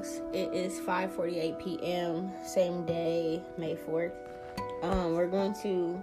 [0.00, 0.20] bugs.
[0.32, 2.32] It is 5:48 p.m.
[2.44, 4.12] Same day, May 4th.
[4.82, 6.02] Um, we're going to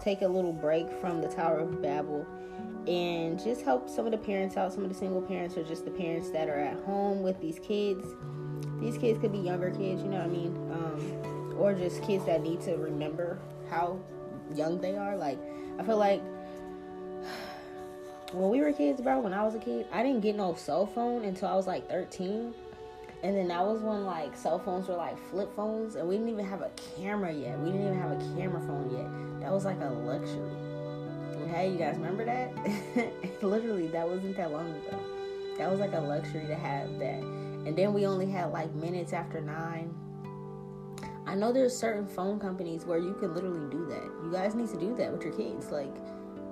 [0.00, 2.26] take a little break from the Tower of Babel
[2.86, 5.84] and just help some of the parents out, some of the single parents or just
[5.84, 8.06] the parents that are at home with these kids.
[8.80, 10.56] These kids could be younger kids, you know what I mean?
[10.72, 13.98] Um, or just kids that need to remember how
[14.54, 15.16] young they are.
[15.16, 15.38] Like,
[15.78, 16.22] I feel like
[18.32, 20.86] when we were kids, bro, when I was a kid, I didn't get no cell
[20.86, 22.54] phone until I was like 13.
[23.22, 26.30] And then that was when like cell phones were like flip phones, and we didn't
[26.30, 27.58] even have a camera yet.
[27.58, 29.40] We didn't even have a camera phone yet.
[29.40, 30.50] That was like a luxury.
[31.44, 32.52] Okay, you guys remember that?
[33.42, 34.98] Literally, that wasn't that long ago.
[35.58, 37.22] That was like a luxury to have that.
[37.66, 39.94] And then we only had like minutes after nine.
[41.26, 44.04] I know there's certain phone companies where you can literally do that.
[44.24, 45.70] You guys need to do that with your kids.
[45.70, 45.94] Like,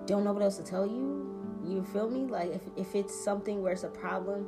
[0.07, 1.18] don't know what else to tell you
[1.69, 2.21] you feel me?
[2.21, 4.47] Like if, if it's something where it's a problem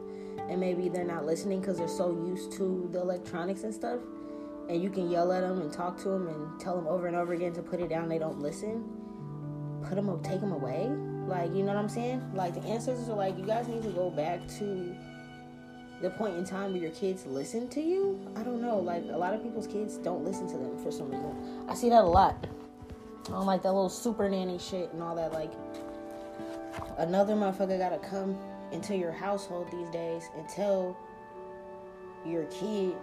[0.48, 4.00] and maybe they're not listening because they're so used to the electronics and stuff,
[4.68, 7.16] and you can yell at them and talk to them and tell them over and
[7.16, 8.84] over again to put it down, they don't listen.
[9.82, 10.88] Put them up, take them away.
[11.26, 12.22] Like you know what I'm saying?
[12.34, 14.94] Like the ancestors are like, you guys need to go back to
[16.00, 18.18] the point in time where your kids listen to you.
[18.36, 18.78] I don't know.
[18.78, 21.64] Like a lot of people's kids don't listen to them for some reason.
[21.68, 22.46] I see that a lot.
[23.26, 25.32] I don't like that little super nanny shit and all that.
[25.32, 25.52] Like
[26.98, 28.38] another motherfucker gotta come
[28.72, 30.96] into your household these days and tell
[32.26, 32.94] your kid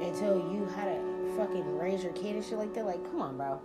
[0.00, 2.86] and tell you how to fucking raise your kid and shit like that.
[2.86, 3.60] Like, come on, bro.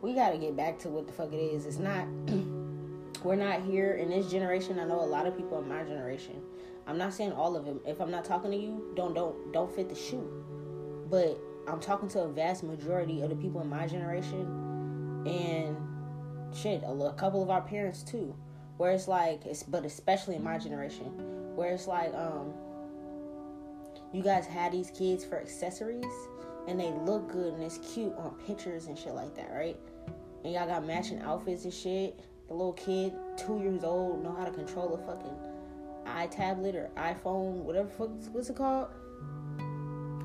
[0.00, 1.66] We gotta get back to what the fuck it is.
[1.66, 2.06] It's not.
[3.24, 4.78] we're not here in this generation.
[4.78, 6.42] I know a lot of people in my generation.
[6.86, 7.80] I'm not saying all of them.
[7.86, 10.44] If I'm not talking to you, don't don't don't fit the shoe.
[11.08, 15.76] But I'm talking to a vast majority of the people in my generation, and
[16.54, 18.34] shit, a, a couple of our parents too
[18.76, 21.06] where it's like it's but especially in my generation
[21.54, 22.52] where it's like um
[24.12, 26.04] you guys had these kids for accessories
[26.68, 29.76] and they look good and it's cute on pictures and shit like that right
[30.44, 32.18] and y'all got matching outfits and shit
[32.48, 35.36] the little kid two years old know how to control a fucking
[36.06, 38.88] iTablet or iPhone whatever fuck what's it called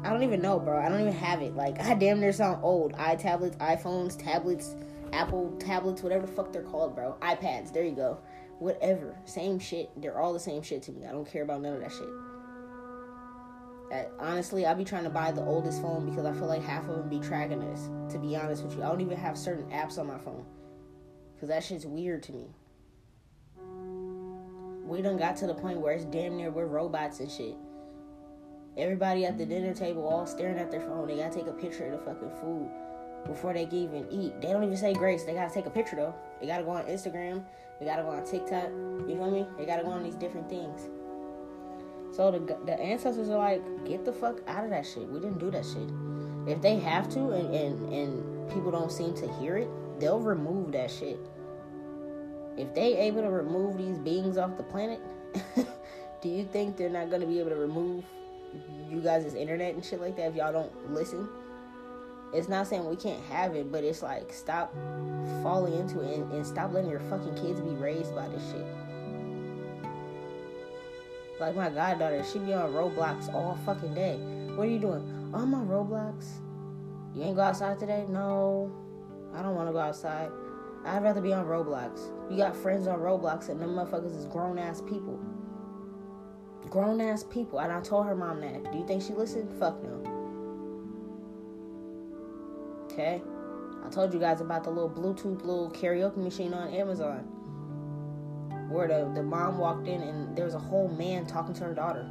[0.04, 0.80] I don't even know, bro.
[0.80, 1.56] I don't even have it.
[1.56, 2.94] Like, I damn near sound old.
[2.94, 4.76] iTablets, iPhones, tablets,
[5.12, 7.18] Apple tablets, whatever the fuck they're called, bro.
[7.20, 8.20] iPads, there you go
[8.60, 9.16] whatever.
[9.26, 9.90] Same shit.
[9.98, 11.06] They're all the same shit to me.
[11.06, 12.10] I don't care about none of that shit.
[14.20, 16.98] honestly, I'll be trying to buy the oldest phone because I feel like half of
[16.98, 17.90] them be tracking us.
[18.14, 20.46] To be honest with you, I don't even have certain apps on my phone
[21.36, 22.48] because that shit's weird to me.
[24.86, 27.56] We done got to the point where it's damn near we're robots and shit.
[28.78, 31.08] Everybody at the dinner table all staring at their phone.
[31.08, 32.70] They gotta take a picture of the fucking food
[33.26, 34.40] before they can even eat.
[34.42, 35.24] They don't even say grace.
[35.24, 36.16] They gotta take a picture though.
[36.40, 37.44] They gotta go on Instagram.
[37.80, 38.70] They gotta go on TikTok.
[39.08, 39.46] You feel me?
[39.58, 40.90] They gotta go on these different things.
[42.16, 45.08] So the the ancestors are like, get the fuck out of that shit.
[45.08, 45.90] We didn't do that shit.
[46.48, 50.72] If they have to, and and, and people don't seem to hear it, they'll remove
[50.72, 51.20] that shit.
[52.58, 55.00] If they able to remove these beings off the planet,
[56.22, 58.04] do you think they're not gonna be able to remove
[58.90, 61.28] you guys' internet and shit like that if y'all don't listen?
[62.34, 64.74] It's not saying we can't have it, but it's like stop
[65.42, 68.66] falling into it and, and stop letting your fucking kids be raised by this shit.
[71.40, 74.18] Like my goddaughter, she be on Roblox all fucking day.
[74.56, 75.32] What are you doing?
[75.34, 76.26] Oh, I'm on Roblox.
[77.16, 78.06] You ain't go outside today?
[78.10, 78.72] No,
[79.34, 80.32] I don't want to go outside.
[80.86, 82.12] I'd rather be on Roblox.
[82.32, 85.20] You got friends on Roblox, and them motherfuckers is grown ass people.
[86.70, 87.60] Grown ass people.
[87.60, 88.72] And I told her mom that.
[88.72, 89.50] Do you think she listened?
[89.60, 90.07] Fuck no.
[92.98, 93.22] Okay?
[93.86, 97.20] I told you guys about the little Bluetooth little karaoke machine on Amazon.
[98.70, 101.74] Where the, the mom walked in and there was a whole man talking to her
[101.76, 102.10] daughter.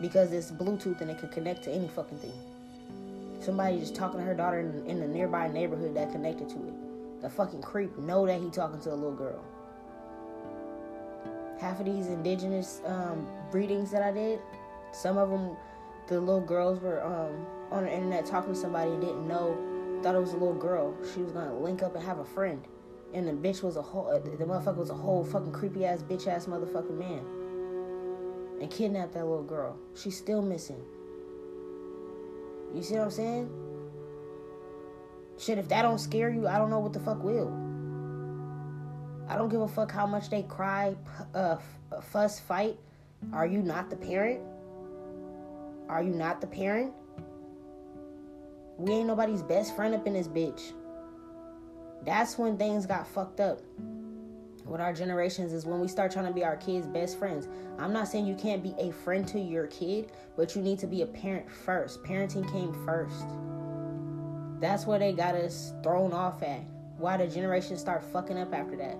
[0.00, 2.34] Because it's Bluetooth and it can connect to any fucking thing.
[3.40, 7.22] Somebody just talking to her daughter in, in the nearby neighborhood that connected to it.
[7.22, 9.42] The fucking creep know that he talking to a little girl.
[11.58, 14.38] Half of these indigenous um, breedings that I did,
[14.92, 15.56] some of them,
[16.08, 19.56] the little girls were um, on the internet talking to somebody and didn't know,
[20.02, 20.94] thought it was a little girl.
[21.14, 22.62] She was gonna link up and have a friend,
[23.14, 26.26] and the bitch was a whole, the motherfucker was a whole fucking creepy ass bitch
[26.26, 27.24] ass motherfucking man,
[28.60, 29.76] and kidnapped that little girl.
[29.94, 30.82] She's still missing.
[32.74, 33.50] You see what I'm saying?
[35.38, 37.48] Shit, if that don't scare you, I don't know what the fuck will.
[39.28, 40.94] I don't give a fuck how much they cry,
[41.34, 41.56] uh,
[42.10, 42.78] fuss, fight.
[43.32, 44.40] Are you not the parent?
[45.88, 46.92] Are you not the parent?
[48.78, 50.72] We ain't nobody's best friend up in this bitch.
[52.04, 53.60] That's when things got fucked up.
[54.66, 57.48] with our generations is when we start trying to be our kids' best friends.
[57.78, 60.86] I'm not saying you can't be a friend to your kid, but you need to
[60.86, 62.02] be a parent first.
[62.02, 63.26] Parenting came first.
[64.60, 66.62] That's where they got us thrown off at.
[66.98, 68.98] Why the generations start fucking up after that.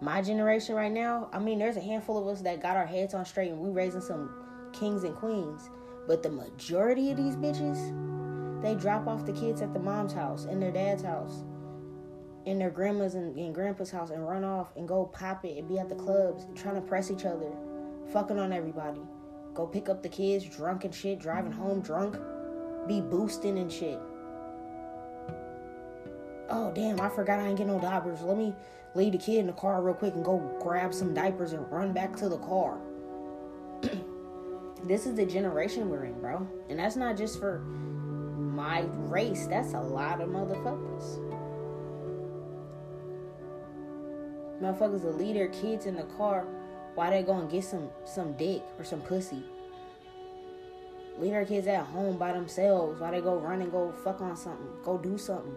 [0.00, 3.12] My generation right now, I mean, there's a handful of us that got our heads
[3.12, 4.30] on straight and we raising some
[4.72, 5.68] kings and queens.
[6.10, 10.44] But the majority of these bitches, they drop off the kids at the mom's house
[10.44, 11.44] in their dad's house
[12.46, 15.68] in their grandma's and, and grandpa's house and run off and go pop it and
[15.68, 17.52] be at the clubs trying to press each other,
[18.12, 19.02] fucking on everybody.
[19.54, 22.16] Go pick up the kids drunk and shit, driving home drunk,
[22.88, 24.00] be boosting and shit.
[26.48, 28.20] Oh damn, I forgot I ain't get no diapers.
[28.22, 28.52] Let me
[28.96, 31.92] leave the kid in the car real quick and go grab some diapers and run
[31.92, 32.80] back to the car.
[34.84, 36.46] This is the generation we're in, bro.
[36.68, 41.18] And that's not just for my race, that's a lot of motherfuckers.
[44.60, 46.46] Motherfuckers will leave their kids in the car
[46.94, 49.42] while they go and get some some dick or some pussy.
[51.18, 54.36] Leave their kids at home by themselves while they go run and go fuck on
[54.36, 55.54] something, go do something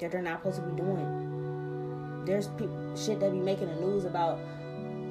[0.00, 2.24] that they're not supposed to be doing.
[2.24, 4.38] There's people shit that be making the news about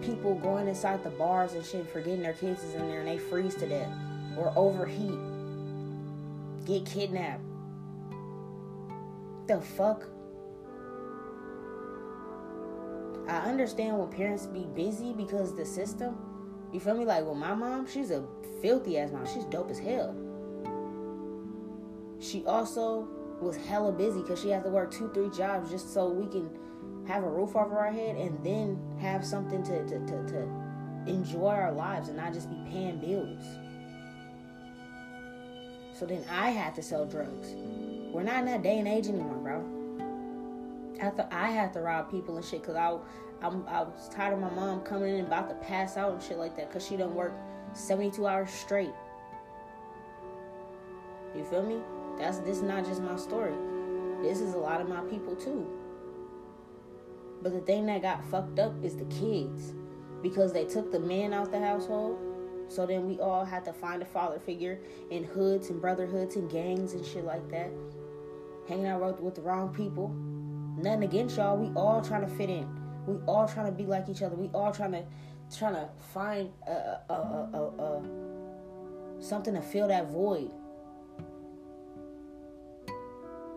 [0.02, 3.18] people going inside the bars and shit, forgetting their kids is in there and they
[3.18, 3.92] freeze to death
[4.38, 5.20] or overheat,
[6.66, 7.44] get kidnapped.
[9.48, 10.04] The fuck?
[13.28, 16.18] I understand when parents be busy because the system.
[16.72, 17.06] You feel me?
[17.06, 18.24] Like with my mom, she's a
[18.62, 19.26] filthy ass mom.
[19.26, 20.16] She's dope as hell.
[22.20, 23.08] She also
[23.40, 26.50] was hella busy because she has to work two, three jobs just so we can
[27.08, 30.68] have a roof over our head and then have something to, to, to, to
[31.08, 33.44] enjoy our lives and not just be paying bills.
[35.98, 37.56] So then I had to sell drugs.
[38.12, 41.00] We're not in that day and age anymore, bro.
[41.00, 42.90] After I had to rob people and shit because I,
[43.42, 46.38] I was tired of my mom coming in and about to pass out and shit
[46.38, 47.34] like that because she done work
[47.74, 48.94] 72 hours straight.
[51.36, 51.80] You feel me?
[52.18, 53.54] That's this is not just my story.
[54.22, 55.77] This is a lot of my people too.
[57.48, 59.74] But the thing that got fucked up is the kids
[60.22, 62.20] because they took the man out the household.
[62.68, 66.52] So then we all had to find a father figure in hoods and brotherhoods and
[66.52, 67.72] gangs and shit like that.
[68.68, 70.10] Hanging out with the wrong people.
[70.78, 71.56] Nothing against y'all.
[71.56, 72.68] We all trying to fit in.
[73.06, 74.36] We all trying to be like each other.
[74.36, 75.06] We all trying to
[75.58, 80.52] trying to find a, a, a, a something to fill that void.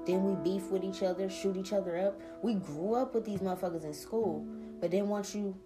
[0.07, 2.21] Then we beef with each other, shoot each other up.
[2.43, 4.47] We grew up with these motherfuckers in school,
[4.81, 5.57] but then once you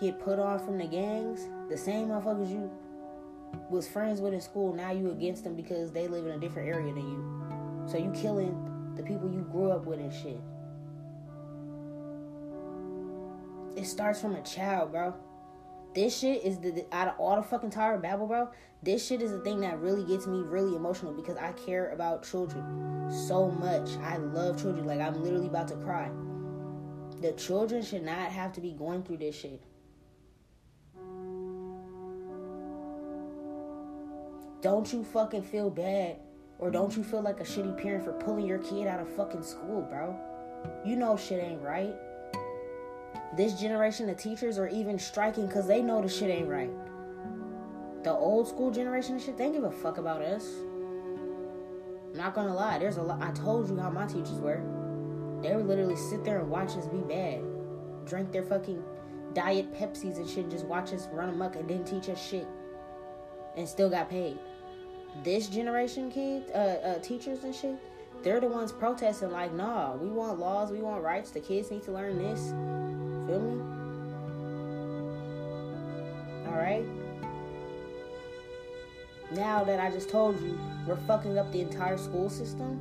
[0.00, 2.70] get put on from the gangs, the same motherfuckers you
[3.70, 6.68] was friends with in school, now you against them because they live in a different
[6.68, 7.86] area than you.
[7.86, 8.54] So you killing
[8.96, 10.40] the people you grew up with and shit.
[13.76, 15.14] It starts from a child, bro.
[15.94, 18.50] This shit is the, out of all the fucking Tower Babel, bro.
[18.86, 22.22] This shit is the thing that really gets me really emotional because I care about
[22.22, 23.90] children so much.
[23.96, 24.86] I love children.
[24.86, 26.08] Like I'm literally about to cry.
[27.20, 29.60] The children should not have to be going through this shit.
[34.62, 36.18] Don't you fucking feel bad
[36.60, 39.42] or don't you feel like a shitty parent for pulling your kid out of fucking
[39.42, 40.16] school, bro?
[40.84, 41.92] You know shit ain't right
[43.36, 46.70] this generation of teachers are even striking because they know the shit ain't right.
[48.06, 50.48] The old school generation shit, they give a fuck about us.
[52.14, 53.20] Not gonna lie, there's a lot.
[53.20, 54.62] I told you how my teachers were.
[55.42, 57.42] They would literally sit there and watch us be bad,
[58.04, 58.80] drink their fucking
[59.34, 62.46] diet Pepsis and shit, just watch us run amok and didn't teach us shit,
[63.56, 64.38] and still got paid.
[65.24, 67.74] This generation kids, uh, uh, teachers and shit,
[68.22, 71.32] they're the ones protesting like, nah, we want laws, we want rights.
[71.32, 72.50] The kids need to learn this.
[73.26, 73.60] Feel me?
[76.46, 76.86] Alright?
[79.32, 82.80] Now that I just told you we're fucking up the entire school system,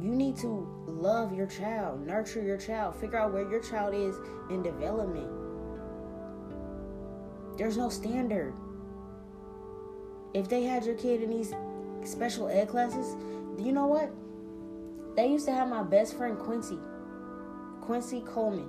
[0.00, 4.16] you need to love your child, nurture your child, figure out where your child is
[4.50, 5.30] in development.
[7.56, 8.52] There's no standard.
[10.34, 11.54] If they had your kid in these
[12.04, 13.14] special ed classes,
[13.58, 14.10] you know what?
[15.16, 16.78] They used to have my best friend Quincy.
[17.80, 18.68] Quincy Coleman.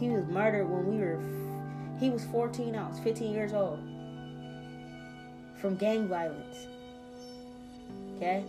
[0.00, 1.22] He was murdered when we were,
[1.98, 3.78] he was 14, I was 15 years old.
[5.60, 6.66] From gang violence.
[8.16, 8.44] Okay?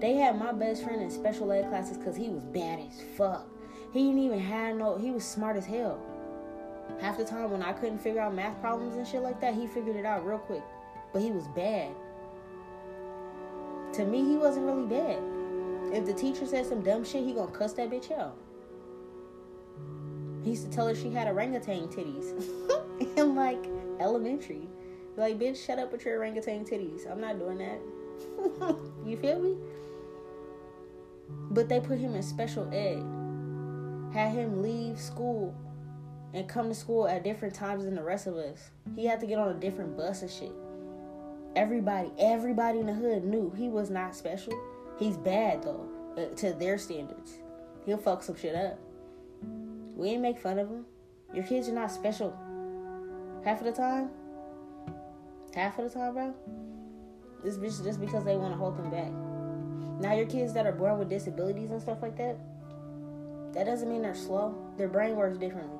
[0.00, 3.46] They had my best friend in special ed classes because he was bad as fuck.
[3.92, 5.98] He didn't even have no, he was smart as hell.
[7.00, 9.66] Half the time when I couldn't figure out math problems and shit like that, he
[9.66, 10.62] figured it out real quick.
[11.12, 11.90] But he was bad.
[13.94, 15.18] To me, he wasn't really bad.
[15.92, 18.36] If the teacher said some dumb shit, he gonna cuss that bitch out.
[20.44, 22.32] He used to tell her she had orangutan titties
[23.16, 23.66] in like
[23.98, 24.68] elementary.
[25.16, 27.10] Like, bitch, shut up with your orangutan titties.
[27.10, 27.78] I'm not doing that.
[29.06, 29.56] you feel me?
[31.50, 33.04] But they put him in special ed.
[34.14, 35.54] Had him leave school
[36.32, 38.70] and come to school at different times than the rest of us.
[38.96, 40.52] He had to get on a different bus and shit.
[41.56, 44.52] Everybody, everybody in the hood knew he was not special.
[44.98, 47.38] He's bad though, uh, to their standards.
[47.84, 48.78] He'll fuck some shit up.
[50.00, 50.86] We ain't make fun of him.
[51.34, 52.34] Your kids are not special.
[53.44, 54.08] Half of the time.
[55.54, 56.34] Half of the time, bro.
[57.44, 59.12] It's just because they want to hold them back.
[60.00, 62.38] Now, your kids that are born with disabilities and stuff like that,
[63.52, 64.72] that doesn't mean they're slow.
[64.78, 65.78] Their brain works differently.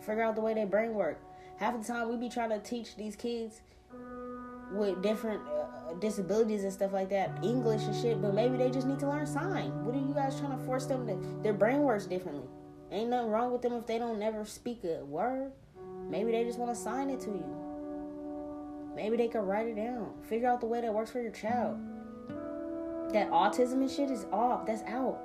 [0.00, 1.20] Figure out the way their brain work.
[1.58, 3.60] Half of the time, we be trying to teach these kids
[4.72, 8.88] with different uh, disabilities and stuff like that, English and shit, but maybe they just
[8.88, 9.84] need to learn sign.
[9.84, 11.16] What are you guys trying to force them to?
[11.44, 12.48] Their brain works differently.
[12.90, 15.52] Ain't nothing wrong with them if they don't never speak a word.
[16.08, 17.56] Maybe they just want to sign it to you.
[18.94, 20.12] Maybe they could write it down.
[20.28, 21.78] Figure out the way that works for your child.
[23.12, 24.66] That autism and shit is off.
[24.66, 25.18] That's out.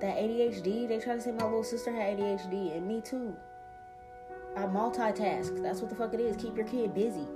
[0.00, 3.36] That ADHD, they try to say my little sister had ADHD, and me too.
[4.56, 5.62] I multitask.
[5.62, 6.36] That's what the fuck it is.
[6.36, 7.26] Keep your kid busy.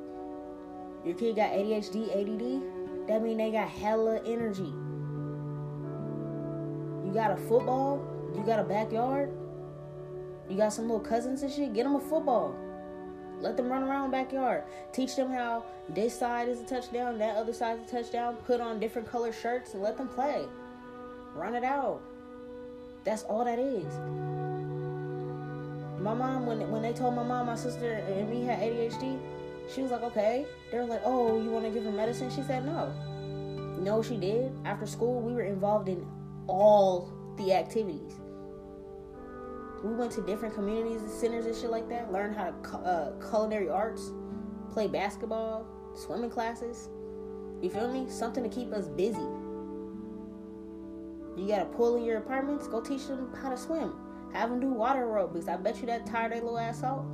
[1.05, 4.73] Your kid got ADHD, ADD, that mean they got hella energy.
[7.05, 8.05] You got a football,
[8.35, 9.31] you got a backyard,
[10.49, 12.55] you got some little cousins and shit, get them a football.
[13.41, 14.65] Let them run around backyard.
[14.93, 18.37] Teach them how this side is a touchdown, that other side is a touchdown.
[18.47, 20.47] Put on different color shirts and let them play.
[21.35, 22.01] Run it out.
[23.05, 23.93] That's all that is.
[26.01, 29.19] My mom, when when they told my mom, my sister, and me had ADHD,
[29.73, 30.47] she was like, okay.
[30.71, 32.31] They were like, oh, you want to give her medicine?
[32.31, 32.93] She said no.
[33.79, 34.53] No, she did.
[34.65, 36.07] After school, we were involved in
[36.47, 38.15] all the activities.
[39.85, 42.13] We went to different communities and centers and shit like that.
[42.13, 44.11] Learned how to uh, culinary arts,
[44.73, 46.89] play basketball, swimming classes.
[47.63, 48.11] You feel me?
[48.11, 49.27] Something to keep us busy.
[51.37, 52.67] You got a pool in your apartments?
[52.67, 53.95] Go teach them how to swim.
[54.33, 55.49] Have them do water aerobics.
[55.49, 57.05] I bet you that tired their little ass out.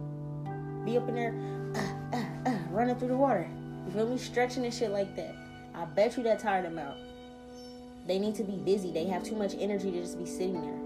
[0.84, 1.34] Be up in there
[1.74, 3.48] uh, uh, uh, running through the water.
[3.86, 4.18] You feel me?
[4.18, 5.34] Stretching and shit like that.
[5.74, 6.96] I bet you that tired them out.
[8.06, 8.90] They need to be busy.
[8.92, 10.81] They have too much energy to just be sitting there.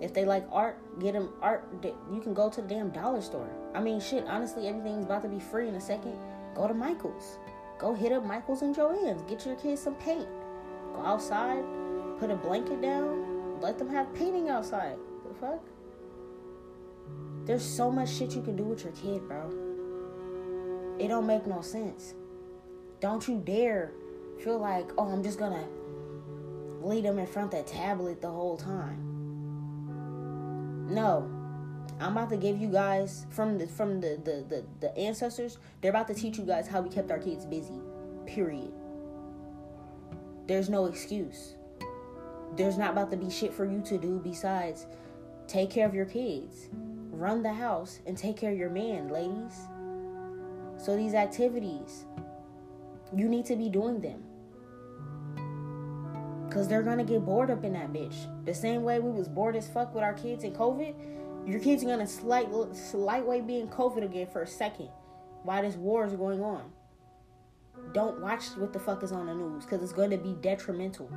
[0.00, 1.68] If they like art, get them art.
[2.10, 3.50] You can go to the damn dollar store.
[3.74, 6.16] I mean, shit, honestly, everything's about to be free in a second.
[6.54, 7.38] Go to Michael's.
[7.78, 9.22] Go hit up Michael's and Joann's.
[9.22, 10.28] Get your kids some paint.
[10.94, 11.62] Go outside,
[12.18, 14.96] put a blanket down, let them have painting outside.
[15.28, 15.62] The fuck?
[17.44, 19.50] There's so much shit you can do with your kid, bro.
[20.98, 22.14] It don't make no sense.
[23.00, 23.92] Don't you dare
[24.42, 25.66] feel like, oh, I'm just gonna
[26.82, 29.09] lead them in front of that tablet the whole time.
[30.90, 31.30] No.
[31.98, 35.90] I'm about to give you guys from the from the, the, the, the ancestors, they're
[35.90, 37.80] about to teach you guys how we kept our kids busy.
[38.26, 38.72] Period.
[40.46, 41.54] There's no excuse.
[42.56, 44.86] There's not about to be shit for you to do besides
[45.46, 46.68] take care of your kids
[47.20, 49.68] run the house and take care of your man, ladies.
[50.78, 52.06] So these activities,
[53.14, 54.24] you need to be doing them.
[56.50, 58.26] Cause they're gonna get bored up in that bitch.
[58.44, 60.94] The same way we was bored as fuck with our kids in COVID,
[61.46, 64.88] your kids are gonna slight slight way be in COVID again for a second
[65.44, 66.70] while this war is going on.
[67.92, 71.08] Don't watch what the fuck is on the news because it's gonna be detrimental.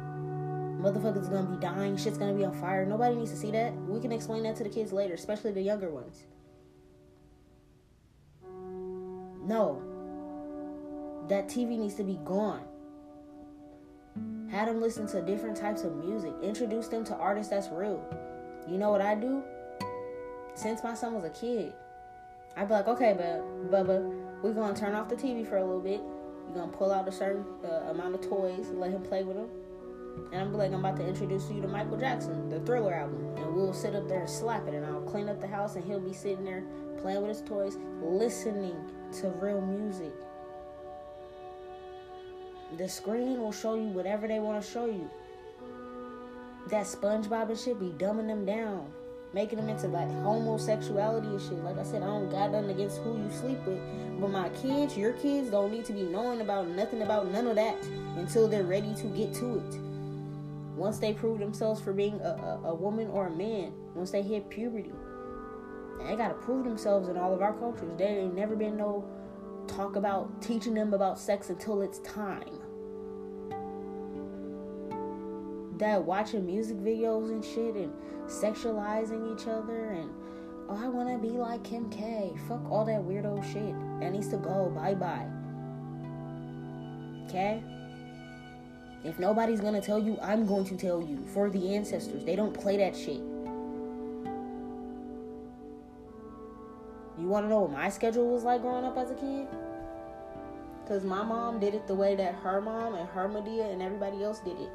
[0.79, 1.97] Motherfuckers gonna be dying.
[1.97, 2.85] Shit's gonna be on fire.
[2.85, 3.73] Nobody needs to see that.
[3.87, 6.25] We can explain that to the kids later, especially the younger ones.
[9.45, 9.81] No.
[11.27, 12.65] That TV needs to be gone.
[14.53, 16.31] Have them listen to different types of music.
[16.43, 18.01] Introduce them to artists that's real.
[18.69, 19.43] You know what I do?
[20.53, 21.73] Since my son was a kid,
[22.55, 23.41] I'd be like, okay, but
[23.71, 26.01] Bubba, we're gonna turn off the TV for a little bit.
[26.45, 29.37] You're gonna pull out a certain uh, amount of toys and let him play with
[29.37, 29.49] them
[30.31, 33.53] and I'm like, I'm about to introduce you to Michael Jackson, the Thriller album, and
[33.53, 35.99] we'll sit up there and slap it, and I'll clean up the house, and he'll
[35.99, 36.63] be sitting there
[36.99, 38.75] playing with his toys, listening
[39.21, 40.13] to real music.
[42.77, 45.09] The screen will show you whatever they want to show you.
[46.69, 48.91] That SpongeBob and shit be dumbing them down,
[49.33, 51.63] making them into like homosexuality and shit.
[51.63, 53.79] Like I said, I don't got nothing against who you sleep with,
[54.19, 57.55] but my kids, your kids, don't need to be knowing about nothing about none of
[57.55, 57.83] that
[58.17, 59.79] until they're ready to get to it
[60.75, 64.21] once they prove themselves for being a, a, a woman or a man, once they
[64.21, 64.91] hit puberty,
[66.05, 67.91] they gotta prove themselves in all of our cultures.
[67.97, 69.05] There ain't never been no
[69.67, 72.59] talk about teaching them about sex until it's time.
[75.83, 77.91] that watching music videos and shit and
[78.27, 80.09] sexualizing each other and
[80.69, 82.33] oh I wanna be like Kim K.
[82.47, 83.75] Fuck all that weirdo shit.
[83.99, 84.71] That needs to go.
[84.75, 85.27] Bye bye.
[87.25, 87.63] Okay?
[89.03, 91.25] If nobody's gonna tell you, I'm going to tell you.
[91.33, 92.23] For the ancestors.
[92.23, 93.21] They don't play that shit.
[97.23, 99.47] You wanna know what my schedule was like growing up as a kid?
[100.85, 104.21] Cause my mom did it the way that her mom and her Madea and everybody
[104.21, 104.69] else did it.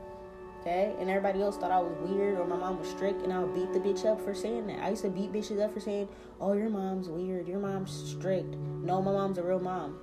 [0.63, 0.95] Okay?
[0.99, 3.53] And everybody else thought I was weird or my mom was strict and I would
[3.55, 4.83] beat the bitch up for saying that.
[4.83, 6.09] I used to beat bitches up for saying,
[6.41, 8.57] Oh, your mom's weird, your mom's strict.
[8.83, 9.99] No, my mom's a real mom.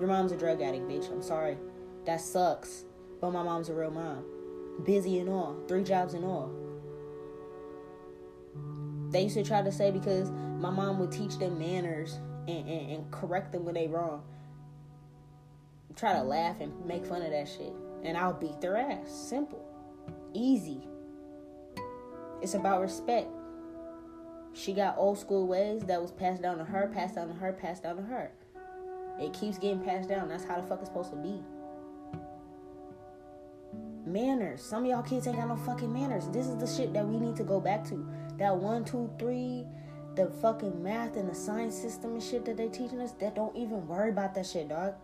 [0.00, 1.08] Your mom's a drug addict, bitch.
[1.12, 1.56] I'm sorry.
[2.04, 2.84] That sucks.
[3.20, 4.24] But my mom's a real mom.
[4.84, 5.56] Busy and all.
[5.68, 6.50] Three jobs and all.
[9.10, 12.90] They used to try to say because my mom would teach them manners and, and,
[12.90, 14.22] and correct them when they wrong.
[15.94, 17.72] Try to laugh and make fun of that shit.
[18.04, 19.10] And I'll beat their ass.
[19.10, 19.64] Simple.
[20.34, 20.80] Easy.
[22.42, 23.28] It's about respect.
[24.52, 27.52] She got old school ways that was passed down to her, passed down to her,
[27.52, 28.30] passed down to her.
[29.20, 30.28] It keeps getting passed down.
[30.28, 31.42] That's how the fuck it's supposed to be.
[34.06, 34.62] Manners.
[34.62, 36.28] Some of y'all kids ain't got no fucking manners.
[36.28, 38.06] This is the shit that we need to go back to.
[38.38, 39.64] That one, two, three,
[40.14, 43.12] the fucking math and the science system and shit that they teaching us.
[43.12, 44.94] That don't even worry about that shit, dog.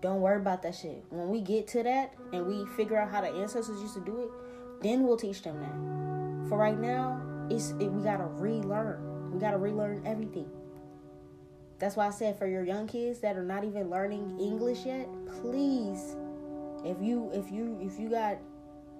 [0.00, 1.04] Don't worry about that shit.
[1.10, 4.22] When we get to that and we figure out how the ancestors used to do
[4.22, 4.30] it,
[4.82, 6.48] then we'll teach them that.
[6.48, 7.20] For right now,
[7.50, 9.30] it's it, we gotta relearn.
[9.32, 10.50] We gotta relearn everything.
[11.78, 15.08] That's why I said for your young kids that are not even learning English yet,
[15.40, 16.16] please,
[16.84, 18.38] if you if you if you got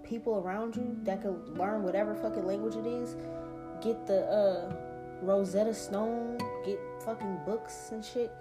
[0.05, 3.17] people around you that can learn whatever fucking language it is,
[3.83, 4.73] get the uh
[5.23, 8.33] Rosetta Stone, get fucking books and shit.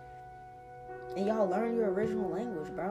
[1.16, 2.90] And y'all learn your original language, bro.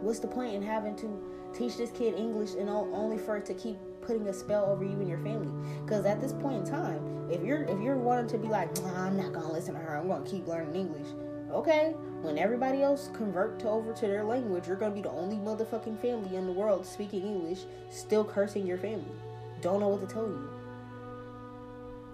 [0.00, 3.54] What's the point in having to teach this kid English and only for it to
[3.54, 5.52] keep putting a spell over you and your family?
[5.82, 9.06] Because at this point in time, if you're if you're wanting to be like, nah,
[9.06, 11.08] I'm not gonna listen to her, I'm gonna keep learning English.
[11.50, 15.36] Okay, when everybody else convert to over to their language, you're gonna be the only
[15.36, 19.14] motherfucking family in the world speaking English, still cursing your family.
[19.60, 20.53] Don't know what to tell you.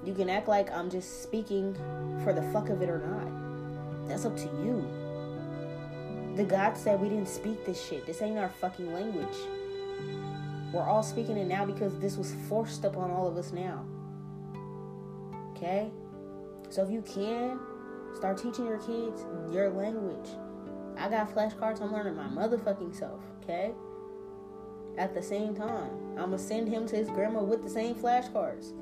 [0.05, 1.75] You can act like I'm just speaking
[2.25, 4.09] for the fuck of it or not.
[4.09, 4.85] That's up to you.
[6.37, 8.07] The God said we didn't speak this shit.
[8.07, 9.37] This ain't our fucking language.
[10.73, 13.85] We're all speaking it now because this was forced upon all of us now.
[15.51, 15.91] Okay?
[16.71, 17.59] So if you can,
[18.15, 20.31] start teaching your kids your language.
[20.97, 23.73] I got flashcards, I'm learning my motherfucking self, okay?
[24.99, 28.73] At the same time, I'm gonna send him to his grandma with the same flashcards.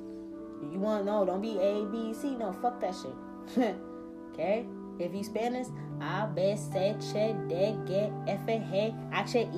[0.63, 3.77] You wanna know, don't be A, B, C, no, fuck that shit.
[4.33, 4.67] okay?
[4.99, 5.69] If you Spanish,
[6.01, 9.49] A, B, C, C, D, G, F, G, H, I, J,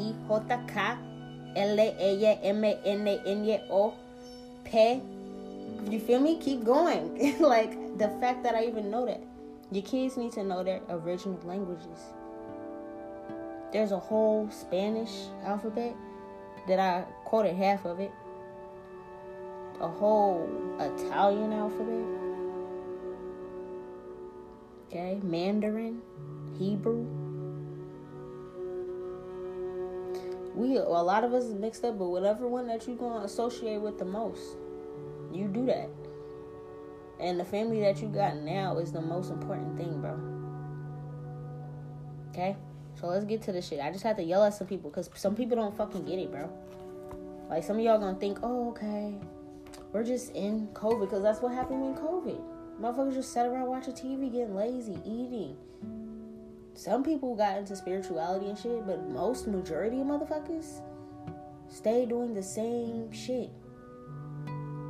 [0.69, 0.97] K,
[1.57, 3.95] L, A, M, N, N, O,
[4.65, 5.01] P.
[5.89, 6.39] You feel me?
[6.39, 7.39] Keep going.
[7.41, 9.21] like the fact that I even know that.
[9.73, 11.99] Your kids need to know their original languages.
[13.73, 15.11] There's a whole Spanish
[15.45, 15.95] alphabet
[16.67, 18.11] that I quoted half of it.
[19.81, 22.07] A whole Italian alphabet.
[24.89, 26.03] Okay, Mandarin,
[26.59, 27.07] Hebrew.
[30.55, 33.81] We a lot of us is mixed up, but whatever one that you're gonna associate
[33.81, 34.57] with the most,
[35.33, 35.89] you do that.
[37.21, 40.19] And the family that you got now is the most important thing, bro.
[42.31, 42.57] Okay?
[43.01, 43.81] So let's get to the shit.
[43.81, 46.31] I just had to yell at some people because some people don't fucking get it,
[46.31, 46.51] bro.
[47.49, 49.15] Like some of y'all gonna think, oh, okay,
[49.93, 52.41] we're just in COVID because that's what happened in COVID.
[52.81, 55.57] Motherfuckers just sat around watching TV, getting lazy, eating.
[56.75, 60.81] Some people got into spirituality and shit, but most majority of motherfuckers
[61.69, 63.51] stay doing the same shit.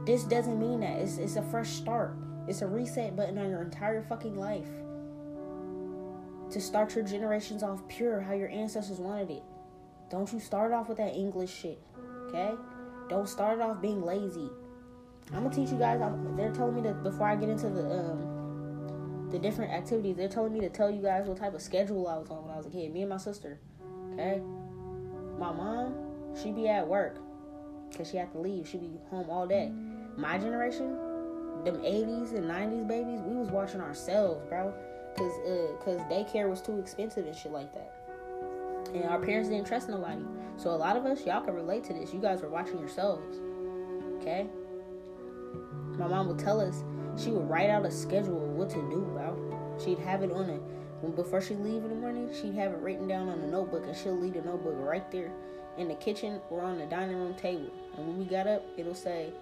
[0.07, 1.01] This doesn't mean that.
[1.01, 2.15] It's, it's a fresh start.
[2.47, 4.69] It's a reset button on your entire fucking life.
[6.51, 9.43] To start your generations off pure how your ancestors wanted it.
[10.11, 11.81] Don't you start off with that English shit.
[12.29, 12.53] Okay?
[13.09, 14.51] Don't start off being lazy.
[15.33, 16.01] I'm gonna teach you guys.
[16.01, 20.29] I'm, they're telling me that before I get into the um, the different activities, they're
[20.29, 22.57] telling me to tell you guys what type of schedule I was on when I
[22.57, 22.93] was a kid.
[22.93, 23.61] Me and my sister.
[24.15, 24.41] Okay.
[25.39, 25.95] My mom,
[26.41, 27.19] she be at work
[27.91, 28.69] because she had to leave.
[28.69, 29.73] She be home all day
[30.21, 30.97] my generation,
[31.65, 34.73] them 80s and 90s babies, we was watching ourselves, bro.
[35.17, 37.93] Cause, uh, cause daycare was too expensive and shit like that.
[38.95, 40.23] And our parents didn't trust nobody.
[40.57, 42.13] So a lot of us, y'all can relate to this.
[42.13, 43.39] You guys were watching yourselves.
[44.21, 44.47] Okay?
[45.99, 46.85] My mom would tell us,
[47.17, 49.77] she would write out a schedule of what to do, bro.
[49.83, 53.09] She'd have it on a, before she leave in the morning, she'd have it written
[53.09, 55.33] down on a notebook and she'll leave the notebook right there
[55.79, 57.71] in the kitchen or on the dining room table.
[57.97, 59.33] And when we got up, it'll say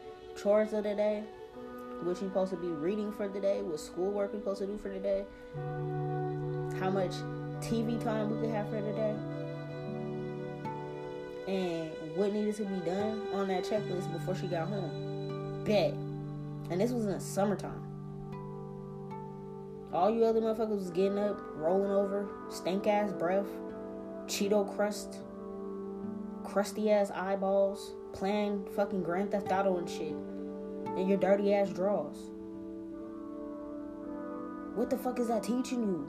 [0.41, 1.25] chores of the day,
[2.03, 4.79] what you supposed to be reading for the day, what schoolwork we supposed to do
[4.79, 5.25] for the day,
[6.79, 7.13] how much
[7.61, 9.17] TV time we could have for the day,
[11.49, 15.08] and what needed to be done on that checklist before she got home.
[15.69, 15.93] Bet.
[16.71, 17.85] And this was in the summertime.
[19.93, 23.47] All you other motherfuckers was getting up, rolling over, stank ass breath,
[24.27, 25.19] Cheeto crust,
[26.43, 30.15] crusty ass eyeballs, playing fucking Grand Theft Auto and shit,
[30.97, 32.17] and your dirty ass drawers.
[34.75, 36.09] What the fuck is that teaching you?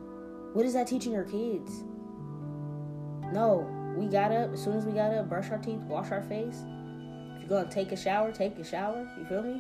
[0.54, 1.84] What is that teaching your kids?
[3.34, 3.68] No,
[3.98, 4.54] we got up.
[4.54, 6.64] As soon as we got up, brush our teeth, wash our face.
[7.50, 9.10] Gonna take a shower, take a shower.
[9.18, 9.60] You feel me?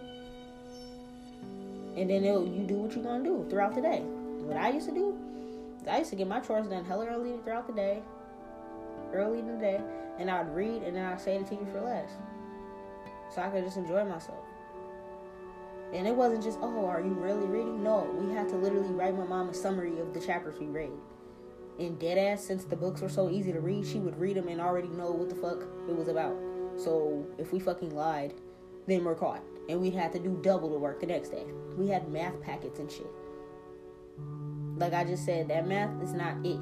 [1.98, 4.02] And then you do what you're gonna do throughout the day.
[4.02, 5.18] What I used to do,
[5.90, 8.04] I used to get my chores done hella early throughout the day,
[9.12, 9.82] early in the day,
[10.20, 12.12] and I'd read and then I'd stay the TV for less,
[13.34, 14.46] so I could just enjoy myself.
[15.92, 17.84] And it wasn't just, oh, are you really reading?
[17.84, 20.92] No, we had to literally write my mom a summary of the chapters we read.
[21.80, 24.48] And dead ass, since the books were so easy to read, she would read them
[24.48, 26.36] and already know what the fuck it was about.
[26.80, 28.34] So if we fucking lied,
[28.88, 29.44] then we're caught.
[29.68, 31.46] And we had to do double the work the next day.
[31.78, 33.08] We had math packets and shit.
[34.78, 36.60] Like I just said, that math is not it.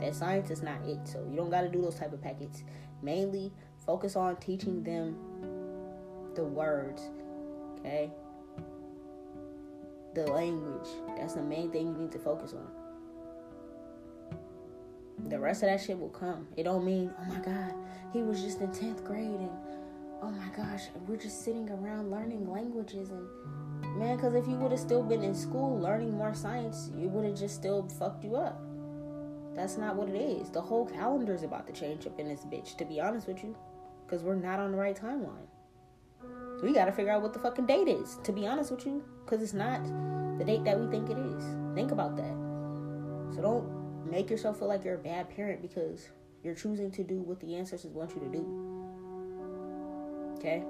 [0.00, 1.06] That science is not it.
[1.08, 2.62] So you don't gotta do those type of packets.
[3.02, 3.52] Mainly
[3.84, 5.16] focus on teaching them
[6.34, 7.02] the words.
[7.80, 8.10] Okay?
[10.14, 10.88] The language.
[11.18, 12.85] That's the main thing you need to focus on.
[15.24, 16.46] The rest of that shit will come.
[16.56, 17.74] It don't mean, oh my god,
[18.12, 19.50] he was just in 10th grade and
[20.22, 23.26] oh my gosh, we're just sitting around learning languages and
[23.98, 27.24] man, because if you would have still been in school learning more science, you would
[27.24, 28.60] have just still fucked you up.
[29.54, 30.50] That's not what it is.
[30.50, 33.42] The whole calendar is about to change up in this bitch, to be honest with
[33.42, 33.56] you,
[34.04, 35.48] because we're not on the right timeline.
[36.62, 39.02] We got to figure out what the fucking date is, to be honest with you,
[39.24, 39.82] because it's not
[40.38, 41.44] the date that we think it is.
[41.74, 42.34] Think about that.
[43.34, 43.75] So don't
[44.10, 46.08] make yourself feel like you're a bad parent because
[46.42, 48.44] you're choosing to do what the ancestors want you to do.
[50.38, 50.62] Okay?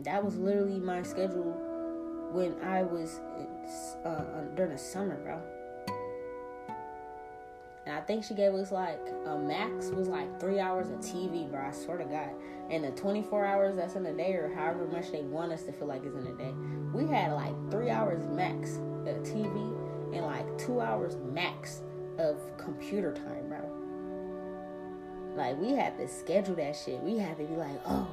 [0.00, 1.52] That was literally my schedule
[2.32, 3.20] when I was
[4.04, 5.40] uh, uh, during the summer, bro.
[7.86, 11.50] And I think she gave us like a max was like three hours of TV,
[11.50, 11.66] bro.
[11.66, 12.30] I swear to God.
[12.70, 15.72] And the 24 hours that's in a day, or however much they want us to
[15.72, 16.52] feel like is in a day,
[16.94, 19.79] we had like three hours max of TV
[20.12, 21.82] and like two hours max
[22.18, 23.60] of computer time, bro.
[25.36, 27.00] Like we had to schedule that shit.
[27.00, 28.08] We had to be like, oh,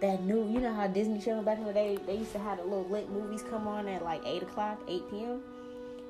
[0.00, 2.58] that new, you know how Disney Channel back in the day, they used to have
[2.58, 5.42] the little lit movies come on at like 8 o'clock, 8 p.m.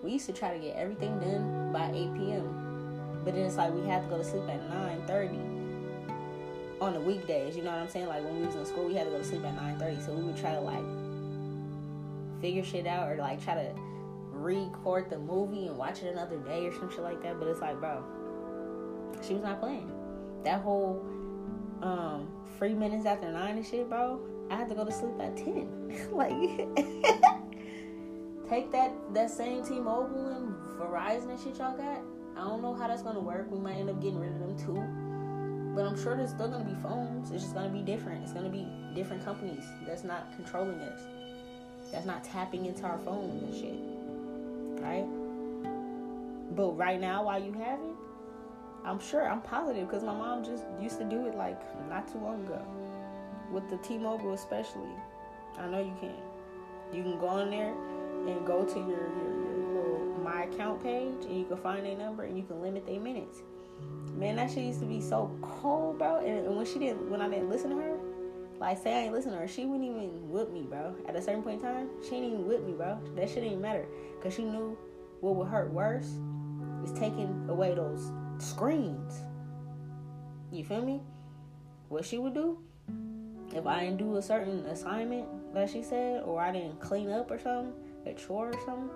[0.02, 3.20] We used to try to get everything done by 8 p.m.
[3.24, 4.60] But then it's like we had to go to sleep at
[5.06, 5.62] 9.30
[6.80, 8.06] on the weekdays, you know what I'm saying?
[8.06, 10.04] Like when we was in school, we had to go to sleep at 9.30.
[10.04, 10.82] So we would try to like
[12.40, 13.72] figure shit out or like try to
[14.42, 17.38] record the movie and watch it another day or some shit like that.
[17.38, 18.02] But it's like, bro,
[19.26, 19.90] she was not playing.
[20.44, 21.04] That whole
[21.82, 22.28] um
[22.58, 26.08] three minutes after nine and shit, bro, I had to go to sleep at ten.
[26.12, 26.30] like,
[28.48, 32.00] take that that same T-Mobile and Verizon and shit y'all got.
[32.36, 33.50] I don't know how that's gonna work.
[33.50, 34.82] We might end up getting rid of them too.
[35.74, 37.30] But I'm sure there's still gonna be phones.
[37.30, 38.24] It's just gonna be different.
[38.24, 41.00] It's gonna be different companies that's not controlling us.
[41.90, 44.01] That's not tapping into our phones and shit.
[44.82, 45.06] Right?
[46.56, 47.96] But right now, while you have it,
[48.84, 52.18] I'm sure, I'm positive because my mom just used to do it like not too
[52.18, 52.60] long ago.
[53.52, 54.90] With the T Mobile, especially.
[55.58, 56.14] I know you can.
[56.92, 57.72] You can go on there
[58.26, 61.96] and go to your, your, your little My Account page and you can find their
[61.96, 63.38] number and you can limit their minutes.
[64.14, 66.18] Man, that shit used to be so cold, bro.
[66.18, 67.98] And when she didn't, when I didn't listen to her,
[68.62, 70.94] like say I ain't listen to her, she wouldn't even whip me, bro.
[71.08, 72.96] At a certain point in time, she didn't even whip me, bro.
[73.16, 74.78] That shit didn't matter because she knew
[75.20, 76.06] what would hurt worse
[76.84, 79.20] is taking away those screens.
[80.52, 81.00] You feel me?
[81.88, 82.58] What she would do
[83.52, 87.32] if I didn't do a certain assignment that she said, or I didn't clean up
[87.32, 87.72] or something,
[88.06, 88.90] a chore or something.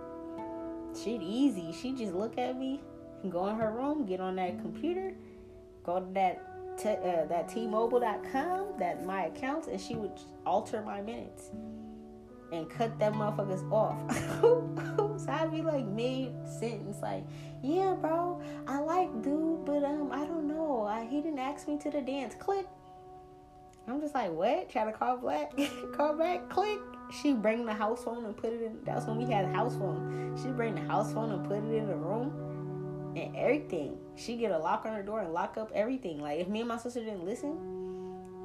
[0.94, 1.72] Shit easy.
[1.72, 2.80] She just look at me,
[3.28, 5.12] go in her room, get on that computer,
[5.82, 6.45] go to that
[6.84, 10.12] uh, that T-Mobile.com, that my accounts, and she would
[10.44, 11.50] alter my minutes
[12.52, 13.98] and cut them motherfuckers off.
[15.20, 17.24] so I'd be like mid sentence, like,
[17.62, 20.82] yeah, bro, I like dude, but um, I don't know.
[20.84, 22.34] I, he didn't ask me to the dance.
[22.34, 22.66] Click.
[23.88, 24.68] I'm just like, what?
[24.68, 25.52] Try to call back,
[25.96, 26.78] call back, click.
[27.22, 28.78] She bring the house phone and put it in.
[28.84, 30.36] That's when we had a house phone.
[30.42, 33.12] She bring the house phone and put it in the room.
[33.16, 33.96] and everything.
[34.16, 36.20] She get a lock on her door and lock up everything.
[36.20, 37.58] Like if me and my sister didn't listen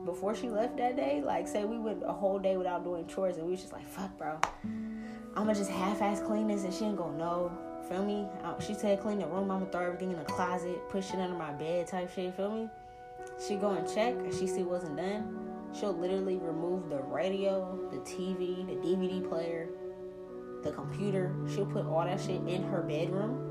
[0.05, 3.38] before she left that day, like say we went a whole day without doing chores
[3.38, 4.39] and we was just like, fuck, bro.
[5.36, 7.51] I'ma just half-ass clean this and she ain't gonna know.
[7.88, 8.27] Feel me?
[8.65, 9.49] She said clean the room.
[9.49, 12.36] I'ma throw everything in the closet, push it under my bed, type shit.
[12.36, 12.69] Feel me?
[13.47, 15.38] She go and check and she see wasn't done.
[15.73, 19.69] She'll literally remove the radio, the TV, the DVD player,
[20.63, 21.34] the computer.
[21.53, 23.51] She'll put all that shit in her bedroom,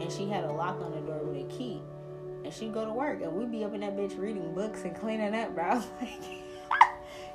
[0.00, 1.80] and she had a lock on the door with a key.
[2.44, 4.96] And she'd go to work, and we'd be up in that bitch reading books and
[4.96, 5.82] cleaning up, bro.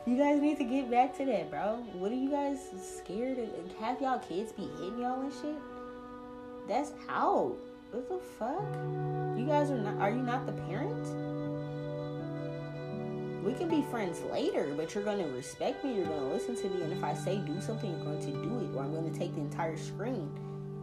[0.05, 1.77] Like, you guys need to get back to that, bro.
[1.93, 2.59] What are you guys
[2.97, 3.49] scared of?
[3.79, 5.55] Have y'all kids be hitting y'all and shit?
[6.67, 7.55] That's out.
[7.91, 9.39] What the fuck?
[9.39, 10.01] You guys are not.
[10.01, 11.07] Are you not the parent?
[13.43, 16.83] we can be friends later, but you're to respect me, you're to listen to me,
[16.83, 19.35] and if I say do something, you're going to do it, or I'm to take
[19.35, 20.31] the entire screen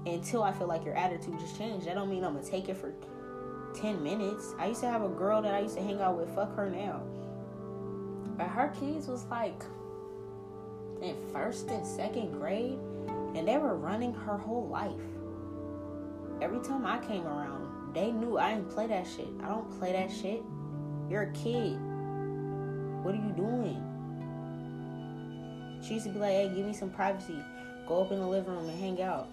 [0.07, 1.87] until I feel like your attitude just changed.
[1.87, 2.93] That don't mean I'm to take it for
[3.75, 4.55] 10 minutes.
[4.59, 6.71] I used to have a girl that I used to hang out with, fuck her
[6.71, 7.03] now.
[8.37, 9.63] But her kids was like
[11.03, 12.79] in first and second grade,
[13.35, 14.93] and they were running her whole life.
[16.41, 19.29] Every time I came around, they knew I didn't play that shit.
[19.43, 20.43] I don't play that shit.
[21.09, 21.79] You're a kid
[23.03, 23.83] what are you doing?
[25.83, 27.43] She used to be like, hey, give me some privacy.
[27.89, 29.31] Go up in the living room and hang out.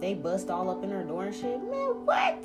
[0.00, 1.62] They bust all up in her door and shit.
[1.62, 2.44] Man, what?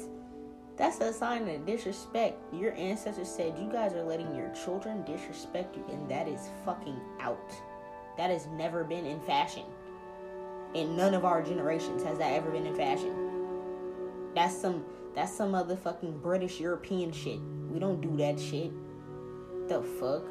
[0.77, 2.37] That's a sign of disrespect.
[2.53, 6.99] Your ancestors said you guys are letting your children disrespect you, and that is fucking
[7.21, 7.53] out.
[8.17, 9.63] That has never been in fashion.
[10.73, 13.15] In none of our generations has that ever been in fashion.
[14.35, 14.83] That's some
[15.15, 17.39] that's some motherfucking British European shit.
[17.71, 18.71] We don't do that shit.
[19.69, 20.25] The fuck?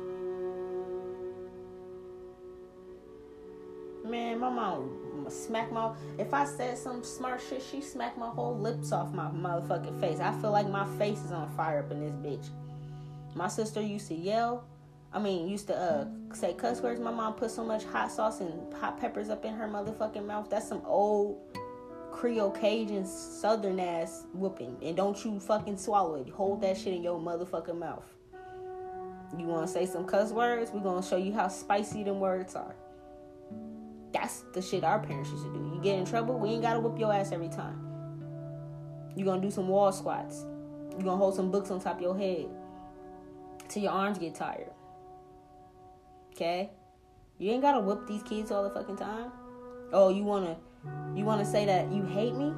[4.04, 5.92] Man, my mom smack my.
[6.18, 10.20] If I said some smart shit, she smacked my whole lips off my motherfucking face.
[10.20, 12.48] I feel like my face is on fire up in this bitch.
[13.34, 14.64] My sister used to yell.
[15.12, 17.00] I mean, used to uh, say cuss words.
[17.00, 20.50] My mom put so much hot sauce and hot peppers up in her motherfucking mouth.
[20.50, 21.40] That's some old
[22.12, 24.76] Creole Cajun Southern ass whooping.
[24.82, 26.28] And don't you fucking swallow it.
[26.30, 28.04] Hold that shit in your motherfucking mouth.
[29.38, 30.70] You want to say some cuss words?
[30.72, 32.74] We're going to show you how spicy them words are.
[34.14, 35.72] That's the shit our parents used to do.
[35.74, 37.80] You get in trouble, we ain't got to whip your ass every time.
[39.16, 40.44] You're to do some wall squats.
[40.92, 42.46] You're to hold some books on top of your head
[43.68, 44.70] till your arms get tired.
[46.32, 46.70] Okay?
[47.38, 49.32] You ain't got to whip these kids all the fucking time.
[49.92, 50.56] Oh, you want to
[51.14, 52.52] you want to say that you hate me?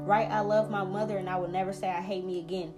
[0.00, 0.28] Right?
[0.30, 2.74] I love my mother and I would never say I hate me again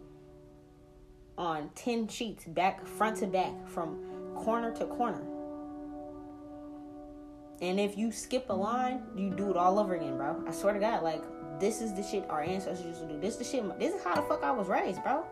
[1.36, 3.98] on 10 sheets, back, front to back, from
[4.34, 5.22] corner to corner.
[7.60, 10.42] And if you skip a line, you do it all over again, bro.
[10.46, 11.22] I swear to God, like,
[11.58, 13.20] this is the shit our ancestors used to do.
[13.20, 15.24] This is the shit, this is how the fuck I was raised, bro.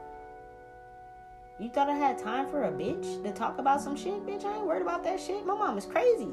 [1.58, 4.26] You thought I had time for a bitch to talk about some shit?
[4.26, 5.46] Bitch, I ain't worried about that shit.
[5.46, 6.28] My mom is crazy.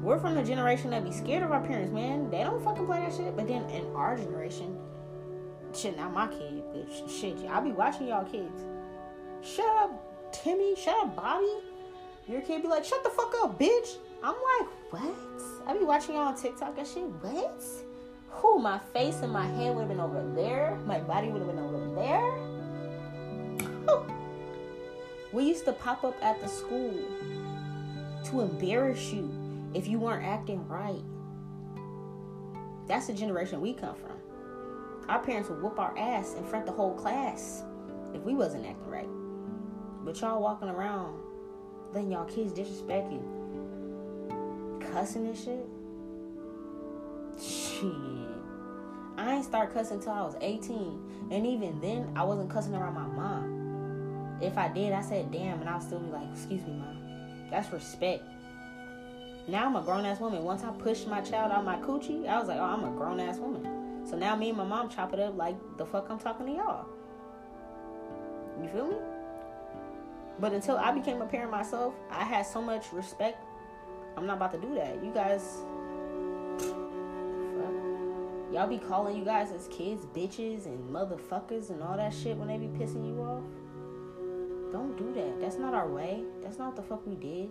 [0.00, 2.30] We're from the generation that be scared of our parents, man.
[2.30, 3.36] They don't fucking play that shit.
[3.36, 4.78] But then in our generation,
[5.74, 6.62] shit, not my kid,
[7.08, 8.62] shit, I be watching y'all kids.
[9.42, 10.74] Shut up, Timmy.
[10.76, 11.46] Shut up, Bobby.
[12.28, 13.96] Your kid be like, shut the fuck up, bitch.
[14.22, 15.14] I'm like, what?
[15.66, 17.04] I be watching y'all on TikTok and shit.
[17.04, 17.62] What?
[18.30, 18.58] Who?
[18.58, 20.78] My face and my head would have been over there.
[20.86, 22.52] My body would have been over there.
[25.32, 26.94] We used to pop up at the school
[28.24, 29.32] to embarrass you
[29.72, 31.02] if you weren't acting right.
[32.86, 34.18] That's the generation we come from.
[35.08, 37.64] Our parents would whoop our ass in front of the whole class
[38.14, 39.08] if we wasn't acting right.
[40.04, 41.21] But y'all walking around
[41.92, 43.22] letting y'all kids disrespect you,
[44.92, 45.66] cussing and shit.
[47.40, 47.92] Shit.
[49.16, 51.28] I ain't start cussing until I was 18.
[51.30, 54.38] And even then, I wasn't cussing around my mom.
[54.40, 57.48] If I did, I said damn, and I'll still be like, excuse me, mom.
[57.50, 58.24] That's respect.
[59.48, 60.42] Now I'm a grown ass woman.
[60.42, 63.20] Once I pushed my child out my coochie, I was like, oh, I'm a grown
[63.20, 64.06] ass woman.
[64.08, 66.52] So now me and my mom chop it up like the fuck I'm talking to
[66.52, 66.86] y'all.
[68.62, 68.96] You feel me?
[70.40, 73.44] But until I became a parent myself, I had so much respect.
[74.16, 75.02] I'm not about to do that.
[75.02, 75.58] You guys,
[76.58, 77.72] fuck.
[78.52, 82.48] y'all be calling you guys as kids bitches and motherfuckers and all that shit when
[82.48, 83.44] they be pissing you off.
[84.72, 85.40] Don't do that.
[85.40, 86.24] That's not our way.
[86.42, 87.50] That's not the fuck we did.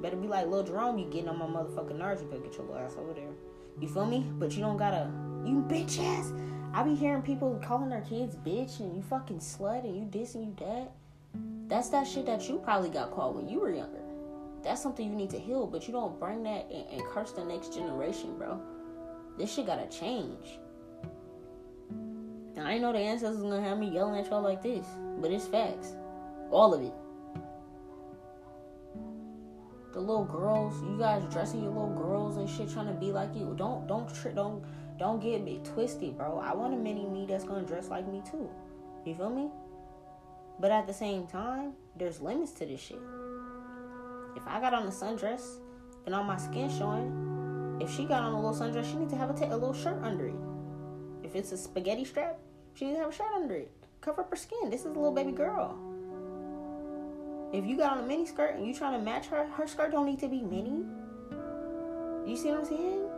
[0.00, 2.22] Better be like little Jerome, you getting on my motherfucking nerves.
[2.22, 3.30] You better get your ass over there.
[3.80, 4.24] You feel me?
[4.38, 5.10] But you don't gotta,
[5.44, 6.32] you bitch ass.
[6.74, 10.34] I be hearing people calling their kids bitch and you fucking slut and you this
[10.34, 10.92] and you that.
[11.68, 14.02] That's that shit that you probably got called when you were younger.
[14.62, 17.44] That's something you need to heal, but you don't bring that and, and curse the
[17.44, 18.60] next generation, bro.
[19.38, 20.58] This shit gotta change.
[22.58, 24.86] I know the ancestors gonna have me yelling at y'all like this,
[25.20, 25.94] but it's facts.
[26.50, 26.92] All of it.
[29.92, 33.34] The little girls, you guys dressing your little girls and shit, trying to be like
[33.34, 33.54] you.
[33.56, 34.64] Don't, don't, don't,
[34.98, 36.38] don't get me twisted, bro.
[36.38, 38.50] I want a mini me that's gonna dress like me too.
[39.04, 39.48] You feel me?
[40.60, 42.98] But at the same time, there's limits to this shit.
[44.36, 45.58] If I got on a sundress
[46.04, 49.18] and all my skin showing, if she got on a little sundress, she needs to
[49.18, 50.34] have a, t- a little shirt under it.
[51.22, 52.38] If it's a spaghetti strap,
[52.74, 53.70] she needs to have a shirt under it.
[54.00, 54.68] Cover up her skin.
[54.68, 55.78] This is a little baby girl.
[57.52, 59.92] If you got on a mini skirt and you trying to match her, her skirt
[59.92, 60.84] don't need to be mini.
[62.26, 63.08] You see what I'm saying?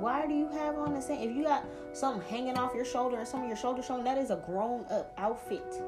[0.00, 1.28] Why do you have on the same?
[1.28, 4.16] If you got something hanging off your shoulder and some of your shoulder showing, that
[4.16, 5.82] is a grown up outfit.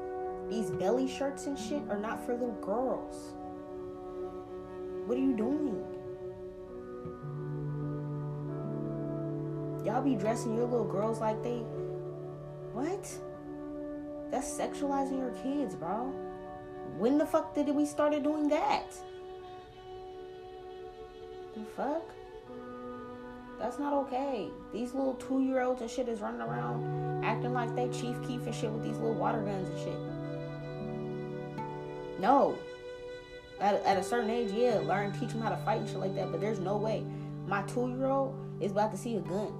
[0.49, 3.33] These belly shirts and shit are not for little girls.
[5.05, 5.81] What are you doing?
[9.85, 11.63] Y'all be dressing your little girls like they.
[12.73, 13.09] What?
[14.29, 16.13] That's sexualizing your kids, bro.
[16.97, 18.93] When the fuck did we started doing that?
[21.55, 22.03] The fuck?
[23.61, 24.49] That's not okay.
[24.73, 28.43] These little two year olds and shit is running around acting like they Chief Keef
[28.47, 29.99] and shit with these little water guns and shit.
[32.19, 32.57] No.
[33.59, 36.15] At, at a certain age, yeah, learn, teach them how to fight and shit like
[36.15, 37.05] that, but there's no way.
[37.45, 39.53] My two year old is about to see a gun.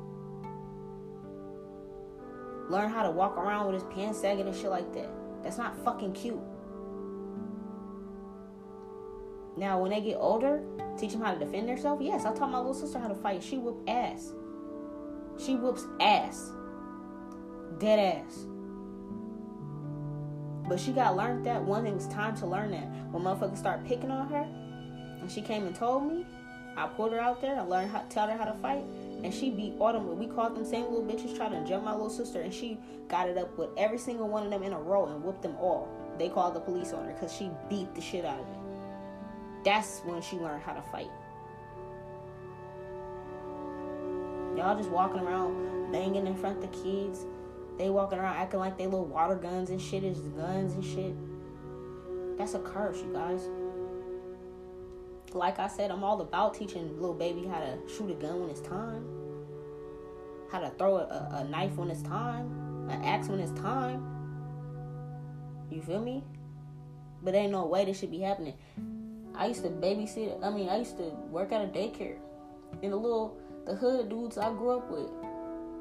[2.70, 5.10] Learn how to walk around with his pants sagging and shit like that.
[5.44, 6.40] That's not fucking cute.
[9.62, 10.64] Now, when they get older,
[10.98, 12.02] teach them how to defend themselves.
[12.04, 13.44] Yes, I taught my little sister how to fight.
[13.44, 14.34] She whoop ass.
[15.38, 16.52] She whoops ass.
[17.78, 18.48] Dead ass.
[20.68, 21.86] But she got learned that one.
[21.86, 22.88] It was time to learn that.
[23.12, 24.48] When motherfuckers start picking on her,
[25.22, 26.26] and she came and told me,
[26.76, 27.56] I pulled her out there.
[27.56, 28.84] I learned how to tell her how to fight,
[29.24, 30.18] and she beat all them.
[30.18, 33.30] We called them same little bitches trying to jump my little sister, and she got
[33.30, 35.88] it up with every single one of them in a row and whooped them all.
[36.18, 38.61] They called the police on her because she beat the shit out of them.
[39.64, 41.12] That's when she learned how to fight.
[44.56, 47.26] Y'all just walking around banging in front of the kids.
[47.78, 51.16] They walking around acting like they little water guns and shit is guns and shit.
[52.38, 53.48] That's a curse, you guys.
[55.34, 58.50] Like I said, I'm all about teaching little baby how to shoot a gun when
[58.50, 59.06] it's time,
[60.52, 64.06] how to throw a, a knife when it's time, an axe when it's time.
[65.70, 66.24] You feel me?
[67.24, 68.56] But ain't no way this should be happening.
[69.36, 70.44] I used to babysit.
[70.44, 72.18] I mean, I used to work at a daycare,
[72.84, 75.10] and the little the hood dudes I grew up with,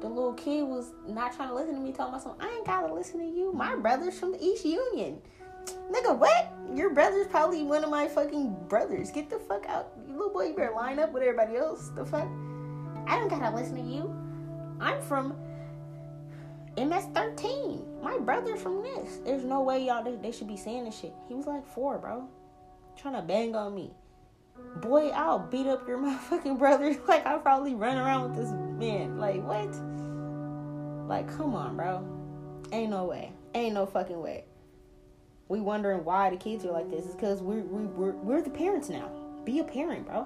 [0.01, 2.41] the little kid was not trying to listen to me talking about something.
[2.41, 3.51] I ain't gotta listen to you.
[3.53, 5.21] My brother's from the East Union.
[5.91, 6.51] Nigga, what?
[6.73, 9.11] Your brother's probably one of my fucking brothers.
[9.11, 9.91] Get the fuck out.
[10.07, 11.89] You little boy, you better line up with everybody else.
[11.89, 12.27] The fuck?
[13.07, 14.13] I don't gotta listen to you.
[14.79, 15.35] I'm from
[16.77, 18.01] MS 13.
[18.01, 19.19] My brother's from this.
[19.25, 21.13] There's no way y'all they, should be saying this shit.
[21.27, 22.27] He was like four, bro.
[22.97, 23.91] Trying to bang on me.
[24.77, 26.95] Boy, I'll beat up your motherfucking brother.
[27.07, 29.17] like I'll probably run around with this man.
[29.17, 29.73] Like what?
[31.07, 32.05] Like, come on, bro.
[32.71, 33.33] Ain't no way.
[33.53, 34.45] Ain't no fucking way
[35.51, 38.49] we wondering why the kids are like this is because we're, we, we're, we're the
[38.49, 39.11] parents now.
[39.43, 40.25] Be a parent, bro.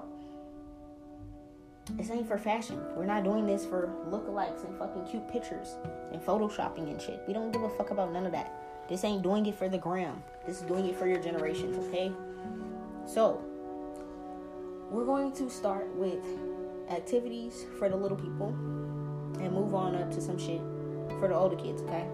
[1.94, 2.80] This ain't for fashion.
[2.94, 5.74] We're not doing this for lookalikes and fucking cute pictures
[6.12, 7.22] and photoshopping and shit.
[7.26, 8.52] We don't give a fuck about none of that.
[8.88, 10.22] This ain't doing it for the gram.
[10.46, 12.12] This is doing it for your generations, okay?
[13.06, 13.42] So,
[14.90, 16.24] we're going to start with
[16.90, 18.48] activities for the little people
[19.40, 20.60] and move on up to some shit
[21.18, 22.06] for the older kids, okay?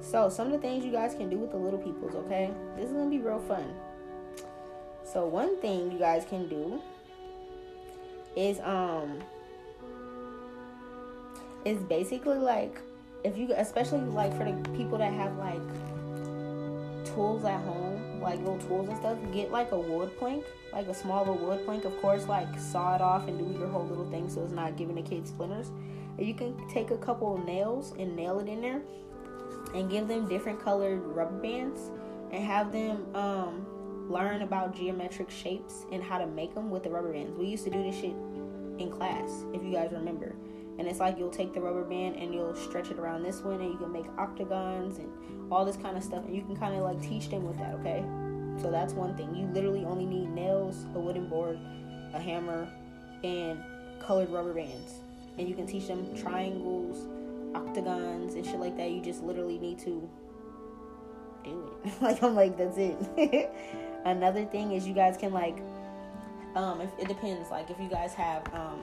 [0.00, 2.52] So, some of the things you guys can do with the little peoples, okay?
[2.76, 3.74] This is gonna be real fun.
[5.04, 6.80] So, one thing you guys can do
[8.36, 9.22] is um
[11.64, 12.80] is basically like
[13.24, 15.60] if you especially like for the people that have like
[17.06, 20.94] tools at home, like little tools and stuff, get like a wood plank, like a
[20.94, 21.84] small little wood plank.
[21.84, 24.76] Of course, like saw it off and do your whole little thing so it's not
[24.76, 25.70] giving the kids splinters.
[26.18, 28.82] And you can take a couple of nails and nail it in there
[29.74, 31.90] and give them different colored rubber bands
[32.30, 33.66] and have them um,
[34.10, 37.36] learn about geometric shapes and how to make them with the rubber bands.
[37.38, 38.14] We used to do this shit
[38.78, 40.34] in class, if you guys remember.
[40.78, 43.60] And it's like you'll take the rubber band and you'll stretch it around this one,
[43.60, 46.24] and you can make octagons and all this kind of stuff.
[46.24, 48.04] And you can kind of like teach them with that, okay?
[48.60, 49.34] So that's one thing.
[49.34, 51.58] You literally only need nails, a wooden board,
[52.12, 52.68] a hammer,
[53.22, 53.62] and
[54.00, 54.94] colored rubber bands.
[55.38, 57.06] And you can teach them triangles,
[57.54, 58.90] octagons and shit like that.
[58.90, 60.08] You just literally need to
[61.44, 61.92] do it.
[62.02, 63.50] like I'm like that's it.
[64.04, 65.58] Another thing is you guys can like
[66.54, 67.50] Um, if, it depends.
[67.50, 68.82] Like if you guys have um,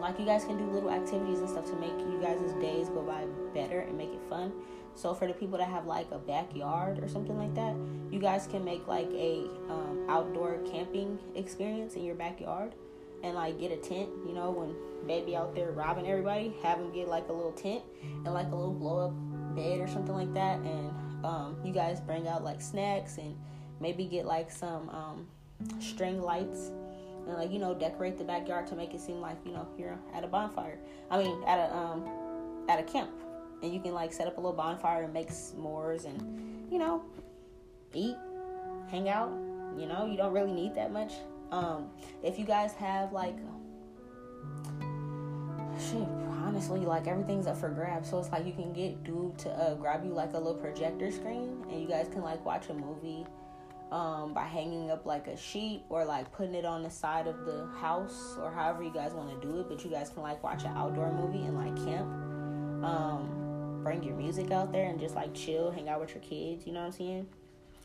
[0.00, 3.02] like you guys can do little activities and stuff to make you guys' days go
[3.02, 3.24] by
[3.54, 4.52] better and make it fun.
[4.96, 7.74] So for the people that have like a backyard or something like that,
[8.10, 12.74] you guys can make like a um, outdoor camping experience in your backyard,
[13.22, 14.08] and like get a tent.
[14.26, 14.74] You know, when
[15.06, 18.54] baby out there robbing everybody, have them get like a little tent and like a
[18.54, 20.90] little blow up bed or something like that, and
[21.24, 23.36] um, you guys bring out like snacks and
[23.80, 25.26] maybe get like some um,
[25.80, 26.70] string lights
[27.26, 29.98] and like you know decorate the backyard to make it seem like you know you're
[30.14, 30.78] at a bonfire.
[31.10, 32.04] I mean at a um
[32.68, 33.10] at a camp.
[33.62, 37.02] And you can like set up a little bonfire and make s'mores and you know
[37.94, 38.16] eat
[38.90, 39.30] hang out.
[39.78, 41.12] You know you don't really need that much.
[41.50, 41.90] Um
[42.22, 43.36] if you guys have like
[45.78, 46.06] shit
[46.44, 48.10] honestly like everything's up for grabs.
[48.10, 51.10] So it's like you can get dude to uh, grab you like a little projector
[51.10, 51.64] screen.
[51.70, 53.26] And you guys can like watch a movie
[53.92, 57.44] um, by hanging up like a sheet or like putting it on the side of
[57.44, 60.42] the house or however you guys want to do it but you guys can like
[60.42, 62.08] watch an outdoor movie and like camp
[62.84, 66.66] um, bring your music out there and just like chill, hang out with your kids,
[66.66, 67.26] you know what I'm saying?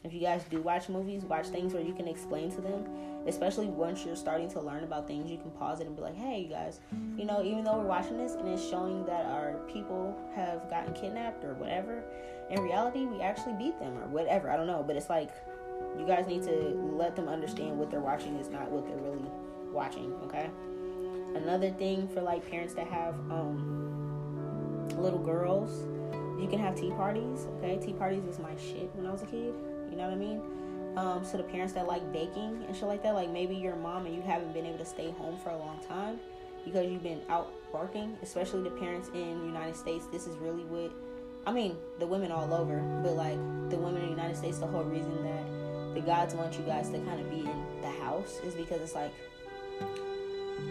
[0.03, 2.85] If you guys do watch movies, watch things where you can explain to them,
[3.27, 6.15] especially once you're starting to learn about things, you can pause it and be like,
[6.15, 6.79] hey, you guys,
[7.17, 10.93] you know, even though we're watching this and it's showing that our people have gotten
[10.93, 12.01] kidnapped or whatever,
[12.49, 14.49] in reality, we actually beat them or whatever.
[14.49, 14.83] I don't know.
[14.87, 15.31] But it's like,
[15.99, 19.29] you guys need to let them understand what they're watching is not what they're really
[19.71, 20.49] watching, okay?
[21.35, 23.79] Another thing for like parents that have, um,
[24.97, 25.87] little girls,
[26.39, 27.47] you can have tea parties.
[27.57, 29.53] Okay, tea parties was my shit when I was a kid.
[29.89, 30.41] You know what I mean?
[30.95, 34.05] Um, so the parents that like baking and shit like that, like maybe your mom
[34.05, 36.19] and you haven't been able to stay home for a long time
[36.65, 38.17] because you've been out working.
[38.21, 40.91] Especially the parents in the United States, this is really what
[41.45, 41.77] I mean.
[41.99, 43.37] The women all over, but like
[43.69, 45.58] the women in the United States, the whole reason that
[45.99, 48.95] the gods want you guys to kind of be in the house is because it's
[48.95, 49.11] like,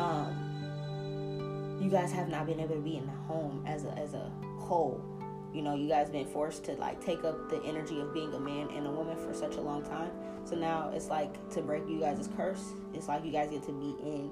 [0.01, 4.15] um, you guys have not been able to be in the home as a as
[4.15, 5.05] a whole.
[5.53, 8.41] You know, you guys been forced to like take up the energy of being a
[8.41, 10.11] man and a woman for such a long time.
[10.45, 12.73] So now it's like to break you guys' curse.
[12.95, 14.31] It's like you guys get to be in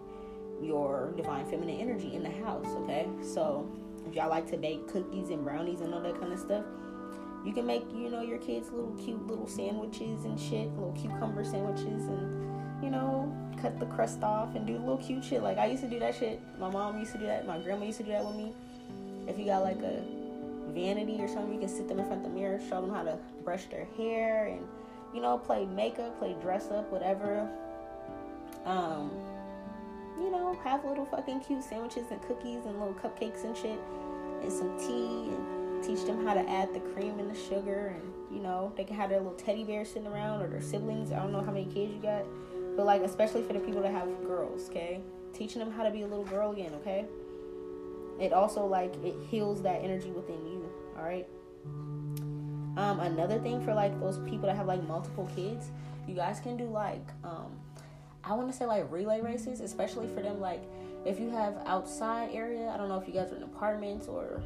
[0.62, 2.66] your divine feminine energy in the house.
[2.68, 3.70] Okay, so
[4.08, 6.64] if y'all like to bake cookies and brownies and all that kind of stuff,
[7.46, 11.44] you can make you know your kids little cute little sandwiches and shit, little cucumber
[11.44, 12.46] sandwiches and
[12.82, 15.42] you know, cut the crust off and do little cute shit.
[15.42, 16.40] Like I used to do that shit.
[16.58, 17.46] My mom used to do that.
[17.46, 18.52] My grandma used to do that with me.
[19.26, 20.02] If you got like a
[20.72, 23.02] vanity or something, you can sit them in front of the mirror, show them how
[23.02, 24.66] to brush their hair and
[25.14, 27.48] you know, play makeup, play dress up, whatever.
[28.64, 29.10] Um,
[30.18, 33.78] you know, have little fucking cute sandwiches and cookies and little cupcakes and shit
[34.42, 35.55] and some tea and
[35.86, 38.96] teach them how to add the cream and the sugar and you know, they can
[38.96, 41.12] have their little teddy bear sitting around or their siblings.
[41.12, 42.24] I don't know how many kids you got
[42.76, 45.00] but like, especially for the people that have girls, okay?
[45.32, 47.06] Teaching them how to be a little girl again, okay?
[48.20, 51.26] It also like it heals that energy within you, all right?
[52.76, 55.70] Um, another thing for like those people that have like multiple kids,
[56.06, 57.50] you guys can do like um,
[58.22, 60.40] I want to say like relay races, especially for them.
[60.40, 60.62] Like
[61.06, 64.42] if you have outside area, I don't know if you guys are in apartments or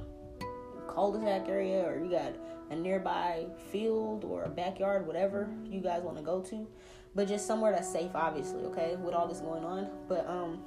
[0.92, 2.34] cul-de-sac area, or you got
[2.70, 6.66] a nearby field or a backyard, whatever you guys want to go to.
[7.14, 9.88] But just somewhere that's safe obviously okay with all this going on.
[10.08, 10.64] But um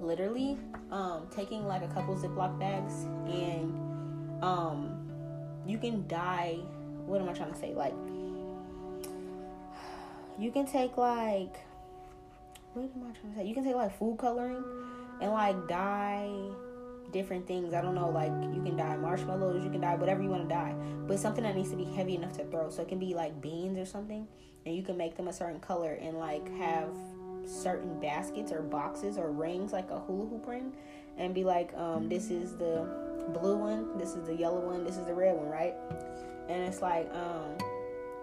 [0.00, 0.58] literally
[0.90, 3.72] um taking like a couple ziploc bags and
[4.42, 5.08] um
[5.64, 6.58] you can dye
[7.06, 7.94] what am i trying to say like
[10.38, 11.54] you can take like
[12.74, 13.46] what am i trying to say?
[13.46, 14.64] You can take like food coloring
[15.20, 16.32] and like dye
[17.12, 17.74] different things.
[17.74, 20.48] I don't know, like you can dye marshmallows, you can dye whatever you want to
[20.48, 20.74] dye,
[21.06, 22.70] but something that needs to be heavy enough to throw.
[22.70, 24.26] So it can be like beans or something,
[24.66, 26.88] and you can make them a certain color and like have
[27.44, 30.72] certain baskets or boxes or rings like a hula hoop ring
[31.18, 32.86] and be like um this is the
[33.34, 35.74] blue one this is the yellow one this is the red one right?
[36.48, 37.56] And it's like um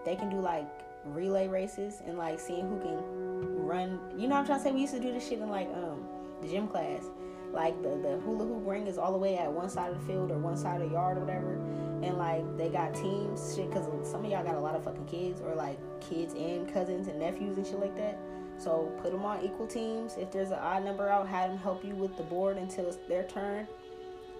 [0.04, 0.66] they can do like
[1.04, 4.00] relay races and like seeing who can run.
[4.16, 4.72] You know what i'm trying to say?
[4.72, 6.02] We used to do this shit in like um
[6.40, 7.04] the gym class
[7.52, 10.06] like the the hula hoop ring is all the way at one side of the
[10.06, 11.54] field or one side of the yard or whatever.
[12.02, 15.06] And like they got teams shit because some of y'all got a lot of fucking
[15.06, 18.18] kids or like kids and cousins and nephews and shit like that.
[18.58, 20.16] So put them on equal teams.
[20.16, 22.98] If there's an odd number out have them help you with the board until it's
[23.08, 23.66] their turn.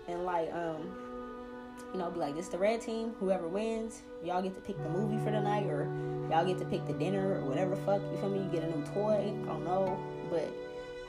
[0.08, 0.94] And like um
[1.92, 3.14] you know be like this the red team.
[3.18, 5.90] Whoever wins y'all get to pick the movie for the night or
[6.30, 8.00] y'all get to pick the dinner or whatever fuck.
[8.12, 8.38] You feel me?
[8.38, 9.34] You get a new toy.
[9.42, 9.98] I don't know.
[10.30, 10.48] But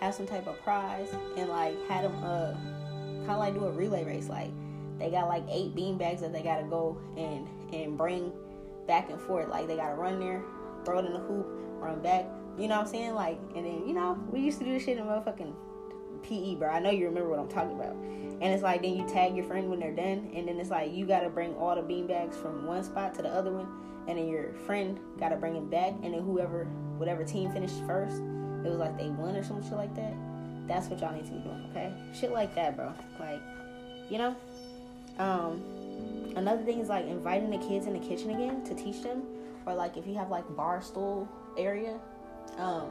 [0.02, 2.54] have some type of prize and like had them uh
[3.26, 4.52] kind of like do a relay race like
[5.00, 8.32] they got like eight bean bags that they gotta go and and bring
[8.88, 10.42] back and forth like they gotta run there
[10.86, 11.48] throw it in the hoop
[11.80, 12.26] run back
[12.58, 13.16] You know what I'm saying?
[13.16, 15.54] Like, and then you know we used to do this shit in motherfucking
[16.24, 16.70] PE, bro.
[16.70, 17.96] I know you remember what I'm talking about.
[17.96, 20.94] And it's like then you tag your friend when they're done, and then it's like
[20.94, 23.68] you gotta bring all the bean bags from one spot to the other one,
[24.08, 26.66] and then your friend gotta bring them back, and then whoever,
[26.98, 28.22] whatever team finished first,
[28.64, 30.14] it was like they won or some shit like that.
[30.68, 31.92] That's what y'all need to be doing, okay?
[32.14, 32.94] Shit like that, bro.
[33.20, 33.42] Like,
[34.10, 34.36] you know.
[35.18, 35.62] Um,
[36.36, 39.24] another thing is like inviting the kids in the kitchen again to teach them,
[39.66, 42.00] or like if you have like bar stool area,
[42.58, 42.90] um,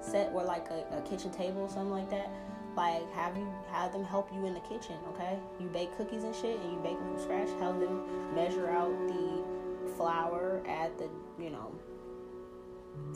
[0.00, 2.30] set or like a, a kitchen table or something like that
[2.76, 6.34] like have you have them help you in the kitchen okay you bake cookies and
[6.34, 11.08] shit and you bake them from scratch have them measure out the flour add the
[11.42, 11.72] you know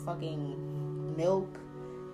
[0.05, 1.59] fucking milk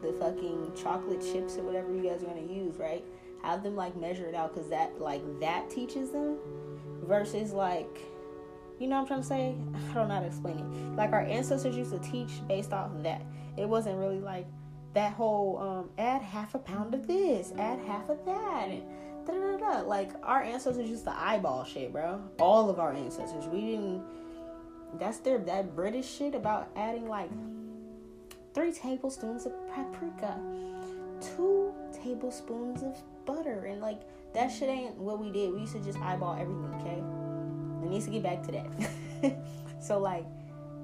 [0.03, 3.05] the fucking chocolate chips or whatever you guys are to use right
[3.43, 6.37] have them like measure it out because that like that teaches them
[7.05, 7.99] versus like
[8.79, 9.55] you know what i'm trying to say
[9.91, 12.91] i don't know how to explain it like our ancestors used to teach based off
[12.93, 13.23] of that
[13.57, 14.47] it wasn't really like
[14.95, 18.83] that whole um, add half a pound of this, add half of that, and
[19.27, 19.81] da da da.
[19.87, 22.21] Like our ancestors used to eyeball shit, bro.
[22.39, 23.47] All of our ancestors.
[23.47, 24.03] We didn't.
[24.99, 27.31] That's their that British shit about adding like
[28.59, 30.37] three tablespoons of paprika,
[31.21, 34.01] two tablespoons of butter, and like
[34.35, 35.53] that shit ain't what we did.
[35.55, 36.75] We used to just eyeball everything.
[36.81, 39.37] Okay, it needs to get back to that.
[39.81, 40.27] so like,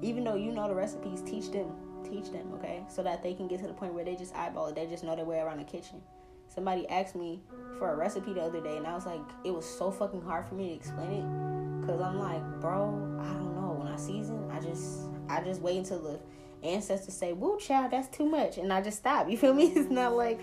[0.01, 1.69] even though you know the recipes, teach them
[2.09, 2.83] teach them, okay?
[2.87, 4.75] So that they can get to the point where they just eyeball it.
[4.75, 6.01] They just know their way around the kitchen.
[6.47, 7.41] Somebody asked me
[7.79, 10.45] for a recipe the other day, and I was like, it was so fucking hard
[10.45, 11.87] for me to explain it.
[11.87, 13.75] Cause I'm like, bro, I don't know.
[13.79, 16.19] When I season, I just, I just wait until the
[16.65, 19.29] ancestors say, "Woo, child, that's too much," and I just stop.
[19.29, 19.65] You feel me?
[19.75, 20.41] It's not like,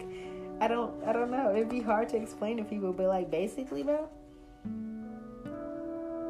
[0.61, 1.55] I don't, I don't know.
[1.55, 4.09] It'd be hard to explain to people, but like, basically, bro,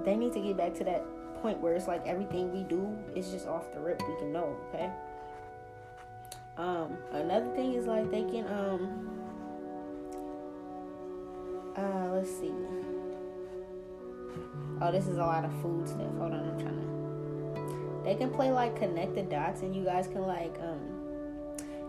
[0.05, 1.05] they need to get back to that
[1.43, 4.01] point where it's like everything we do is just off the rip.
[4.09, 4.91] We can know, okay?
[6.57, 9.09] Um, another thing is like they can um
[11.77, 12.53] uh let's see.
[14.81, 16.01] Oh, this is a lot of food stuff.
[16.19, 17.02] Hold on, I'm trying to
[18.05, 21.03] they can play like connect the dots and you guys can like um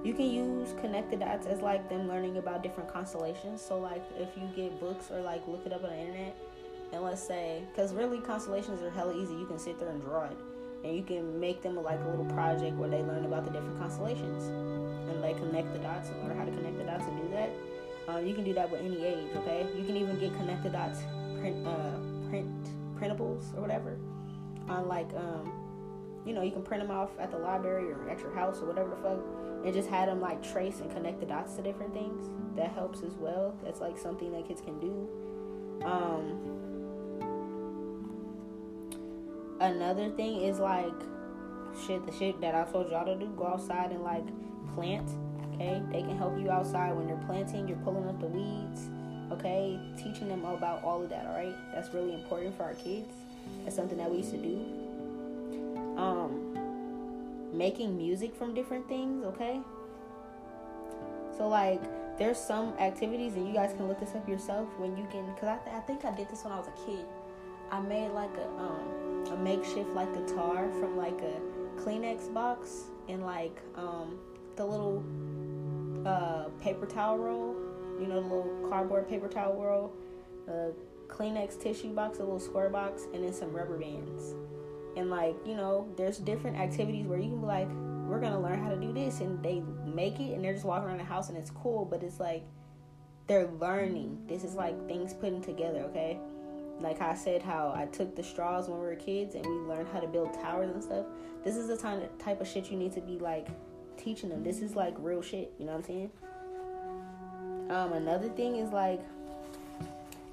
[0.03, 3.61] you can use connect the dots as like them learning about different constellations.
[3.61, 6.35] So like if you get books or like look it up on the internet
[6.91, 10.25] and let's say because really constellations are hella easy, you can sit there and draw
[10.25, 10.37] it
[10.83, 13.79] and you can make them like a little project where they learn about the different
[13.79, 14.43] constellations
[15.09, 17.49] and they connect the dots and learn how to connect the dots and do that.
[18.09, 19.65] Uh, you can do that with any age, okay?
[19.77, 20.99] You can even get connect the dots
[21.39, 21.95] print uh,
[22.29, 22.51] print
[22.99, 23.97] printables or whatever
[24.67, 25.62] on like um
[26.25, 28.65] you know you can print them off at the library or at your house or
[28.65, 29.19] whatever the fuck
[29.65, 33.01] and just have them like trace and connect the dots to different things that helps
[33.01, 35.09] as well that's like something that kids can do
[35.85, 36.63] um
[39.59, 40.93] another thing is like
[41.85, 43.27] shit the shit that I told y'all to do.
[43.35, 44.25] Go outside and like
[44.75, 45.09] plant.
[45.53, 47.67] Okay, they can help you outside when you're planting.
[47.67, 48.89] You're pulling up the weeds.
[49.31, 51.25] Okay, teaching them about all of that.
[51.27, 53.13] All right, that's really important for our kids.
[53.63, 54.82] That's something that we used to do.
[56.03, 59.23] Um, making music from different things.
[59.25, 59.59] Okay.
[61.37, 61.81] So like,
[62.17, 65.25] there's some activities, and you guys can look this up yourself when you can.
[65.35, 67.05] Cause I, th- I think I did this when I was a kid.
[67.71, 73.23] I made like a um a makeshift like guitar from like a Kleenex box and
[73.25, 74.19] like um,
[74.55, 75.03] the little
[76.05, 77.55] uh, paper towel roll,
[77.99, 79.93] you know, the little cardboard paper towel roll,
[80.47, 80.71] a
[81.07, 84.35] Kleenex tissue box, a little square box, and then some rubber bands.
[84.95, 87.67] And like, you know, there's different activities where you can be like,
[88.07, 90.87] we're gonna learn how to do this, and they make it, and they're just walking
[90.87, 92.43] around the house, and it's cool, but it's like
[93.27, 94.25] they're learning.
[94.27, 96.19] This is like things putting together, okay?
[96.83, 99.87] like I said, how I took the straws when we were kids and we learned
[99.93, 101.05] how to build towers and stuff.
[101.43, 103.47] This is the time, type of shit you need to be like
[103.97, 104.43] teaching them.
[104.43, 105.53] This is like real shit.
[105.57, 106.11] You know what I'm saying?
[107.69, 109.01] Um, another thing is like,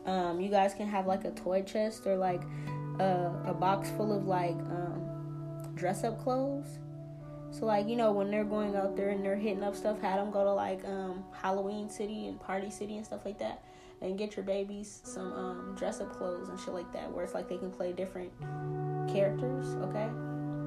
[0.06, 2.42] um, you guys can have like a toy chest or like
[3.01, 6.78] a, a box full of like um, dress up clothes.
[7.51, 10.20] So like you know when they're going out there and they're hitting up stuff, have
[10.20, 13.64] them go to like um, Halloween City and Party City and stuff like that
[14.03, 17.34] and get your babies some um, dress up clothes and shit like that, where it's
[17.34, 18.32] like they can play different
[19.12, 20.09] characters, okay?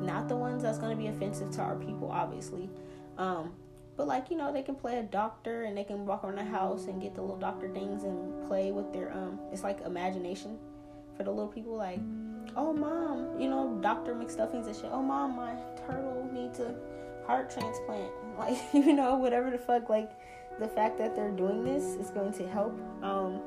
[0.06, 2.70] Not the ones that's gonna be offensive to our people, obviously.
[3.18, 3.54] Um,
[3.96, 6.44] but like you know, they can play a doctor and they can walk around the
[6.44, 9.40] house and get the little doctor things and play with their um.
[9.52, 10.58] It's like imagination
[11.16, 11.76] for the little people.
[11.76, 12.00] Like,
[12.56, 14.90] oh mom, you know, Doctor McStuffins and shit.
[14.92, 15.56] Oh mom, my
[15.86, 16.76] turtle needs a
[17.26, 18.12] heart transplant.
[18.34, 19.90] Like you know, whatever the fuck.
[19.90, 20.10] Like
[20.60, 22.74] the fact that they're doing this is going to help.
[23.04, 23.40] Um,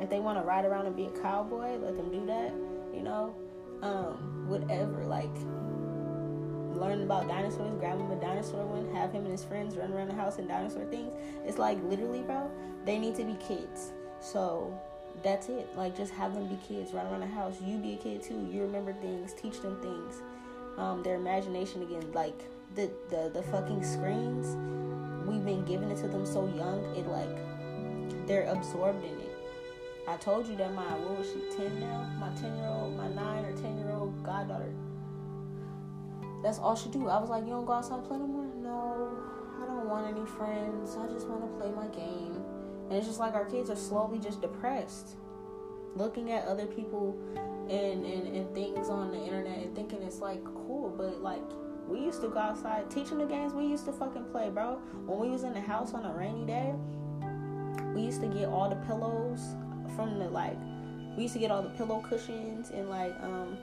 [0.00, 2.52] if they want to ride around and be a cowboy, let them do that.
[2.94, 3.34] You know,
[3.82, 5.04] um, whatever.
[5.04, 5.34] Like,
[6.78, 10.08] learn about dinosaurs, grab him a dinosaur one, have him and his friends run around
[10.08, 11.12] the house and dinosaur things.
[11.44, 12.50] It's like literally, bro,
[12.84, 13.92] they need to be kids.
[14.20, 14.72] So
[15.22, 15.68] that's it.
[15.76, 17.56] Like just have them be kids, run around the house.
[17.64, 18.48] You be a kid too.
[18.52, 20.22] You remember things, teach them things.
[20.76, 22.40] Um, their imagination again, like
[22.74, 24.56] the, the the fucking screens,
[25.26, 29.36] we've been giving it to them so young, it like they're absorbed in it.
[30.06, 32.08] I told you that my what was she, ten now?
[32.18, 34.72] My ten year old, my nine or ten year old goddaughter.
[36.42, 37.08] That's all she do.
[37.08, 38.46] I was like, You don't go outside and play no more?
[38.62, 39.18] No,
[39.62, 40.96] I don't want any friends.
[40.96, 42.44] I just wanna play my game.
[42.88, 45.16] And it's just like our kids are slowly just depressed.
[45.94, 47.18] Looking at other people
[47.68, 51.42] and, and, and things on the internet and thinking it's like cool, but like
[51.86, 53.52] we used to go outside teaching the games.
[53.52, 54.80] We used to fucking play, bro.
[55.06, 56.74] When we was in the house on a rainy day,
[57.94, 59.40] we used to get all the pillows
[59.96, 60.58] from the like
[61.16, 63.58] we used to get all the pillow cushions and like um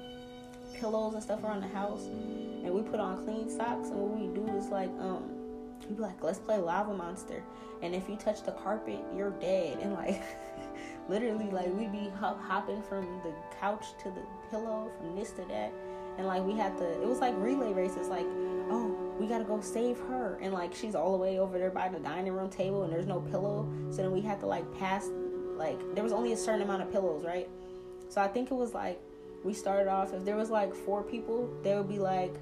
[0.73, 2.05] pillows and stuff around the house.
[2.05, 3.89] And we put on clean socks.
[3.89, 5.31] And what we do is like um
[5.89, 7.43] we be like let's play lava monster
[7.85, 9.79] and if you touch the carpet you're dead.
[9.79, 10.21] And like
[11.09, 15.45] literally like we'd be hop- hopping from the couch to the pillow from this to
[15.49, 15.71] that.
[16.17, 18.25] And like we had to it was like relay races like
[18.69, 20.37] oh we gotta go save her.
[20.41, 23.07] And like she's all the way over there by the dining room table and there's
[23.07, 23.71] no pillow.
[23.91, 25.09] So then we had to like pass
[25.55, 27.49] like there was only a certain amount of pillows right?
[28.09, 29.01] So i think it was like
[29.43, 32.33] we started off if there was like four people there would be like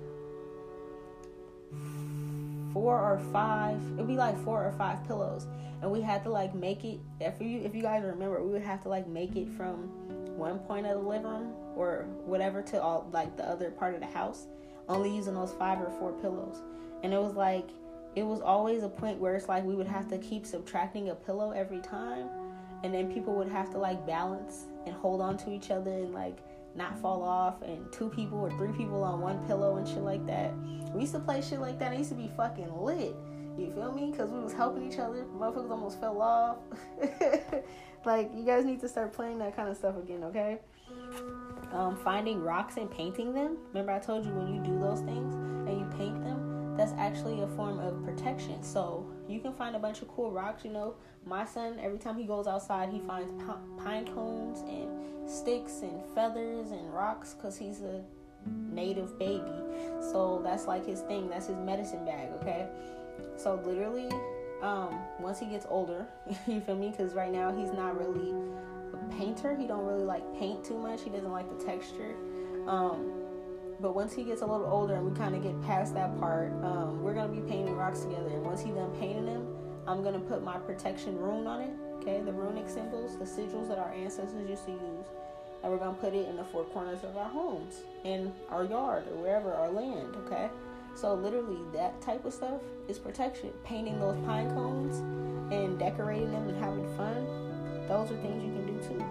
[2.73, 5.47] four or five it'd be like four or five pillows.
[5.81, 8.63] And we had to like make it if you if you guys remember we would
[8.63, 9.89] have to like make it from
[10.37, 13.99] one point of the living room or whatever to all like the other part of
[13.99, 14.47] the house
[14.89, 16.61] only using those five or four pillows.
[17.03, 17.69] And it was like
[18.15, 21.15] it was always a point where it's like we would have to keep subtracting a
[21.15, 22.29] pillow every time.
[22.83, 26.13] And then people would have to like balance and hold on to each other and
[26.13, 26.37] like
[26.75, 30.25] not fall off and two people or three people on one pillow and shit like
[30.27, 30.53] that.
[30.93, 31.93] We used to play shit like that.
[31.93, 33.15] It used to be fucking lit.
[33.57, 34.11] You feel me?
[34.11, 35.25] Because we was helping each other.
[35.37, 36.57] Motherfuckers almost fell off.
[38.05, 40.59] Like you guys need to start playing that kind of stuff again okay?
[41.71, 43.57] Um, finding rocks and painting them.
[43.69, 47.41] Remember, I told you when you do those things and you paint them, that's actually
[47.41, 48.61] a form of protection.
[48.61, 50.65] So you can find a bunch of cool rocks.
[50.65, 50.95] You know,
[51.25, 53.31] my son, every time he goes outside, he finds
[53.77, 58.03] pine cones and sticks and feathers and rocks because he's a
[58.71, 59.43] native baby.
[60.01, 61.29] So that's like his thing.
[61.29, 62.29] That's his medicine bag.
[62.41, 62.67] Okay.
[63.37, 64.09] So literally,
[64.61, 66.05] um, once he gets older,
[66.47, 66.89] you feel me?
[66.89, 68.33] Because right now he's not really
[68.93, 69.55] a painter.
[69.55, 71.03] He don't really like paint too much.
[71.03, 72.15] He doesn't like the texture.
[72.67, 73.22] Um,
[73.83, 76.53] but once he gets a little older and we kind of get past that part,
[76.63, 78.29] um, we're gonna be painting rocks together.
[78.29, 79.45] And once he's done painting them,
[79.85, 81.73] I'm gonna put my protection rune on it.
[81.97, 85.05] Okay, the runic symbols, the sigils that our ancestors used to use,
[85.61, 89.03] and we're gonna put it in the four corners of our homes, in our yard,
[89.11, 90.15] or wherever, our land.
[90.25, 90.49] Okay.
[90.95, 93.51] So literally, that type of stuff is protection.
[93.65, 94.99] Painting those pine cones
[95.51, 97.27] and decorating them and having fun
[97.87, 99.03] those are things you can do too.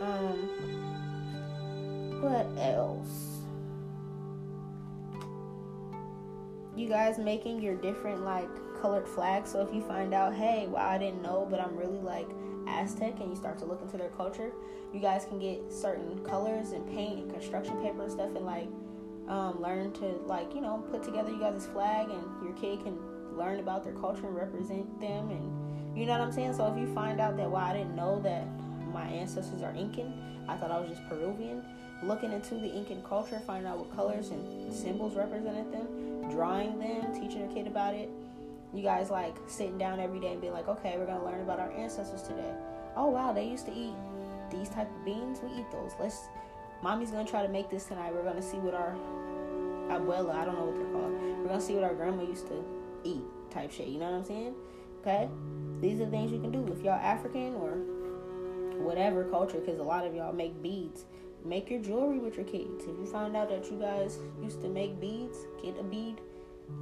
[0.00, 0.89] Um,
[2.20, 3.38] what else?
[6.76, 8.48] You guys making your different like
[8.80, 9.50] colored flags.
[9.50, 12.28] So if you find out, hey, wow, I didn't know, but I'm really like
[12.66, 14.52] Aztec, and you start to look into their culture,
[14.92, 18.68] you guys can get certain colors and paint and construction paper and stuff, and like
[19.28, 22.98] um, learn to like you know put together you guys' flag, and your kid can
[23.36, 26.54] learn about their culture and represent them and you know what I'm saying?
[26.54, 28.46] So if you find out that, well, I didn't know that
[28.92, 30.12] my ancestors are Incan,
[30.48, 31.64] I thought I was just Peruvian.
[32.02, 37.12] Looking into the Incan culture, finding out what colors and symbols represented them, drawing them,
[37.14, 38.08] teaching a kid about it.
[38.72, 41.60] You guys like sitting down every day and being like, okay, we're gonna learn about
[41.60, 42.52] our ancestors today.
[42.96, 43.94] Oh wow, they used to eat
[44.50, 45.40] these type of beans.
[45.42, 45.92] We eat those.
[46.00, 46.28] Let's.
[46.82, 48.14] Mommy's gonna try to make this tonight.
[48.14, 48.94] We're gonna see what our
[49.90, 51.12] abuela, I don't know what they're called.
[51.40, 52.64] We're gonna see what our grandma used to
[53.04, 53.88] eat, type shit.
[53.88, 54.54] You know what I'm saying?
[55.00, 55.28] Okay.
[55.80, 57.72] These are the things you can do if y'all African or
[58.80, 61.04] whatever culture, because a lot of y'all make beads.
[61.44, 62.84] Make your jewelry with your kids.
[62.84, 66.20] If you find out that you guys used to make beads, get a bead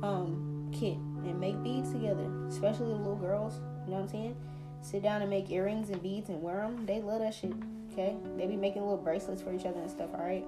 [0.02, 3.61] um, kit and make beads together, especially the little girls.
[3.84, 4.36] You know what I'm saying?
[4.82, 6.86] Sit down and make earrings and beads and wear them.
[6.86, 7.52] They love that shit.
[7.92, 10.11] Okay, they be making little bracelets for each other and stuff.
[10.14, 10.46] All right.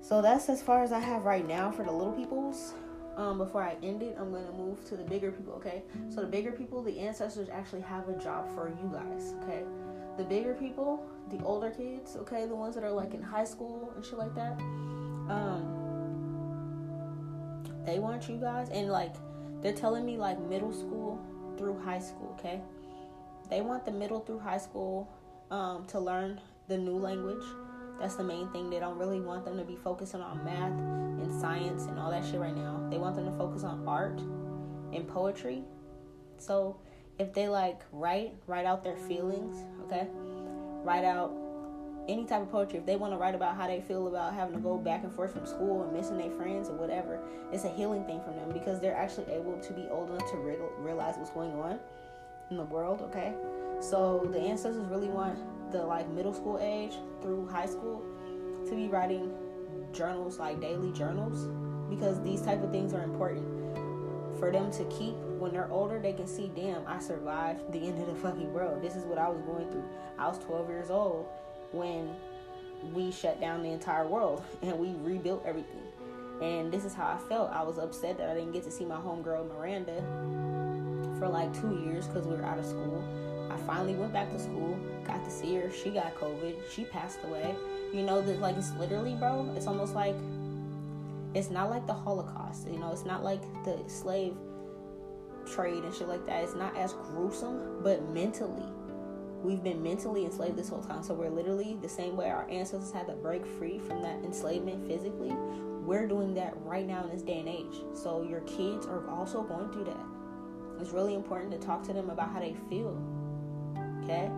[0.00, 2.74] So that's as far as I have right now for the little peoples
[3.16, 5.82] um, before I end it, I'm to move to the bigger people, okay?
[6.08, 9.62] So, the bigger people, the ancestors actually have a job for you guys, okay?
[10.16, 12.46] The bigger people, the older kids, okay?
[12.46, 14.58] The ones that are like in high school and shit like that,
[15.28, 15.78] um,
[17.86, 19.14] they want you guys, and like,
[19.60, 21.18] they're telling me like middle school
[21.56, 22.60] through high school, okay?
[23.50, 25.08] They want the middle through high school
[25.50, 27.44] um, to learn the new language
[28.02, 28.70] That's the main thing.
[28.70, 30.72] They don't really want them to be focusing on math
[31.22, 32.84] and science and all that shit right now.
[32.90, 34.18] They want them to focus on art
[34.92, 35.62] and poetry.
[36.38, 36.80] So
[37.22, 40.08] if they like write, write out their feelings, okay?
[40.84, 41.32] Write out
[42.08, 42.80] any type of poetry.
[42.80, 45.12] If they want to write about how they feel about having to go back and
[45.12, 47.20] forth from school and missing their friends or whatever,
[47.52, 50.36] it's a healing thing for them because they're actually able to be old enough to
[50.36, 51.78] re- realize what's going on
[52.50, 53.32] in the world, okay?
[53.80, 55.38] So the ancestors really want
[55.70, 58.02] the like middle school age through high school
[58.68, 59.32] to be writing
[59.92, 61.48] journals like daily journals
[61.88, 63.61] because these type of things are important
[64.42, 67.96] for them to keep when they're older they can see damn i survived the end
[68.00, 69.88] of the fucking world this is what i was going through
[70.18, 71.28] i was 12 years old
[71.70, 72.10] when
[72.92, 75.86] we shut down the entire world and we rebuilt everything
[76.42, 78.84] and this is how i felt i was upset that i didn't get to see
[78.84, 80.02] my homegirl miranda
[81.20, 83.00] for like two years because we were out of school
[83.52, 85.70] I finally went back to school, got to see her.
[85.70, 86.54] She got COVID.
[86.70, 87.54] She passed away.
[87.92, 89.52] You know that like it's literally, bro.
[89.54, 90.14] It's almost like
[91.34, 92.68] it's not like the Holocaust.
[92.68, 94.34] You know, it's not like the slave
[95.46, 96.44] trade and shit like that.
[96.44, 98.66] It's not as gruesome, but mentally,
[99.42, 101.02] we've been mentally enslaved this whole time.
[101.02, 104.86] So we're literally the same way our ancestors had to break free from that enslavement
[104.86, 105.32] physically.
[105.84, 107.82] We're doing that right now in this day and age.
[107.94, 110.06] So your kids are also going through that.
[110.80, 112.96] It's really important to talk to them about how they feel.
[114.04, 114.30] Okay?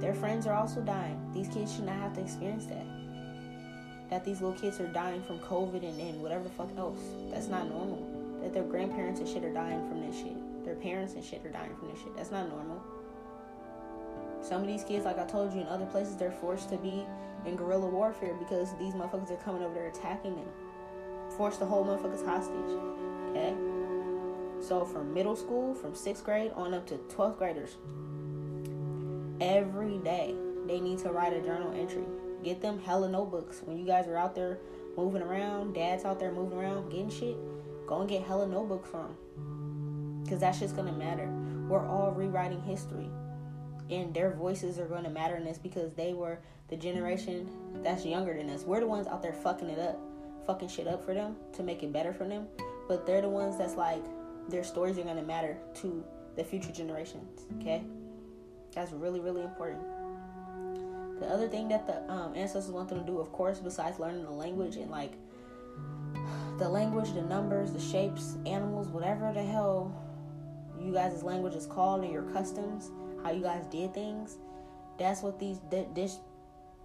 [0.00, 1.20] Their friends are also dying.
[1.34, 2.86] These kids should not have to experience that.
[4.10, 6.98] That these little kids are dying from COVID and, and whatever the fuck else.
[7.30, 8.06] That's not normal.
[8.42, 10.64] That their grandparents and shit are dying from this shit.
[10.64, 12.16] Their parents and shit are dying from this shit.
[12.16, 12.82] That's not normal.
[14.40, 17.04] Some of these kids, like I told you, in other places, they're forced to be
[17.44, 20.48] in guerrilla warfare because these motherfuckers are coming over there attacking them.
[21.36, 22.54] Force the whole motherfuckers hostage.
[23.30, 23.54] Okay?
[24.60, 27.76] So from middle school, from sixth grade on up to 12th graders,
[29.40, 30.34] every day
[30.66, 32.04] they need to write a journal entry.
[32.42, 33.62] Get them hella notebooks.
[33.64, 34.58] When you guys are out there
[34.96, 37.36] moving around, dad's out there moving around, getting shit,
[37.86, 39.16] go and get hella notebooks from.
[40.22, 41.28] Because that shit's gonna matter.
[41.68, 43.08] We're all rewriting history.
[43.90, 47.48] And their voices are gonna matter in this because they were the generation
[47.82, 48.64] that's younger than us.
[48.64, 49.98] We're the ones out there fucking it up,
[50.46, 52.46] fucking shit up for them to make it better for them.
[52.86, 54.04] But they're the ones that's like,
[54.48, 56.04] their stories are gonna matter to
[56.36, 57.82] the future generations, okay?
[58.74, 59.82] That's really, really important.
[61.20, 64.24] The other thing that the um, ancestors want them to do, of course, besides learning
[64.24, 65.12] the language and like
[66.58, 69.92] the language, the numbers, the shapes, animals, whatever the hell
[70.80, 72.90] you guys' language is called and your customs,
[73.22, 74.38] how you guys did things,
[74.98, 75.60] that's what these
[75.94, 76.18] this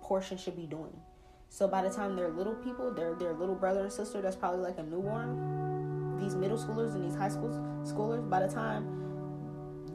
[0.01, 0.95] portion should be doing.
[1.49, 4.61] So by the time they're little people, they're their little brother and sister that's probably
[4.61, 6.19] like a newborn.
[6.19, 7.49] These middle schoolers and these high school
[7.83, 9.03] schoolers, by the time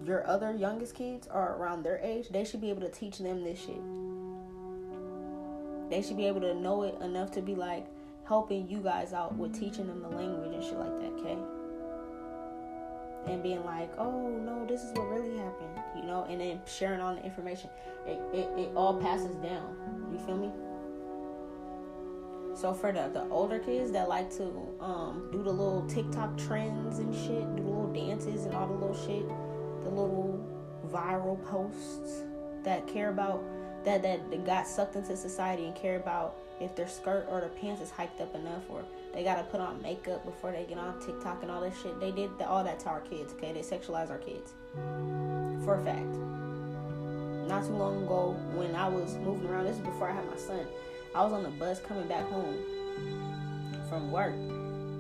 [0.05, 3.43] your other youngest kids are around their age, they should be able to teach them
[3.43, 3.81] this shit.
[5.91, 7.87] They should be able to know it enough to be like
[8.27, 11.39] helping you guys out with teaching them the language and shit like that, okay?
[13.27, 17.01] And being like, oh no, this is what really happened, you know, and then sharing
[17.01, 17.71] all the information.
[18.07, 19.75] It, it, it all passes down.
[20.13, 20.51] You feel me?
[22.55, 26.99] So for the, the older kids that like to um, do the little TikTok trends
[26.99, 29.29] and shit, do the little dances and all the little shit,
[29.85, 30.45] the little
[30.89, 32.25] viral posts
[32.65, 33.43] that care about
[33.97, 37.81] that that got sucked into society and care about if their skirt or their pants
[37.81, 38.85] is hiked up enough or
[39.15, 41.99] they gotta put on makeup before they get on TikTok and all that shit.
[42.01, 43.53] They did all that to our kids, okay?
[43.53, 44.53] They sexualize our kids.
[45.65, 46.17] For a fact.
[47.49, 50.37] Not too long ago when I was moving around, this is before I had my
[50.37, 50.67] son.
[51.15, 52.59] I was on the bus coming back home
[53.89, 54.35] from work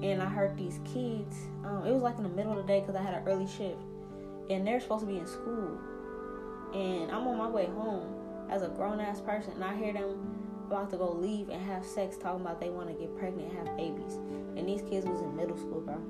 [0.02, 1.36] and I heard these kids.
[1.64, 3.46] Um, it was like in the middle of the day because I had an early
[3.46, 3.78] shift
[4.48, 5.78] and they're supposed to be in school.
[6.72, 8.17] And I'm on my way home
[8.50, 11.84] as a grown ass person, and I hear them about to go leave and have
[11.84, 14.14] sex, talking about they want to get pregnant and have babies.
[14.56, 16.00] And these kids was in middle school, bro.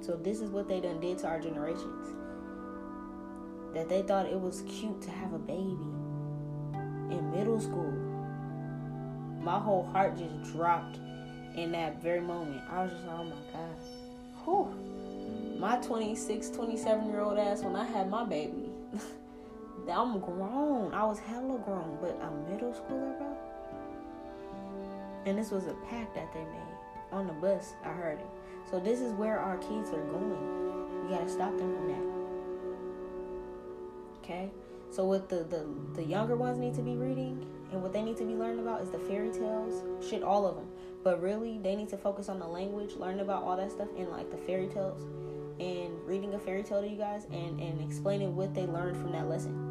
[0.00, 2.08] So this is what they done did to our generations.
[3.74, 5.76] That they thought it was cute to have a baby
[7.10, 7.92] in middle school.
[9.42, 10.98] My whole heart just dropped
[11.56, 12.62] in that very moment.
[12.70, 13.76] I was just like, oh my god.
[14.44, 14.90] Whew
[15.60, 18.70] my 26, 27 year old ass when I had my baby.
[19.90, 20.94] I'm grown.
[20.94, 23.36] I was hella grown, but a middle schooler, bro.
[25.26, 26.76] And this was a pact that they made
[27.12, 27.74] on the bus.
[27.84, 28.26] I heard it.
[28.70, 31.04] So this is where our kids are going.
[31.04, 32.06] We gotta stop them from that.
[34.18, 34.50] Okay.
[34.90, 38.16] So what the the the younger ones need to be reading and what they need
[38.16, 39.84] to be learning about is the fairy tales.
[40.06, 40.66] Shit, all of them.
[41.02, 44.10] But really, they need to focus on the language, learn about all that stuff in
[44.10, 45.02] like the fairy tales
[45.60, 49.12] and reading a fairy tale to you guys and, and explaining what they learned from
[49.12, 49.69] that lesson.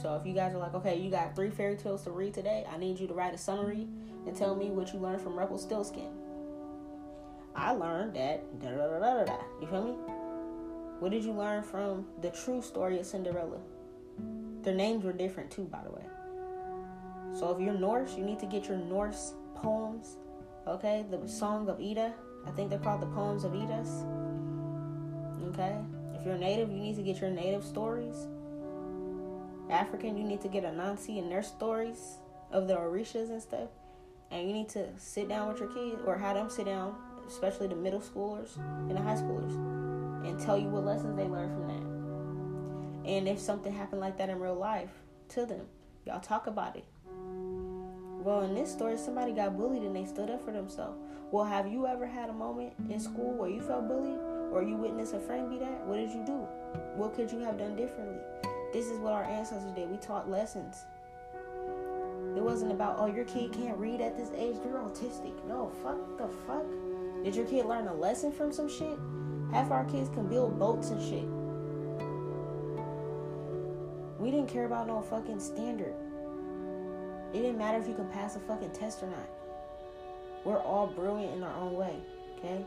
[0.00, 2.66] So if you guys are like, okay, you got three fairy tales to read today,
[2.70, 3.88] I need you to write a summary
[4.26, 6.10] and tell me what you learned from Rumpelstiltskin.
[7.54, 9.38] I learned that da da da da da.
[9.60, 9.92] You feel me?
[11.00, 13.58] What did you learn from the true story of Cinderella?
[14.62, 16.04] Their names were different too, by the way.
[17.32, 20.18] So if you're Norse, you need to get your Norse poems.
[20.66, 22.12] Okay, the Song of Ida.
[22.46, 24.04] I think they're called the Poems of Idas.
[25.48, 25.76] Okay,
[26.14, 28.26] if you're native, you need to get your native stories.
[29.70, 32.18] African, you need to get a Anansi and their stories
[32.50, 33.68] of the Orishas and stuff.
[34.30, 36.94] And you need to sit down with your kids or have them sit down,
[37.26, 39.54] especially the middle schoolers and the high schoolers,
[40.26, 43.10] and tell you what lessons they learned from that.
[43.10, 44.90] And if something happened like that in real life
[45.30, 45.66] to them,
[46.04, 46.84] y'all talk about it.
[48.26, 50.98] Well, in this story, somebody got bullied and they stood up for themselves.
[51.30, 54.18] Well, have you ever had a moment in school where you felt bullied
[54.52, 55.86] or you witnessed a friend be that?
[55.86, 56.46] What did you do?
[56.96, 58.18] What could you have done differently?
[58.76, 59.90] This is what our ancestors did.
[59.90, 60.84] We taught lessons.
[62.36, 64.56] It wasn't about, oh, your kid can't read at this age.
[64.62, 65.32] You're autistic.
[65.48, 66.66] No, fuck the fuck.
[67.24, 68.98] Did your kid learn a lesson from some shit?
[69.50, 71.24] Half our kids can build boats and shit.
[74.20, 75.94] We didn't care about no fucking standard.
[77.32, 79.30] It didn't matter if you can pass a fucking test or not.
[80.44, 81.96] We're all brilliant in our own way,
[82.36, 82.62] okay?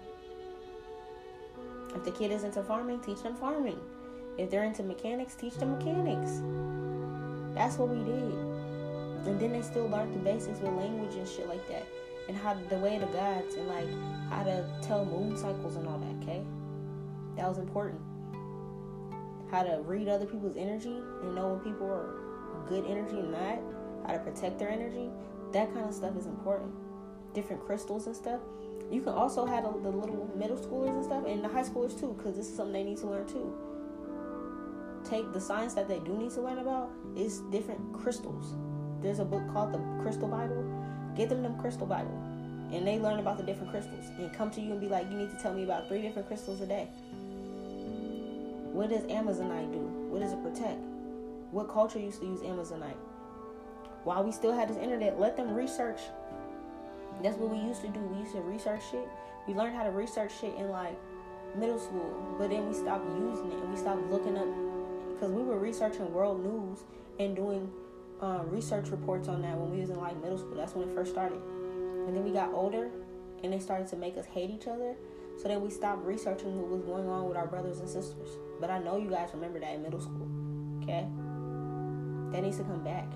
[1.93, 3.80] If the kid is into farming, teach them farming.
[4.40, 6.40] If they're into mechanics, teach them mechanics.
[7.54, 8.24] That's what we did.
[9.28, 11.86] And then they still learned the basics with language and shit like that.
[12.30, 13.90] And how the way of the gods and like
[14.30, 16.42] how to tell moon cycles and all that, okay?
[17.36, 18.00] That was important.
[19.52, 23.60] How to read other people's energy and know when people are good energy and not.
[24.08, 25.10] How to protect their energy.
[25.52, 26.72] That kind of stuff is important.
[27.34, 28.40] Different crystals and stuff.
[28.90, 32.16] You can also have the little middle schoolers and stuff and the high schoolers too,
[32.18, 33.54] because this is something they need to learn too
[35.10, 38.53] take the science that they do need to learn about is different crystals.
[39.01, 40.64] There's a book called the Crystal Bible.
[41.16, 42.18] Get them them Crystal Bible,
[42.72, 45.18] and they learn about the different crystals and come to you and be like, you
[45.18, 46.88] need to tell me about three different crystals a day.
[48.72, 49.80] What does Amazonite do?
[50.10, 50.80] What does it protect?
[51.51, 52.99] What culture used to use Amazonite?
[54.03, 55.99] While we still had this internet, let them research.
[57.24, 57.99] That's what we used to do.
[57.99, 59.07] We used to research shit.
[59.47, 60.95] We learned how to research shit in like
[61.57, 64.47] middle school, but then we stopped using it and we stopped looking up
[65.20, 66.80] because we were researching world news
[67.20, 67.70] and doing
[68.22, 70.55] uh, research reports on that when we was in like middle school.
[70.55, 71.41] That's when it first started.
[72.07, 72.89] And then we got older,
[73.43, 74.95] and they started to make us hate each other.
[75.38, 78.30] So then we stopped researching what was going on with our brothers and sisters.
[78.61, 80.28] But I know you guys remember that in middle school.
[80.84, 81.05] Okay,
[82.32, 83.07] that needs to come back.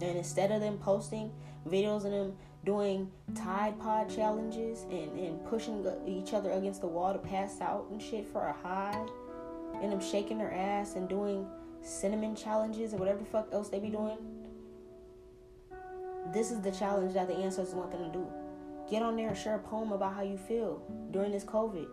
[0.00, 1.32] And instead of them posting
[1.68, 2.34] videos of them
[2.64, 7.86] doing Tide Pod challenges and, and pushing each other against the wall to pass out
[7.90, 9.04] and shit for a high
[9.80, 11.46] and them shaking their ass and doing
[11.82, 14.18] cinnamon challenges or whatever the fuck else they be doing.
[16.32, 18.26] This is the challenge that the ancestors want them to do.
[18.90, 21.86] Get on there and share a poem about how you feel during this COVID.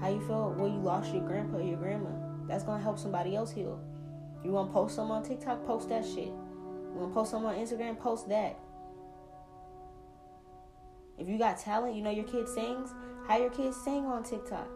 [0.00, 2.10] How you feel when you lost your grandpa or your grandma.
[2.46, 3.80] That's gonna help somebody else heal.
[4.44, 6.26] You wanna post something on TikTok, post that shit.
[6.26, 8.58] You wanna post something on Instagram, post that.
[11.18, 12.90] If you got talent, you know your kid sings,
[13.26, 14.68] how your kids sing on TikTok.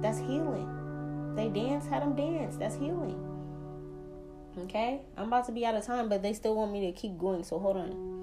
[0.00, 1.34] That's healing.
[1.36, 2.56] They dance, had them dance.
[2.56, 3.26] That's healing.
[4.58, 5.02] Okay?
[5.16, 7.44] I'm about to be out of time, but they still want me to keep going,
[7.44, 8.20] so hold on.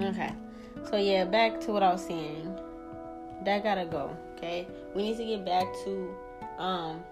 [0.00, 0.32] Okay.
[0.88, 2.67] So yeah, back to what I was saying.
[3.44, 4.16] That gotta go.
[4.36, 6.14] Okay, we need to get back to
[6.58, 7.02] um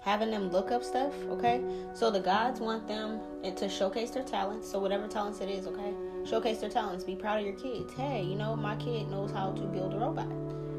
[0.00, 1.12] having them look up stuff.
[1.28, 1.62] Okay,
[1.92, 3.20] so the gods want them
[3.56, 4.70] to showcase their talents.
[4.70, 5.92] So whatever talents it is, okay,
[6.24, 7.04] showcase their talents.
[7.04, 7.92] Be proud of your kids.
[7.94, 10.28] Hey, you know my kid knows how to build a robot.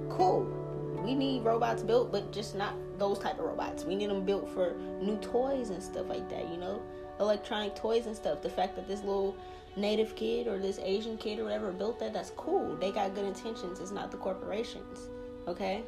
[0.09, 0.57] Cool.
[1.03, 3.85] We need robots built, but just not those type of robots.
[3.85, 6.47] We need them built for new toys and stuff like that.
[6.49, 6.81] You know,
[7.21, 8.41] electronic toys and stuff.
[8.41, 9.35] The fact that this little
[9.77, 12.75] native kid or this Asian kid or whatever built that, that's cool.
[12.75, 13.79] They got good intentions.
[13.79, 15.09] It's not the corporations.
[15.47, 15.83] Okay?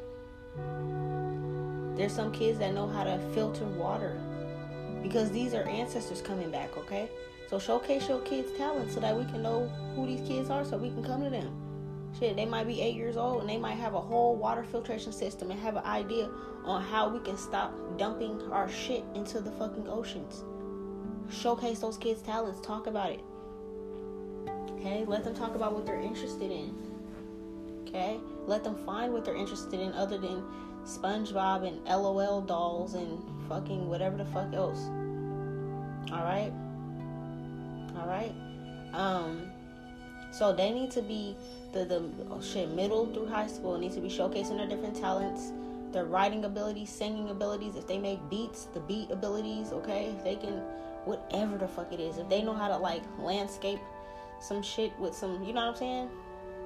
[1.96, 4.20] There's some kids that know how to filter water
[5.02, 7.10] because these are ancestors coming back, okay?
[7.48, 10.78] So showcase your kids' talent so that we can know who these kids are so
[10.78, 11.60] we can come to them.
[12.18, 15.12] Shit, they might be eight years old and they might have a whole water filtration
[15.12, 16.30] system and have an idea
[16.64, 20.44] on how we can stop dumping our shit into the fucking oceans.
[21.30, 23.20] Showcase those kids' talents, talk about it.
[24.72, 26.74] Okay, let them talk about what they're interested in.
[27.86, 30.42] Okay, let them find what they're interested in other than
[30.84, 33.18] SpongeBob and LOL dolls and
[33.48, 34.80] fucking whatever the fuck else.
[36.12, 36.52] All right.
[37.98, 38.34] All right.
[38.92, 39.50] Um.
[40.30, 41.36] So they need to be
[41.72, 45.52] the the oh shit middle through high school needs to be showcasing their different talents,
[45.92, 47.76] their writing abilities, singing abilities.
[47.76, 49.72] If they make beats, the beat abilities.
[49.72, 50.60] Okay, if they can,
[51.06, 52.18] whatever the fuck it is.
[52.18, 53.80] If they know how to like landscape
[54.40, 56.10] some shit with some, you know what I'm saying?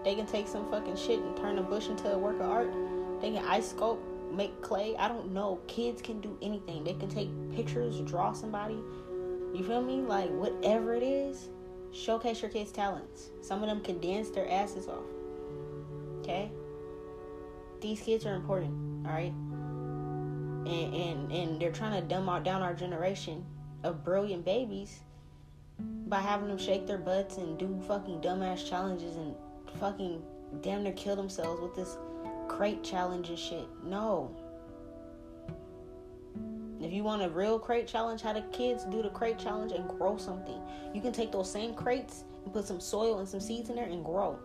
[0.05, 2.73] They can take some fucking shit and turn a bush into a work of art.
[3.21, 4.01] They can ice sculpt,
[4.33, 4.97] make clay.
[4.97, 5.61] I don't know.
[5.67, 6.85] Kids can do anything.
[6.85, 8.79] They can take pictures, draw somebody.
[9.55, 10.01] You feel me?
[10.03, 11.49] Like whatever it is,
[11.93, 13.31] showcase your kids' talents.
[13.41, 15.05] Some of them can dance their asses off.
[16.21, 16.51] Okay?
[17.81, 19.33] These kids are important, alright?
[20.67, 23.45] And, and and they're trying to dumb out down our generation
[23.85, 25.01] of brilliant babies
[26.07, 29.35] by having them shake their butts and do fucking dumbass challenges and
[29.79, 30.23] fucking
[30.63, 31.97] damn near kill themselves with this
[32.49, 33.67] crate challenge and shit.
[33.85, 34.35] No.
[36.81, 39.89] If you want a real crate challenge, how the kids do the crate challenge and
[39.89, 40.61] grow something.
[40.95, 43.87] You can take those same crates and put some soil and some seeds in there
[43.87, 44.39] and grow.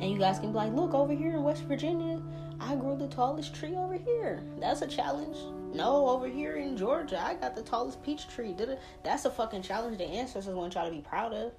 [0.00, 2.20] And you guys can be like, look over here in West Virginia,
[2.58, 4.42] I grew the tallest tree over here.
[4.58, 5.36] That's a challenge.
[5.72, 8.56] No, over here in Georgia, I got the tallest peach tree.
[9.04, 11.52] That's a fucking challenge the ancestors want y'all to be proud of.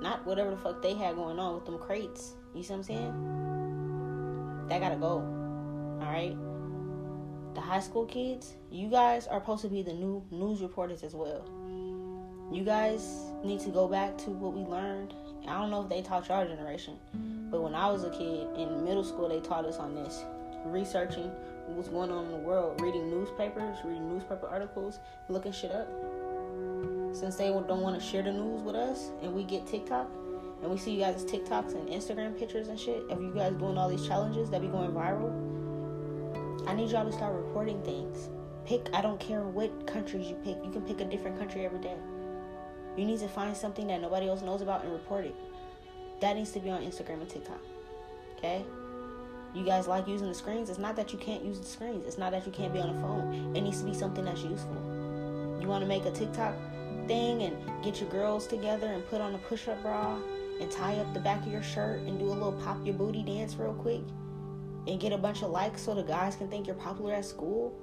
[0.00, 2.34] Not whatever the fuck they had going on with them crates.
[2.54, 4.66] You see what I'm saying?
[4.68, 5.18] That gotta go.
[6.00, 6.36] Alright?
[7.54, 11.14] The high school kids, you guys are supposed to be the new news reporters as
[11.14, 11.44] well.
[12.52, 15.14] You guys need to go back to what we learned.
[15.48, 16.98] I don't know if they taught your generation,
[17.50, 20.24] but when I was a kid in middle school, they taught us on this
[20.64, 21.30] researching
[21.68, 25.88] what's going on in the world, reading newspapers, reading newspaper articles, looking shit up
[27.12, 30.06] since they don't want to share the news with us and we get TikTok
[30.62, 33.76] and we see you guys' TikToks and Instagram pictures and shit of you guys doing
[33.78, 35.32] all these challenges that be going viral,
[36.66, 38.28] I need y'all to start reporting things.
[38.64, 41.78] Pick, I don't care what countries you pick, you can pick a different country every
[41.78, 41.96] day.
[42.96, 45.34] You need to find something that nobody else knows about and report it.
[46.20, 47.60] That needs to be on Instagram and TikTok.
[48.38, 48.64] Okay?
[49.56, 50.68] You guys like using the screens.
[50.68, 52.06] It's not that you can't use the screens.
[52.06, 53.56] It's not that you can't be on a phone.
[53.56, 54.76] It needs to be something that's useful.
[55.58, 56.54] You want to make a TikTok
[57.08, 60.18] thing and get your girls together and put on a push up bra
[60.60, 63.22] and tie up the back of your shirt and do a little pop your booty
[63.22, 64.02] dance real quick
[64.86, 67.74] and get a bunch of likes so the guys can think you're popular at school.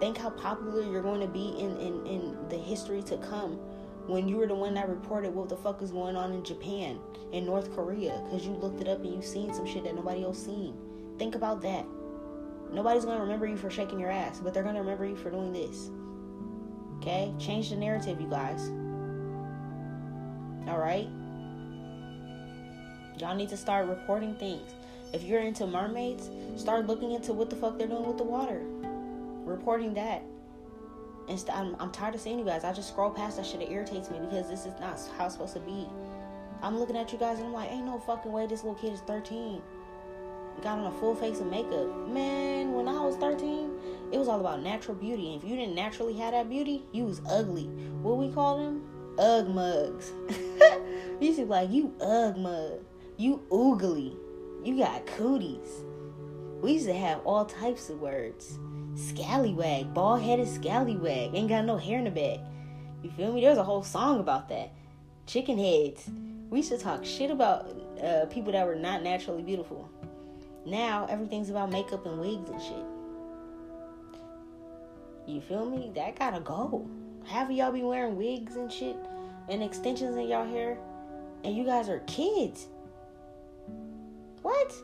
[0.00, 3.58] Think how popular you're going to be in, in, in the history to come
[4.06, 6.98] when you were the one that reported what the fuck is going on in Japan
[7.32, 10.22] and North Korea because you looked it up and you seen some shit that nobody
[10.22, 10.76] else seen.
[11.18, 11.86] Think about that.
[12.72, 15.52] Nobody's gonna remember you for shaking your ass, but they're gonna remember you for doing
[15.52, 15.90] this.
[16.98, 17.32] Okay?
[17.38, 18.68] Change the narrative, you guys.
[20.68, 21.08] Alright?
[23.18, 24.74] Y'all need to start reporting things.
[25.12, 28.60] If you're into mermaids, start looking into what the fuck they're doing with the water.
[29.44, 30.22] Reporting that.
[31.28, 32.64] And st- I'm, I'm tired of seeing you guys.
[32.64, 33.62] I just scroll past that shit.
[33.62, 35.86] It irritates me because this is not how it's supposed to be.
[36.62, 38.92] I'm looking at you guys and I'm like, ain't no fucking way this little kid
[38.92, 39.62] is 13
[40.62, 42.08] got on a full face of makeup.
[42.08, 43.70] Man, when I was 13,
[44.12, 45.32] it was all about natural beauty.
[45.32, 47.66] And if you didn't naturally have that beauty, you was ugly.
[48.02, 48.82] What we call them?
[49.18, 50.12] Ugg mugs.
[51.20, 52.80] you to be like, you ugg mug.
[53.16, 54.16] You oogly.
[54.64, 55.84] You got cooties.
[56.60, 58.58] We used to have all types of words.
[58.94, 61.34] Scallywag, bald headed scallywag.
[61.34, 62.40] Ain't got no hair in the back.
[63.02, 63.42] You feel me?
[63.42, 64.72] There's a whole song about that.
[65.26, 66.08] Chicken heads.
[66.50, 67.68] We used to talk shit about
[68.02, 69.90] uh, people that were not naturally beautiful.
[70.66, 72.84] Now everything's about makeup and wigs and shit.
[75.26, 75.92] You feel me?
[75.94, 76.90] That gotta go.
[77.24, 78.96] Half of y'all be wearing wigs and shit
[79.48, 80.76] and extensions in y'all hair,
[81.44, 82.66] and you guys are kids.
[84.42, 84.74] What?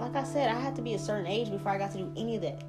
[0.00, 2.12] Like I said, I had to be a certain age before I got to do
[2.16, 2.62] any of that.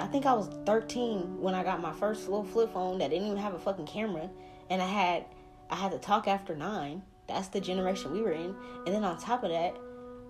[0.00, 3.26] I think I was 13 when I got my first little flip phone that didn't
[3.26, 4.28] even have a fucking camera,
[4.70, 5.24] and I had
[5.70, 7.02] I had to talk after nine.
[7.28, 8.54] That's the generation we were in.
[8.86, 9.76] And then on top of that,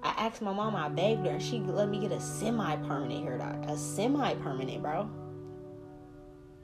[0.03, 3.24] I asked my mom, I begged her, and she let me get a semi permanent
[3.24, 3.59] hair dye.
[3.68, 5.11] A semi permanent, bro.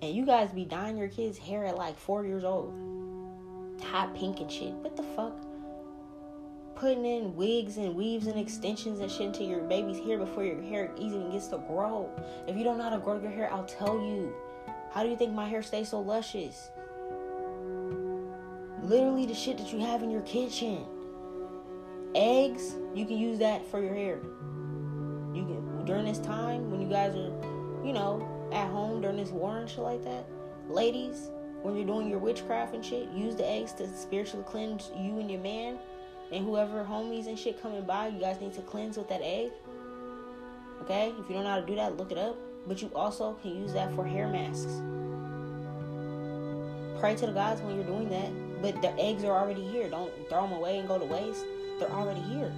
[0.02, 2.72] And you guys be dyeing your kids' hair at like four years old.
[3.84, 4.72] Hot pink and shit.
[4.74, 5.34] What the fuck?
[6.76, 10.60] Putting in wigs and weaves and extensions and shit into your baby's hair before your
[10.62, 12.10] hair even gets to grow.
[12.46, 14.34] If you don't know how to grow your hair, I'll tell you.
[14.92, 16.70] How do you think my hair stays so luscious?
[18.82, 20.84] Literally the shit that you have in your kitchen
[22.14, 24.18] eggs, you can use that for your hair.
[25.34, 27.32] You can during this time when you guys are,
[27.84, 30.24] you know, at home during this war and shit like that.
[30.68, 31.30] Ladies,
[31.62, 35.30] when you're doing your witchcraft and shit, use the eggs to spiritually cleanse you and
[35.30, 35.78] your man
[36.32, 38.08] and whoever homies and shit coming by.
[38.08, 39.50] You guys need to cleanse with that egg.
[40.82, 41.12] Okay?
[41.18, 42.36] If you don't know how to do that, look it up.
[42.66, 44.80] But you also can use that for hair masks.
[46.98, 48.62] Pray to the gods when you're doing that.
[48.62, 49.90] But the eggs are already here.
[49.90, 51.44] Don't throw them away and go to waste.
[51.78, 52.52] They're already here.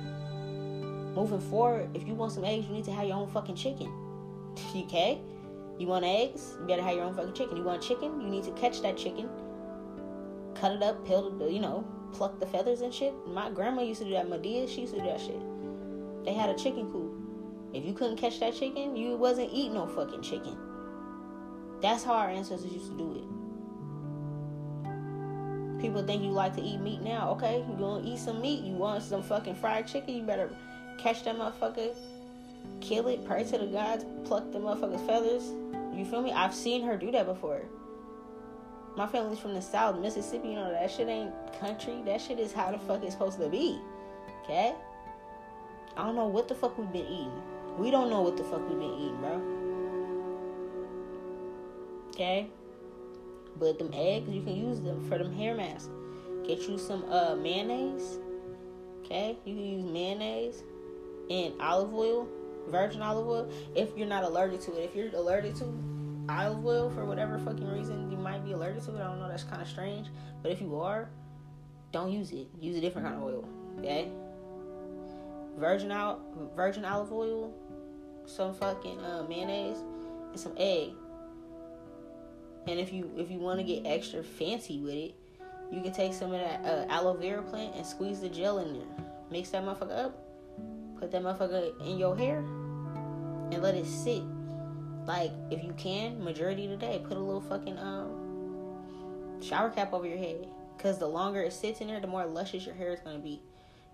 [1.14, 3.90] Moving forward, if you want some eggs, you need to have your own fucking chicken.
[4.76, 5.20] okay?
[5.78, 6.56] You want eggs?
[6.60, 7.56] You better have your own fucking chicken.
[7.56, 8.20] You want chicken?
[8.20, 9.28] You need to catch that chicken,
[10.54, 13.14] cut it up, peel it, you know, pluck the feathers and shit.
[13.26, 14.28] My grandma used to do that.
[14.28, 15.40] Madea, she used to do that shit.
[16.24, 17.12] They had a chicken coop.
[17.72, 20.56] If you couldn't catch that chicken, you wasn't eating no fucking chicken.
[21.82, 23.35] That's how our ancestors used to do it.
[25.86, 27.30] People think you like to eat meat now.
[27.30, 28.64] Okay, you gonna eat some meat.
[28.64, 30.16] You want some fucking fried chicken?
[30.16, 30.50] You better
[30.98, 31.94] catch that motherfucker,
[32.80, 35.44] kill it, pray to the gods, pluck the motherfucker's feathers.
[35.96, 36.32] You feel me?
[36.32, 37.62] I've seen her do that before.
[38.96, 40.48] My family's from the South, Mississippi.
[40.48, 41.30] You know that shit ain't
[41.60, 42.02] country.
[42.04, 43.80] That shit is how the fuck it's supposed to be.
[44.42, 44.74] Okay.
[45.96, 47.42] I don't know what the fuck we've been eating.
[47.78, 49.40] We don't know what the fuck we've been eating, bro.
[52.08, 52.48] Okay?
[53.58, 55.90] But them eggs, you can use them for them hair masks.
[56.46, 58.18] Get you some uh mayonnaise.
[59.04, 59.36] Okay?
[59.44, 60.62] You can use mayonnaise
[61.30, 62.28] and olive oil,
[62.68, 64.84] virgin olive oil, if you're not allergic to it.
[64.84, 65.64] If you're allergic to
[66.28, 69.28] olive oil for whatever fucking reason you might be allergic to it, I don't know,
[69.28, 70.08] that's kind of strange.
[70.42, 71.08] But if you are,
[71.92, 72.48] don't use it.
[72.60, 73.48] Use a different kind of oil.
[73.78, 74.10] Okay?
[75.58, 76.20] Virgin out
[76.54, 77.54] virgin olive oil,
[78.26, 79.78] some fucking uh, mayonnaise,
[80.30, 80.90] and some egg.
[82.66, 85.14] And if you if you want to get extra fancy with it,
[85.70, 88.72] you can take some of that uh, aloe vera plant and squeeze the gel in
[88.72, 89.06] there.
[89.30, 90.22] Mix that motherfucker up.
[90.98, 94.22] Put that motherfucker in your hair and let it sit.
[95.06, 99.92] Like if you can, majority of the day, put a little fucking um shower cap
[99.92, 100.48] over your head.
[100.78, 103.40] Cause the longer it sits in there, the more luscious your hair is gonna be.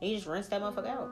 [0.01, 1.11] And you just rinse that motherfucker out.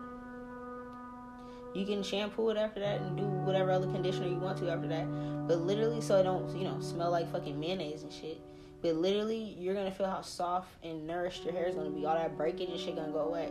[1.75, 4.89] You can shampoo it after that and do whatever other conditioner you want to after
[4.89, 5.07] that.
[5.47, 8.41] But literally, so it don't, you know, smell like fucking mayonnaise and shit.
[8.83, 12.07] But literally, you're gonna feel how soft and nourished your hair is gonna be.
[12.07, 13.51] All that breakage and shit gonna go away.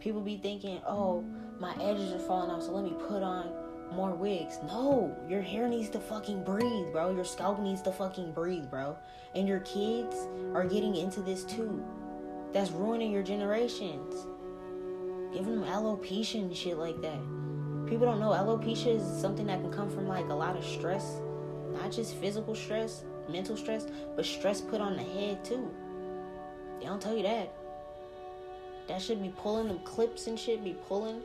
[0.00, 1.24] People be thinking, oh,
[1.58, 3.50] my edges are falling off, so let me put on
[3.92, 4.58] more wigs.
[4.64, 7.12] No, your hair needs to fucking breathe, bro.
[7.12, 8.96] Your scalp needs to fucking breathe, bro.
[9.34, 10.16] And your kids
[10.54, 11.84] are getting into this too.
[12.52, 14.26] That's ruining your generations
[15.32, 17.20] giving them alopecia and shit like that.
[17.86, 21.20] People don't know alopecia is something that can come from like a lot of stress,
[21.72, 25.70] not just physical stress, mental stress, but stress put on the head too.
[26.80, 27.54] They don't tell you that.
[28.88, 31.20] That should be pulling them clips and shit, be pulling.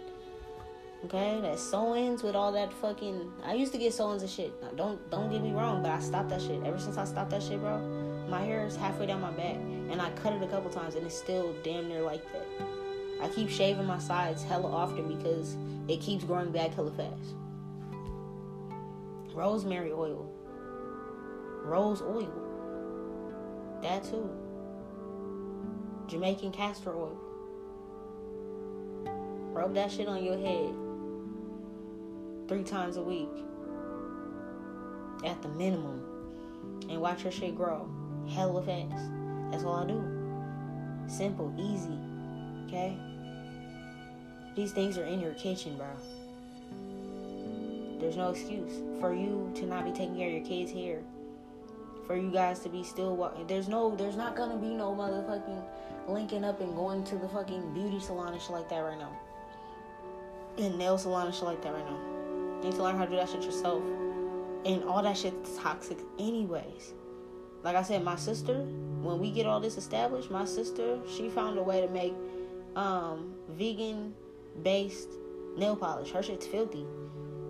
[1.05, 3.29] Okay, that sew-ins with all that fucking.
[3.43, 4.53] I used to get sew-ins and shit.
[4.61, 6.63] Now, don't don't get me wrong, but I stopped that shit.
[6.63, 7.79] Ever since I stopped that shit, bro,
[8.29, 11.05] my hair is halfway down my back, and I cut it a couple times, and
[11.05, 12.82] it's still damn near like that.
[13.23, 15.55] I keep shaving my sides hella often because
[15.87, 17.35] it keeps growing back hella fast.
[19.33, 20.29] Rosemary oil.
[21.63, 22.33] Rose oil.
[23.81, 24.29] That too.
[26.07, 27.17] Jamaican castor oil.
[29.53, 30.73] Rub that shit on your head
[32.49, 33.31] three times a week
[35.23, 36.03] at the minimum
[36.89, 37.89] and watch your shit grow
[38.29, 39.09] hella fast.
[39.49, 40.03] That's all I do.
[41.07, 41.97] Simple, easy,
[42.67, 42.97] okay?
[44.55, 45.87] These things are in your kitchen, bro.
[47.99, 51.01] There's no excuse for you to not be taking care of your kids' here.
[52.05, 53.47] For you guys to be still walking.
[53.47, 55.63] There's no, there's not gonna be no motherfucking
[56.07, 59.17] linking up and going to the fucking beauty salon and shit like that right now.
[60.57, 61.99] And nail salon and shit like that right now.
[62.61, 63.81] You need to learn how to do that shit yourself.
[64.65, 66.93] And all that shit's toxic, anyways.
[67.63, 68.53] Like I said, my sister,
[69.01, 72.13] when we get all this established, my sister, she found a way to make
[72.75, 74.13] um, vegan
[74.61, 75.09] based
[75.57, 76.11] nail polish.
[76.11, 76.85] Her shit's filthy.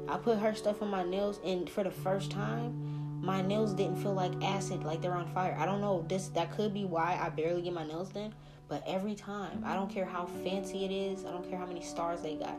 [0.07, 3.95] I put her stuff on my nails, and for the first time, my nails didn't
[3.97, 5.55] feel like acid, like they're on fire.
[5.57, 6.05] I don't know.
[6.09, 8.33] This that could be why I barely get my nails done.
[8.67, 11.25] But every time, I don't care how fancy it is.
[11.25, 12.57] I don't care how many stars they got.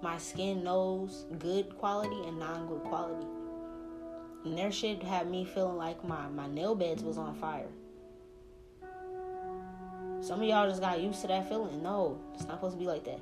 [0.00, 3.26] My skin knows good quality and non-good quality.
[4.44, 7.66] And their shit had me feeling like my, my nail beds was on fire.
[10.20, 11.82] Some of y'all just got used to that feeling.
[11.82, 13.20] No, it's not supposed to be like that.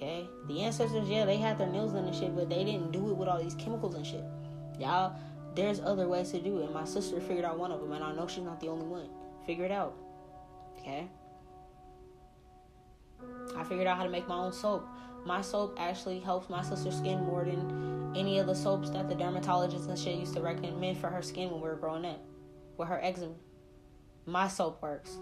[0.00, 0.26] Okay?
[0.46, 3.16] The ancestors, yeah, they had their nails done and shit, but they didn't do it
[3.16, 4.24] with all these chemicals and shit.
[4.78, 5.14] Y'all,
[5.54, 6.72] there's other ways to do it.
[6.72, 9.10] My sister figured out one of them, and I know she's not the only one.
[9.44, 9.94] Figure it out.
[10.78, 11.06] Okay?
[13.54, 14.88] I figured out how to make my own soap.
[15.26, 19.14] My soap actually helps my sister's skin more than any of the soaps that the
[19.14, 22.20] dermatologists and shit used to recommend for her skin when we were growing up.
[22.78, 23.34] With her eczema.
[24.24, 25.18] My soap works.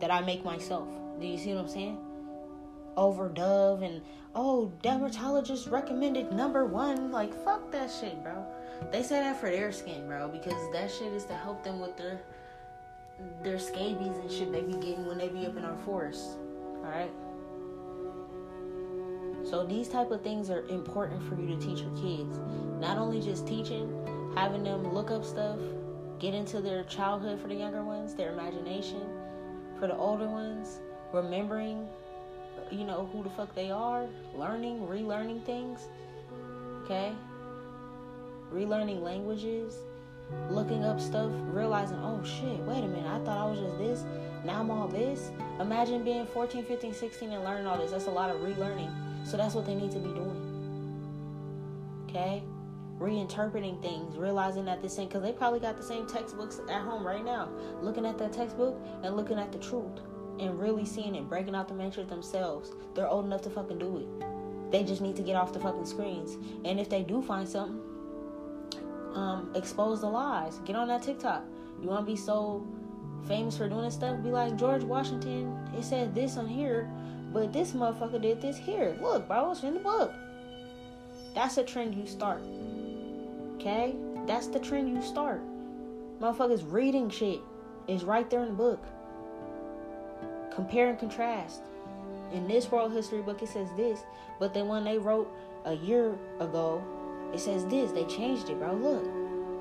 [0.00, 0.88] That I make myself.
[1.20, 2.07] Do you see what I'm saying?
[2.98, 4.02] Over Dove and
[4.34, 7.10] oh dermatologist recommended number one.
[7.12, 8.44] Like fuck that shit, bro.
[8.92, 11.96] They say that for their skin, bro, because that shit is to help them with
[11.96, 12.20] their
[13.42, 16.36] their scabies and shit they be getting when they be up in our forest.
[16.84, 17.10] Alright?
[19.44, 22.38] So these type of things are important for you to teach your kids.
[22.80, 23.90] Not only just teaching,
[24.36, 25.58] having them look up stuff,
[26.18, 29.02] get into their childhood for the younger ones, their imagination
[29.78, 30.80] for the older ones,
[31.12, 31.88] remembering
[32.72, 35.88] you know who the fuck they are, learning, relearning things.
[36.84, 37.12] Okay?
[38.52, 39.74] Relearning languages,
[40.50, 44.04] looking up stuff, realizing, oh shit, wait a minute, I thought I was just this,
[44.44, 45.30] now I'm all this.
[45.60, 47.90] Imagine being 14, 15, 16 and learning all this.
[47.90, 48.90] That's a lot of relearning.
[49.26, 50.44] So that's what they need to be doing.
[52.08, 52.42] Okay?
[52.98, 57.06] Reinterpreting things, realizing that this ain't because they probably got the same textbooks at home
[57.06, 57.48] right now.
[57.82, 60.00] Looking at that textbook and looking at the truth
[60.40, 62.72] and really seeing it, breaking out the matrix themselves.
[62.94, 64.70] They're old enough to fucking do it.
[64.70, 66.36] They just need to get off the fucking screens.
[66.64, 67.80] And if they do find something,
[69.14, 70.58] um, expose the lies.
[70.64, 71.44] Get on that TikTok.
[71.80, 72.66] You want to be so
[73.26, 74.22] famous for doing this stuff?
[74.22, 75.58] Be like George Washington.
[75.76, 76.90] It said this on here,
[77.32, 78.96] but this motherfucker did this here.
[79.00, 80.12] Look, bro, it's in the book.
[81.34, 82.42] That's a trend you start.
[83.56, 83.94] Okay?
[84.26, 85.40] That's the trend you start.
[86.20, 87.40] Motherfuckers reading shit
[87.86, 88.84] is right there in the book.
[90.58, 91.62] Compare and contrast.
[92.32, 94.00] In this world history book, it says this,
[94.40, 95.32] but then when they wrote
[95.64, 96.82] a year ago
[97.32, 97.92] it says this.
[97.92, 98.74] They changed it, bro.
[98.74, 99.04] Look.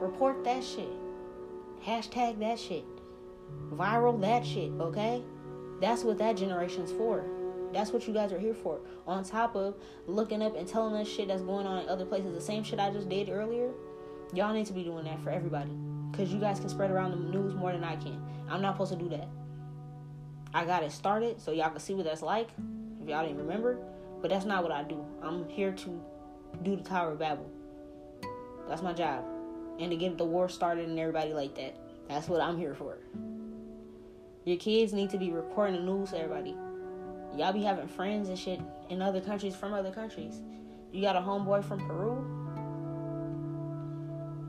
[0.01, 0.89] Report that shit.
[1.85, 2.85] Hashtag that shit.
[3.71, 5.23] Viral that shit, okay?
[5.81, 7.25] That's what that generation's for.
[7.73, 8.79] That's what you guys are here for.
[9.05, 9.75] On top of
[10.05, 12.33] looking up and telling us shit that's going on in other places.
[12.33, 13.71] The same shit I just did earlier.
[14.33, 15.71] Y'all need to be doing that for everybody.
[16.11, 18.21] Because you guys can spread around the news more than I can.
[18.49, 19.27] I'm not supposed to do that.
[20.57, 22.49] I got it started so y'all can see what that's like.
[22.99, 23.77] If y'all didn't remember.
[24.23, 25.05] But that's not what I do.
[25.21, 26.01] I'm here to
[26.63, 27.47] do the Tower of Babel.
[28.67, 29.23] That's my job.
[29.79, 31.77] And to get the war started and everybody like that.
[32.09, 32.97] That's what I'm here for.
[34.45, 36.57] Your kids need to be reporting the news to everybody.
[37.35, 38.59] Y'all be having friends and shit
[38.89, 40.41] in other countries from other countries.
[40.91, 42.25] You got a homeboy from Peru.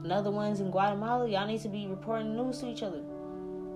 [0.05, 1.29] Another one's in Guatemala.
[1.29, 3.03] Y'all need to be reporting news to each other.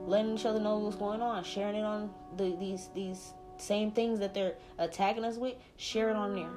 [0.06, 1.44] Letting each other know what's going on.
[1.44, 5.54] Sharing it on the, these these same things that they're attacking us with.
[5.76, 6.50] Share it on there.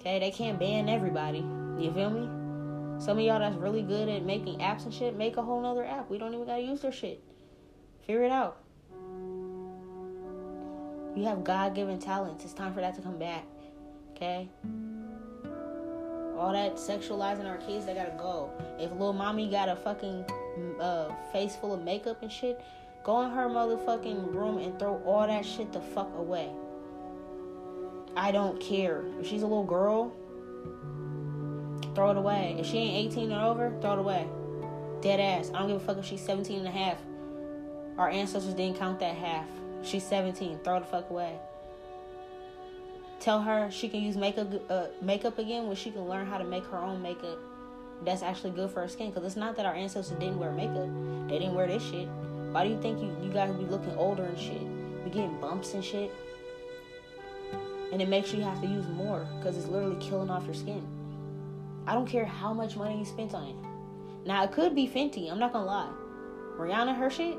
[0.00, 1.38] Okay, they can't ban everybody.
[1.78, 2.28] You feel me?
[2.98, 5.84] Some of y'all that's really good at making apps and shit, make a whole nother
[5.84, 6.08] app.
[6.08, 7.22] We don't even gotta use their shit.
[8.06, 8.58] Figure it out.
[11.14, 12.44] You have God given talents.
[12.44, 13.44] It's time for that to come back.
[14.14, 14.48] Okay?
[16.38, 18.50] All that sexualizing our kids, they gotta go.
[18.78, 20.24] If little mommy got a fucking
[20.80, 22.60] uh, face full of makeup and shit,
[23.02, 26.50] go in her motherfucking room and throw all that shit the fuck away.
[28.16, 29.04] I don't care.
[29.20, 30.12] If she's a little girl,
[31.94, 32.56] throw it away.
[32.58, 34.26] If she ain't 18 or over, throw it away.
[35.02, 35.50] Dead ass.
[35.54, 36.98] I don't give a fuck if she's 17 and a half.
[37.98, 39.46] Our ancestors didn't count that half.
[39.82, 40.60] She's 17.
[40.64, 41.38] Throw the fuck away.
[43.20, 46.44] Tell her she can use makeup uh, makeup again when she can learn how to
[46.44, 47.38] make her own makeup.
[48.04, 49.10] That's actually good for our skin.
[49.10, 50.88] Because it's not that our ancestors didn't wear makeup.
[51.28, 52.08] They didn't wear this shit.
[52.52, 54.62] Why do you think you, you guys be looking older and shit?
[55.04, 56.12] Be getting bumps and shit
[57.92, 60.86] and it makes you have to use more because it's literally killing off your skin.
[61.86, 63.56] I don't care how much money you spent on it.
[64.26, 65.30] Now it could be Fenty.
[65.30, 65.92] I'm not gonna lie.
[66.58, 67.38] Rihanna, her shit.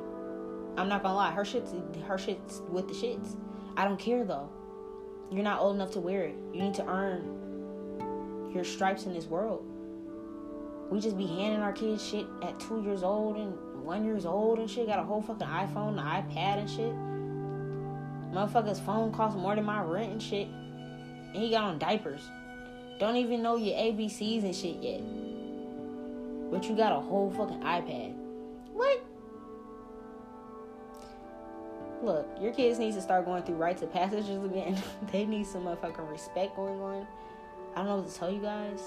[0.77, 1.31] I'm not gonna lie.
[1.31, 1.73] Her shit's
[2.07, 3.35] her shit's with the shits.
[3.75, 4.49] I don't care though.
[5.29, 6.35] You're not old enough to wear it.
[6.53, 9.63] You need to earn your stripes in this world.
[10.89, 13.53] We just be handing our kids shit at two years old and
[13.83, 14.87] one years old and shit.
[14.87, 16.93] Got a whole fucking iPhone, an iPad and shit.
[18.33, 20.47] Motherfucker's phone costs more than my rent and shit.
[20.47, 22.21] And he got on diapers.
[22.99, 25.01] Don't even know your ABCs and shit yet.
[26.51, 28.15] But you got a whole fucking iPad.
[28.71, 29.03] What?
[32.01, 34.81] Look, your kids need to start going through rites of passages again.
[35.11, 37.07] they need some motherfucking respect going on.
[37.75, 38.79] I don't know what to tell you guys.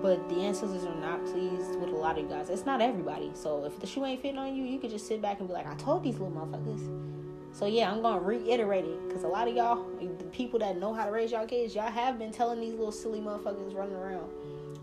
[0.00, 2.50] But the ancestors are not pleased with a lot of you guys.
[2.50, 3.30] It's not everybody.
[3.34, 5.54] So if the shoe ain't fitting on you, you could just sit back and be
[5.54, 7.12] like, I told these little motherfuckers.
[7.52, 10.94] So yeah, I'm gonna reiterate it because a lot of y'all, the people that know
[10.94, 14.30] how to raise y'all kids, y'all have been telling these little silly motherfuckers running around,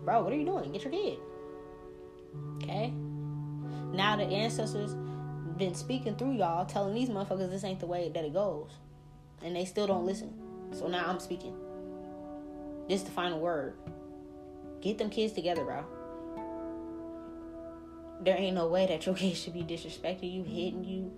[0.04, 0.70] bro, what are you doing?
[0.70, 1.18] Get your kid.
[2.62, 2.92] Okay.
[3.92, 4.94] Now the ancestors
[5.56, 8.70] been speaking through y'all, telling these motherfuckers this ain't the way that it goes,
[9.42, 10.32] and they still don't listen.
[10.72, 11.56] So now I'm speaking.
[12.88, 13.74] This is the final word.
[14.80, 15.84] Get them kids together, bro.
[18.22, 21.12] There ain't no way that your kids should be disrespecting you, hitting you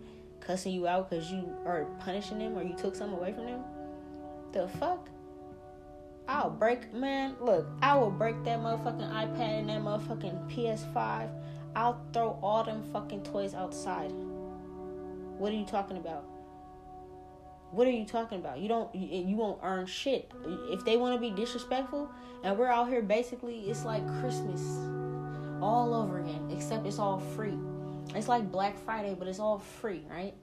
[0.46, 3.60] cussing you out because you are punishing them or you took something away from them.
[4.52, 5.08] The fuck?
[6.28, 7.36] I'll break, man.
[7.40, 11.30] Look, I will break that motherfucking iPad and that motherfucking PS5.
[11.74, 14.12] I'll throw all them fucking toys outside.
[15.38, 16.24] What are you talking about?
[17.72, 18.58] What are you talking about?
[18.58, 20.30] You don't, you, you won't earn shit.
[20.44, 22.10] If they want to be disrespectful,
[22.44, 24.60] and we're out here basically, it's like Christmas
[25.62, 27.56] all over again, except it's all free.
[28.14, 30.34] It's like Black Friday, but it's all free, right?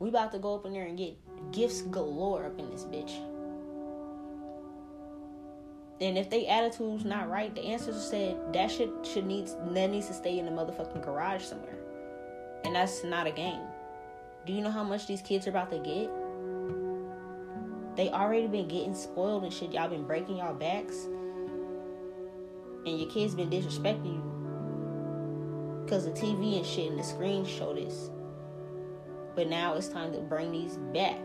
[0.00, 1.16] We about to go up in there and get
[1.52, 3.12] gifts galore up in this bitch.
[6.00, 10.08] And if they attitude's not right, the ancestors said that shit should needs that needs
[10.08, 11.78] to stay in the motherfucking garage somewhere.
[12.64, 13.60] And that's not a game.
[14.44, 16.10] Do you know how much these kids are about to get?
[17.96, 19.72] They already been getting spoiled and shit.
[19.72, 21.06] Y'all been breaking y'all backs.
[22.86, 25.86] And your kids been disrespecting you.
[25.88, 28.10] Cause the TV and shit and the screen show this.
[29.34, 31.18] But now it's time to bring these back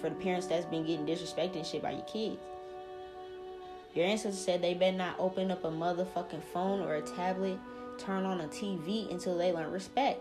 [0.00, 2.38] for the parents that's been getting disrespected and shit by your kids.
[3.94, 7.58] Your ancestors said they better not open up a motherfucking phone or a tablet,
[7.98, 10.20] turn on a TV until they learn respect.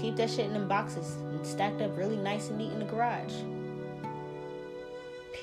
[0.00, 2.84] Keep that shit in them boxes and stacked up really nice and neat in the
[2.84, 3.34] garage.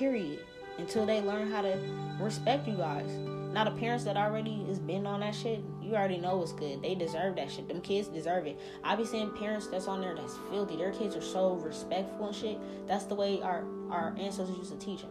[0.00, 0.38] Period.
[0.78, 1.78] Until they learn how to
[2.18, 3.10] respect you guys.
[3.52, 6.80] Now the parents that already is been on that shit, you already know what's good.
[6.80, 7.68] They deserve that shit.
[7.68, 8.58] Them kids deserve it.
[8.82, 10.76] I be seeing parents that's on there that's filthy.
[10.76, 12.58] Their kids are so respectful and shit.
[12.88, 15.10] That's the way our our ancestors used to teach them.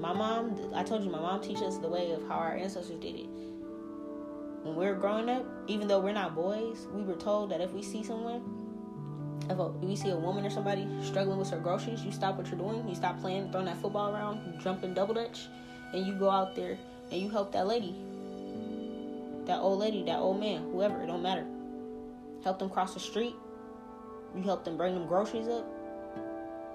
[0.00, 2.98] My mom, I told you, my mom teaches us the way of how our ancestors
[3.00, 3.26] did it.
[4.62, 7.70] When we were growing up, even though we're not boys, we were told that if
[7.72, 8.61] we see someone,
[9.50, 12.58] if, a, see a woman or somebody struggling with her groceries, you stop what you're
[12.58, 15.46] doing, you stop playing, throwing that football around, you jump in double dutch,
[15.92, 16.78] and you go out there
[17.10, 17.94] and you help that lady,
[19.46, 21.46] that old lady, that old man, whoever, it don't matter.
[22.44, 23.34] Help them cross the street.
[24.34, 25.66] You help them bring them groceries up.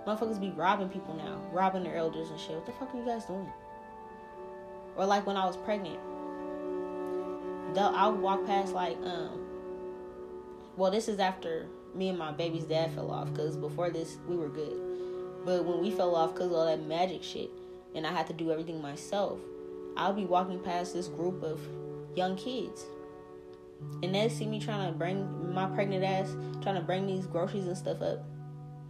[0.06, 2.56] Motherfuckers be robbing people now, robbing their elders and shit.
[2.56, 3.52] What the fuck are you guys doing?
[4.96, 6.00] Or like when I was pregnant,
[7.76, 9.46] I would walk past like um.
[10.76, 14.36] Well, this is after me and my baby's dad fell off because before this we
[14.36, 14.78] were good,
[15.46, 17.50] but when we fell off because all that magic shit,
[17.96, 19.40] and I had to do everything myself,
[19.96, 21.60] I'll be walking past this group of
[22.16, 22.86] young kids,
[24.04, 27.66] and they see me trying to bring my pregnant ass trying to bring these groceries
[27.66, 28.24] and stuff up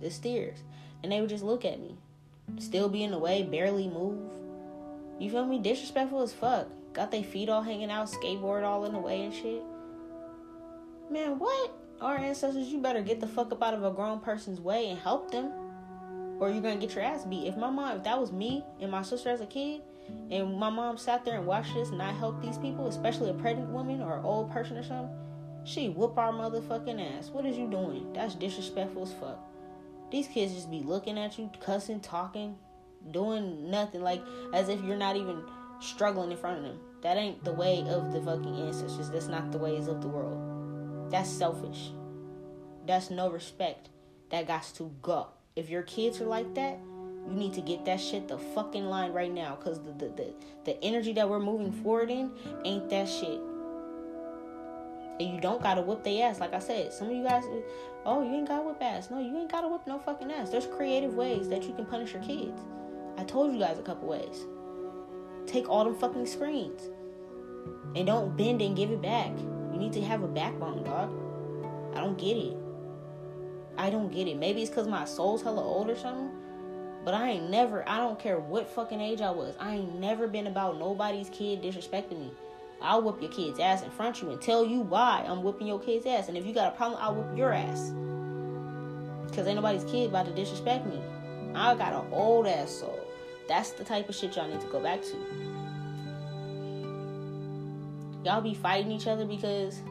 [0.01, 0.59] the stairs
[1.03, 1.95] and they would just look at me,
[2.57, 4.19] still be in the way, barely move.
[5.19, 5.59] You feel me?
[5.59, 6.67] Disrespectful as fuck.
[6.93, 9.63] Got their feet all hanging out, skateboard all in the way and shit.
[11.11, 11.71] Man, what?
[11.99, 14.99] Our ancestors, you better get the fuck up out of a grown person's way and
[14.99, 15.51] help them.
[16.39, 17.47] Or you're gonna get your ass beat.
[17.47, 19.81] If my mom, if that was me and my sister as a kid,
[20.29, 23.33] and my mom sat there and watched this and I helped these people, especially a
[23.33, 25.09] pregnant woman or an old person or something,
[25.63, 27.29] she whoop our motherfucking ass.
[27.29, 28.13] What is you doing?
[28.13, 29.39] That's disrespectful as fuck.
[30.11, 32.55] These kids just be looking at you, cussing, talking,
[33.11, 34.21] doing nothing, like
[34.53, 35.41] as if you're not even
[35.79, 36.79] struggling in front of them.
[37.01, 39.09] That ain't the way of the fucking ancestors.
[39.09, 40.56] That's not the ways of the world.
[41.09, 41.91] That's selfish.
[42.85, 43.89] That's no respect.
[44.29, 45.27] That got to go.
[45.55, 46.79] If your kids are like that,
[47.27, 49.55] you need to get that shit the fucking line right now.
[49.55, 50.33] Cause the the, the,
[50.65, 52.31] the energy that we're moving forward in
[52.63, 53.39] ain't that shit.
[55.19, 56.39] And you don't gotta whip their ass.
[56.39, 57.43] Like I said, some of you guys,
[58.05, 59.09] oh, you ain't gotta whip ass.
[59.09, 60.51] No, you ain't gotta whip no fucking ass.
[60.51, 62.61] There's creative ways that you can punish your kids.
[63.17, 64.45] I told you guys a couple ways.
[65.47, 66.89] Take all them fucking screens.
[67.95, 69.31] And don't bend and give it back.
[69.77, 71.11] You need to have a backbone, dog.
[71.95, 72.57] I don't get it.
[73.77, 74.35] I don't get it.
[74.35, 76.31] Maybe it's because my soul's hella old or something.
[77.05, 79.53] But I ain't never, I don't care what fucking age I was.
[79.59, 82.31] I ain't never been about nobody's kid disrespecting me.
[82.81, 85.67] I'll whoop your kid's ass in front of you and tell you why I'm whooping
[85.67, 86.27] your kid's ass.
[86.27, 87.91] And if you got a problem, I'll whoop your ass.
[89.29, 90.99] Because ain't nobody's kid about to disrespect me.
[91.53, 92.99] I got an old ass soul.
[93.47, 95.56] That's the type of shit y'all need to go back to.
[98.23, 99.81] Y'all be fighting each other because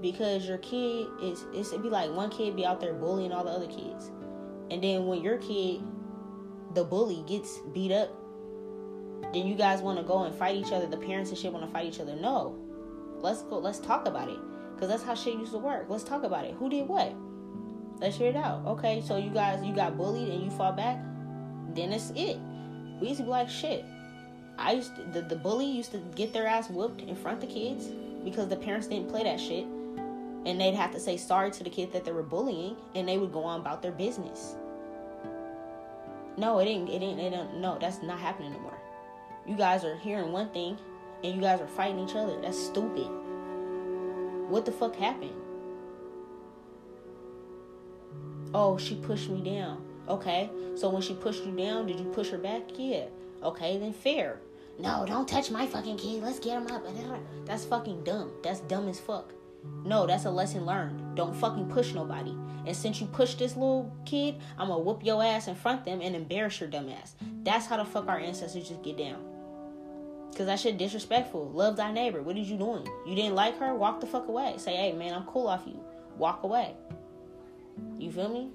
[0.00, 3.44] because your kid is it's it be like one kid be out there bullying all
[3.44, 4.10] the other kids.
[4.70, 5.82] And then when your kid
[6.74, 8.10] the bully gets beat up
[9.32, 10.86] then you guys want to go and fight each other.
[10.86, 12.16] The parents and shit want to fight each other.
[12.16, 12.58] No,
[13.18, 13.58] let's go.
[13.58, 14.38] Let's talk about it
[14.74, 15.86] because that's how shit used to work.
[15.88, 16.54] Let's talk about it.
[16.54, 17.14] Who did what?
[18.00, 18.66] Let's hear it out.
[18.66, 20.98] Okay, so you guys you got bullied and you fought back.
[21.74, 22.38] Then it's it.
[23.00, 23.84] We used to be like shit.
[24.60, 27.48] I used to, the the bully used to get their ass whooped in front of
[27.48, 27.86] the kids
[28.24, 31.70] because the parents didn't play that shit, and they'd have to say sorry to the
[31.70, 34.56] kid that they were bullying, and they would go on about their business.
[36.36, 36.88] No, it didn't.
[36.88, 37.18] It didn't.
[37.18, 37.60] It didn't.
[37.60, 38.78] No, that's not happening anymore.
[39.46, 40.78] You guys are hearing one thing
[41.22, 42.40] and you guys are fighting each other.
[42.40, 43.08] That's stupid.
[44.48, 45.34] What the fuck happened?
[48.54, 49.84] Oh, she pushed me down.
[50.08, 52.62] Okay, so when she pushed you down, did you push her back?
[52.76, 53.06] Yeah.
[53.42, 54.40] Okay, then fair.
[54.78, 56.22] No, don't touch my fucking kid.
[56.22, 56.84] Let's get him up.
[57.44, 58.30] That's fucking dumb.
[58.42, 59.32] That's dumb as fuck.
[59.84, 61.16] No, that's a lesson learned.
[61.16, 62.34] Don't fucking push nobody.
[62.66, 65.84] And since you push this little kid, I'm gonna whoop your ass in front of
[65.84, 67.14] them and embarrass your dumb ass.
[67.42, 69.22] That's how the fuck our ancestors just get down.
[70.36, 71.50] Cause that shit disrespectful.
[71.50, 72.22] Love thy neighbor.
[72.22, 72.86] What are you doing?
[73.06, 73.74] You didn't like her?
[73.74, 74.54] Walk the fuck away.
[74.58, 75.82] Say, hey man, I'm cool off you.
[76.16, 76.74] Walk away.
[77.98, 78.50] You feel me?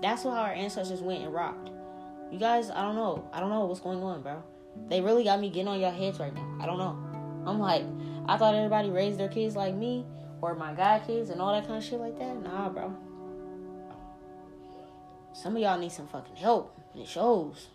[0.00, 1.70] That's how our ancestors went and rocked.
[2.32, 3.28] You guys, I don't know.
[3.32, 4.42] I don't know what's going on, bro.
[4.88, 6.58] They really got me getting on your heads right now.
[6.60, 6.98] I don't know.
[7.46, 7.84] I'm like,
[8.26, 10.04] I thought everybody raised their kids like me
[10.40, 12.42] or my guy kids and all that kind of shit like that.
[12.42, 12.94] Nah, bro.
[15.32, 16.78] Some of y'all need some fucking help.
[16.94, 17.68] It shows.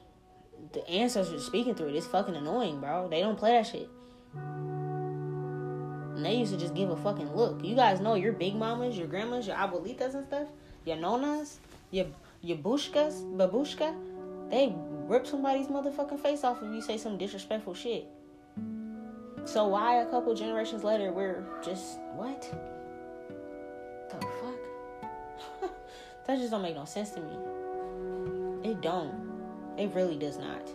[0.74, 1.96] The ancestors speaking through it.
[1.96, 3.08] It's fucking annoying, bro.
[3.10, 3.90] They don't play that shit.
[6.20, 7.64] And they used to just give a fucking look.
[7.64, 10.48] You guys know your big mamas, your grandmas, your abuelitas and stuff,
[10.86, 11.60] your nonas,
[11.92, 12.08] your
[12.42, 13.94] your bushkas, babushka,
[14.50, 14.74] they
[15.08, 18.08] rip somebody's motherfucking face off if you say some disrespectful shit.
[19.46, 22.42] So why a couple generations later we're just what?
[24.10, 25.72] The fuck?
[26.28, 28.70] that just don't make no sense to me.
[28.70, 29.30] It don't.
[29.78, 30.70] It really does not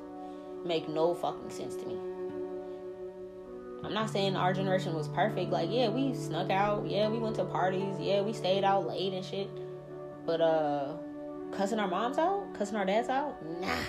[0.65, 1.99] make no fucking sense to me.
[3.85, 5.51] I'm not saying our generation was perfect.
[5.51, 6.89] Like, yeah, we snuck out.
[6.89, 7.95] Yeah, we went to parties.
[8.01, 9.51] Yeah, we stayed out late and shit.
[10.25, 10.95] But uh
[11.57, 13.77] cussing our moms out, cussing our dads out, nah.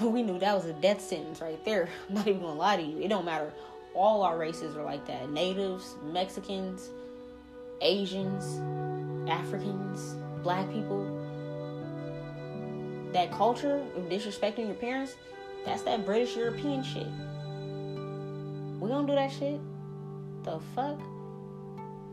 [0.00, 1.88] We knew that was a death sentence right there.
[2.08, 3.00] I'm not even gonna lie to you.
[3.00, 3.52] It don't matter.
[3.94, 5.30] All our races are like that.
[5.30, 6.88] Natives, Mexicans,
[7.82, 8.60] Asians,
[9.28, 11.04] Africans, black people.
[13.12, 15.16] That culture of disrespecting your parents,
[15.66, 17.06] that's that British European shit.
[18.80, 19.60] We don't do that shit.
[20.44, 20.98] The fuck?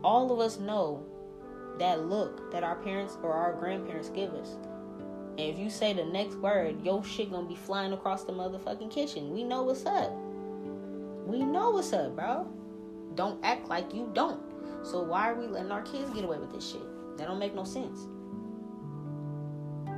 [0.04, 1.04] All of us know
[1.78, 4.56] that look that our parents or our grandparents give us.
[5.38, 8.90] And if you say the next word, your shit gonna be flying across the motherfucking
[8.90, 9.32] kitchen.
[9.32, 10.12] We know what's up.
[11.26, 12.48] We know what's up, bro.
[13.14, 14.40] Don't act like you don't.
[14.82, 17.16] So why are we letting our kids get away with this shit?
[17.18, 18.00] That don't make no sense.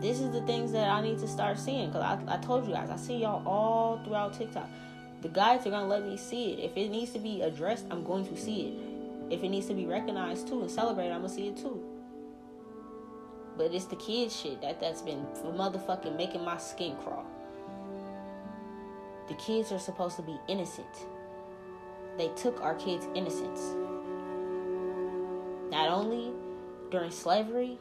[0.01, 2.73] This is the things that I need to start seeing because I, I told you
[2.73, 4.69] guys I see y'all all throughout TikTok.
[5.21, 6.61] The guides are gonna let me see it.
[6.61, 8.90] If it needs to be addressed, I'm going to see it.
[9.31, 11.83] If it needs to be recognized too and celebrated, I'm gonna see it too.
[13.57, 17.25] But it's the kid shit that that's been motherfucking making my skin crawl.
[19.29, 21.07] The kids are supposed to be innocent.
[22.19, 23.61] They took our kids' innocence.
[25.71, 26.33] Not only
[26.91, 27.79] during slavery,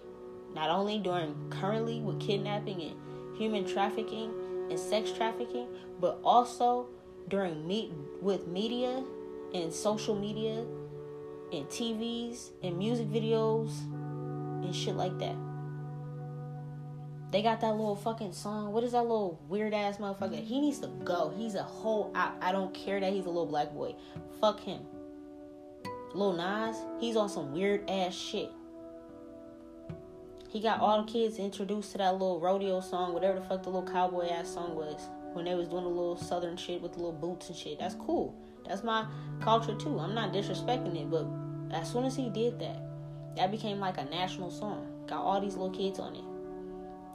[0.53, 4.31] not only during currently with kidnapping and human trafficking
[4.69, 5.67] and sex trafficking,
[5.99, 6.87] but also
[7.27, 9.03] during meet with media
[9.53, 10.65] and social media
[11.51, 13.71] and TVs and music videos
[14.63, 15.35] and shit like that.
[17.31, 18.73] They got that little fucking song.
[18.73, 20.43] What is that little weird ass motherfucker?
[20.43, 21.31] He needs to go.
[21.35, 22.11] He's a whole.
[22.15, 23.95] I, I don't care that he's a little black boy.
[24.41, 24.81] Fuck him.
[26.15, 28.49] Lil Nas, he's on some weird ass shit.
[30.49, 33.69] He got all the kids introduced to that little rodeo song, whatever the fuck the
[33.69, 34.99] little cowboy ass song was.
[35.33, 37.77] When they was doing the little southern shit with the little boots and shit.
[37.77, 38.35] That's cool.
[38.69, 39.07] That's my
[39.41, 39.99] culture too.
[39.99, 41.25] I'm not disrespecting it, but
[41.71, 42.79] as soon as he did that,
[43.35, 44.87] that became like a national song.
[45.07, 46.23] Got all these little kids on it.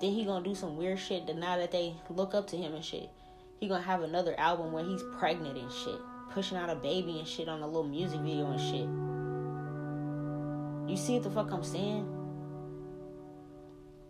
[0.01, 2.75] Then he gonna do some weird shit that now that they look up to him
[2.75, 3.09] and shit.
[3.61, 5.99] He gonna have another album where he's pregnant and shit.
[6.33, 8.89] Pushing out a baby and shit on a little music video and shit.
[10.91, 12.05] You see what the fuck I'm saying?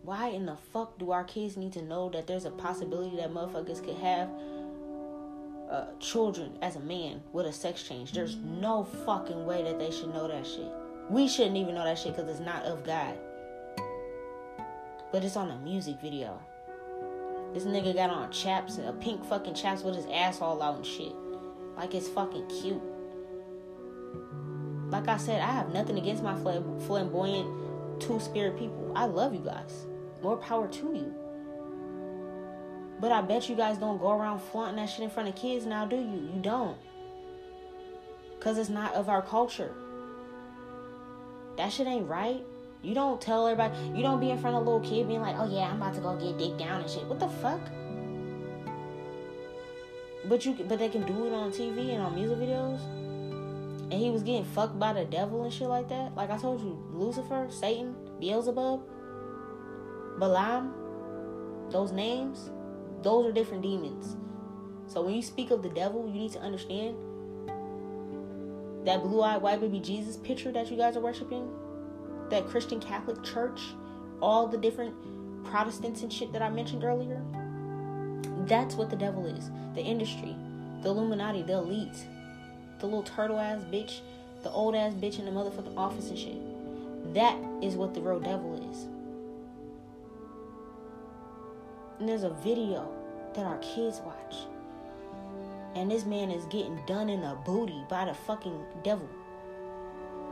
[0.01, 3.31] Why in the fuck do our kids need to know that there's a possibility that
[3.31, 4.29] motherfuckers could have
[5.69, 8.11] uh, children as a man with a sex change.
[8.11, 10.71] There's no fucking way that they should know that shit.
[11.09, 13.17] We shouldn't even know that shit because it's not of God.
[15.11, 16.39] But it's on a music video.
[17.53, 20.85] This nigga got on chaps, a pink fucking chaps with his ass all out and
[20.85, 21.13] shit.
[21.77, 22.81] Like it's fucking cute.
[24.89, 28.91] Like I said, I have nothing against my flamboyant, two spirit people.
[28.95, 29.87] I love you guys.
[30.21, 31.13] More power to you.
[32.99, 35.65] But I bet you guys don't go around flaunting that shit in front of kids
[35.65, 36.29] now, do you?
[36.33, 36.77] You don't.
[38.37, 39.73] Because it's not of our culture.
[41.57, 42.43] That shit ain't right.
[42.81, 43.75] You don't tell everybody.
[43.95, 45.95] You don't be in front of a little kid being like, oh yeah, I'm about
[45.95, 47.05] to go get dick down and shit.
[47.05, 47.59] What the fuck?
[50.25, 52.79] But you, but they can do it on TV and on music videos.
[53.91, 56.15] And he was getting fucked by the devil and shit like that.
[56.15, 58.81] Like I told you, Lucifer, Satan, Beelzebub,
[60.19, 60.73] Balaam,
[61.69, 62.49] those names,
[63.05, 64.17] those are different demons.
[64.87, 66.97] So when you speak of the devil, you need to understand
[68.85, 71.49] that blue eyed white baby Jesus picture that you guys are worshiping.
[72.29, 73.61] that Christian Catholic Church,
[74.21, 74.95] all the different
[75.45, 77.21] Protestants and shit that I mentioned earlier.
[78.47, 79.51] That's what the devil is.
[79.75, 80.35] The industry,
[80.81, 82.05] the Illuminati, the elites,
[82.79, 84.01] the little turtle ass bitch,
[84.43, 87.13] the old ass bitch in the motherfucking office and shit.
[87.13, 88.87] That is what the real devil is.
[91.99, 92.89] And there's a video
[93.33, 94.35] that our kids watch.
[95.75, 99.09] And this man is getting done in a booty by the fucking devil.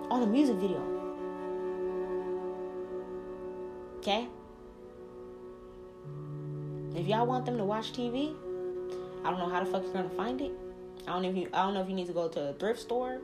[0.10, 0.82] On a music video.
[4.00, 4.28] Okay?
[6.96, 8.36] If y'all want them to watch TV,
[9.24, 10.52] I don't know how the fuck you're gonna find it.
[11.08, 12.54] I don't know if you I don't know if you need to go to a
[12.54, 13.20] thrift store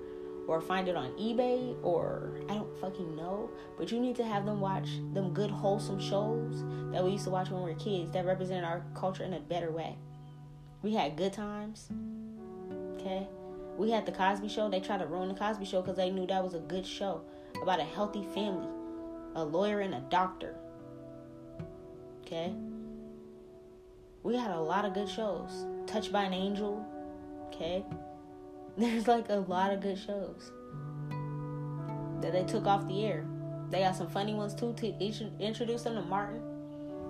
[0.50, 3.52] or find it on eBay or I don't fucking know.
[3.78, 7.30] But you need to have them watch them good wholesome shows that we used to
[7.30, 9.96] watch when we were kids that represented our culture in a better way.
[10.82, 11.90] We had good times.
[12.96, 13.28] Okay?
[13.78, 14.70] We had the Cosby show.
[14.70, 17.22] They tried to ruin the Cosby show because they knew that was a good show
[17.62, 18.70] about a healthy family,
[19.36, 20.56] a lawyer and a doctor.
[22.26, 22.56] Okay?
[24.24, 25.68] We had a lot of good shows.
[25.86, 26.84] Touched by an Angel.
[27.48, 27.86] Okay?
[28.80, 30.54] There's like a lot of good shows
[32.22, 33.26] that they took off the air.
[33.70, 34.88] They got some funny ones too to
[35.40, 36.42] introduce them to Martin.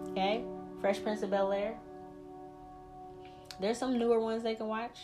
[0.10, 0.44] Okay?
[0.82, 1.78] Fresh Prince of Bel Air.
[3.62, 4.98] There's some newer ones they can watch.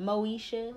[0.00, 0.74] Moesha.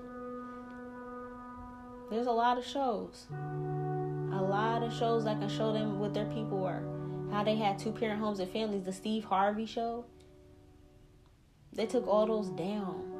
[2.11, 3.25] There's a lot of shows.
[3.31, 6.83] A lot of shows that can show them what their people were.
[7.31, 8.83] How they had two parent homes and families.
[8.83, 10.05] The Steve Harvey show.
[11.73, 13.14] They took all those down.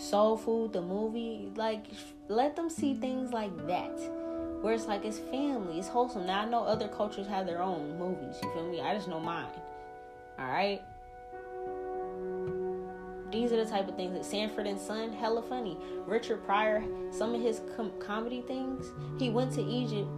[0.00, 1.84] Soul Food, the movie, like
[2.28, 3.98] let them see things like that.
[4.62, 6.26] Where it's like it's family, it's wholesome.
[6.26, 8.80] Now I know other cultures have their own movies, you feel me?
[8.80, 9.46] I just know mine.
[10.38, 10.82] Alright?
[13.30, 15.76] These are the type of things that Sanford and Son, hella funny.
[16.06, 18.86] Richard Pryor, some of his com- comedy things,
[19.18, 20.08] he went to Egypt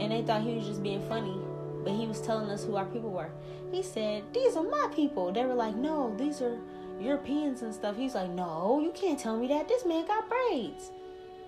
[0.00, 1.36] and they thought he was just being funny,
[1.84, 3.30] but he was telling us who our people were.
[3.70, 5.32] He said, These are my people.
[5.32, 6.58] They were like, No, these are
[7.02, 7.96] Europeans and stuff.
[7.96, 9.68] He's like, No, you can't tell me that.
[9.68, 10.90] This man got braids.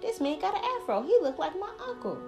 [0.01, 1.03] This man got an afro.
[1.03, 2.19] He looked like my uncle.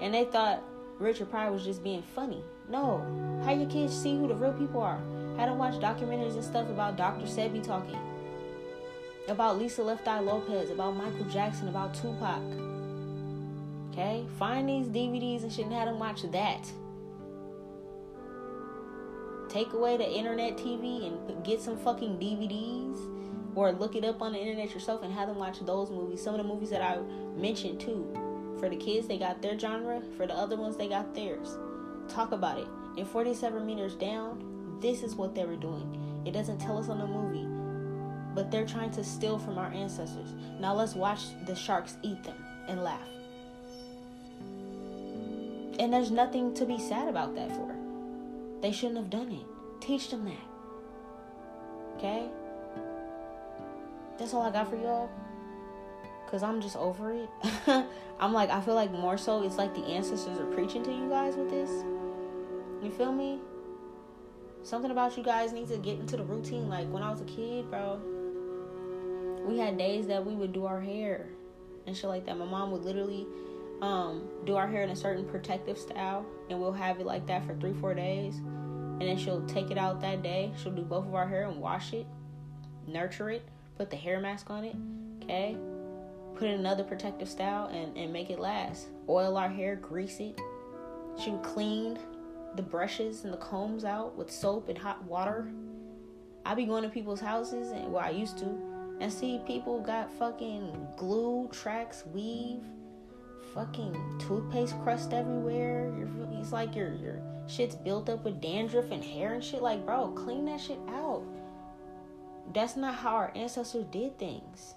[0.00, 0.62] And they thought
[0.98, 2.42] Richard Pryor was just being funny.
[2.68, 3.04] No.
[3.44, 5.00] How your kids see who the real people are?
[5.36, 7.26] How to watch documentaries and stuff about Dr.
[7.26, 7.98] Sebi talking.
[9.28, 12.42] About Lisa Left Eye Lopez, about Michael Jackson, about Tupac.
[13.90, 14.24] Okay?
[14.38, 16.70] Find these DVDs and and have them watch that.
[19.52, 22.96] Take away the internet TV and get some fucking DVDs
[23.54, 26.22] or look it up on the internet yourself and have them watch those movies.
[26.22, 26.96] Some of the movies that I
[27.36, 28.10] mentioned too.
[28.58, 30.00] For the kids, they got their genre.
[30.16, 31.58] For the other ones, they got theirs.
[32.08, 32.66] Talk about it.
[32.96, 36.22] In 47 meters down, this is what they were doing.
[36.24, 37.46] It doesn't tell us on the movie,
[38.34, 40.30] but they're trying to steal from our ancestors.
[40.60, 43.06] Now let's watch the sharks eat them and laugh.
[45.78, 47.81] And there's nothing to be sad about that for.
[48.62, 49.44] They shouldn't have done it.
[49.80, 51.96] Teach them that.
[51.96, 52.28] Okay?
[54.18, 55.10] That's all I got for y'all.
[56.30, 57.28] Cause I'm just over it.
[58.18, 61.08] I'm like, I feel like more so it's like the ancestors are preaching to you
[61.10, 61.68] guys with this.
[62.82, 63.38] You feel me?
[64.62, 66.68] Something about you guys need to get into the routine.
[66.68, 68.00] Like when I was a kid, bro,
[69.44, 71.28] we had days that we would do our hair
[71.86, 72.38] and shit like that.
[72.38, 73.26] My mom would literally
[73.82, 77.44] um, do our hair in a certain protective style, and we'll have it like that
[77.44, 78.36] for three, four days.
[78.36, 80.52] And then she'll take it out that day.
[80.56, 82.06] She'll do both of our hair and wash it,
[82.86, 83.42] nurture it,
[83.76, 84.76] put the hair mask on it,
[85.22, 85.56] okay?
[86.36, 88.86] Put in another protective style and, and make it last.
[89.08, 90.40] Oil our hair, grease it.
[91.22, 91.98] She would clean
[92.54, 95.50] the brushes and the combs out with soap and hot water.
[96.46, 98.46] I be going to people's houses and well I used to
[99.00, 102.62] and see people got fucking glue, tracks, weave,
[103.54, 105.92] fucking toothpaste crust everywhere.
[105.98, 106.08] You're,
[106.40, 109.62] it's like your your shit's built up with dandruff and hair and shit.
[109.62, 111.24] Like, bro, clean that shit out.
[112.52, 114.74] That's not how our ancestors did things.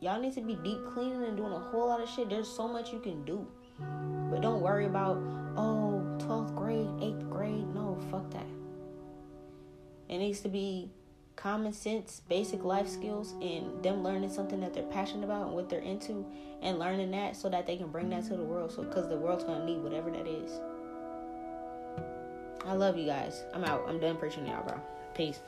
[0.00, 2.28] Y'all need to be deep cleaning and doing a whole lot of shit.
[2.28, 3.46] There's so much you can do.
[4.30, 5.16] But don't worry about,
[5.56, 7.74] oh, 12th grade, 8th grade.
[7.74, 8.46] No, fuck that.
[10.08, 10.90] It needs to be
[11.36, 15.68] common sense, basic life skills, and them learning something that they're passionate about and what
[15.68, 16.26] they're into,
[16.64, 18.72] and learning that so that they can bring that to the world.
[18.72, 20.50] So, because the world's gonna need whatever that is.
[22.66, 23.44] I love you guys.
[23.52, 23.84] I'm out.
[23.86, 24.80] I'm done preaching y'all, bro.
[25.14, 25.40] Peace.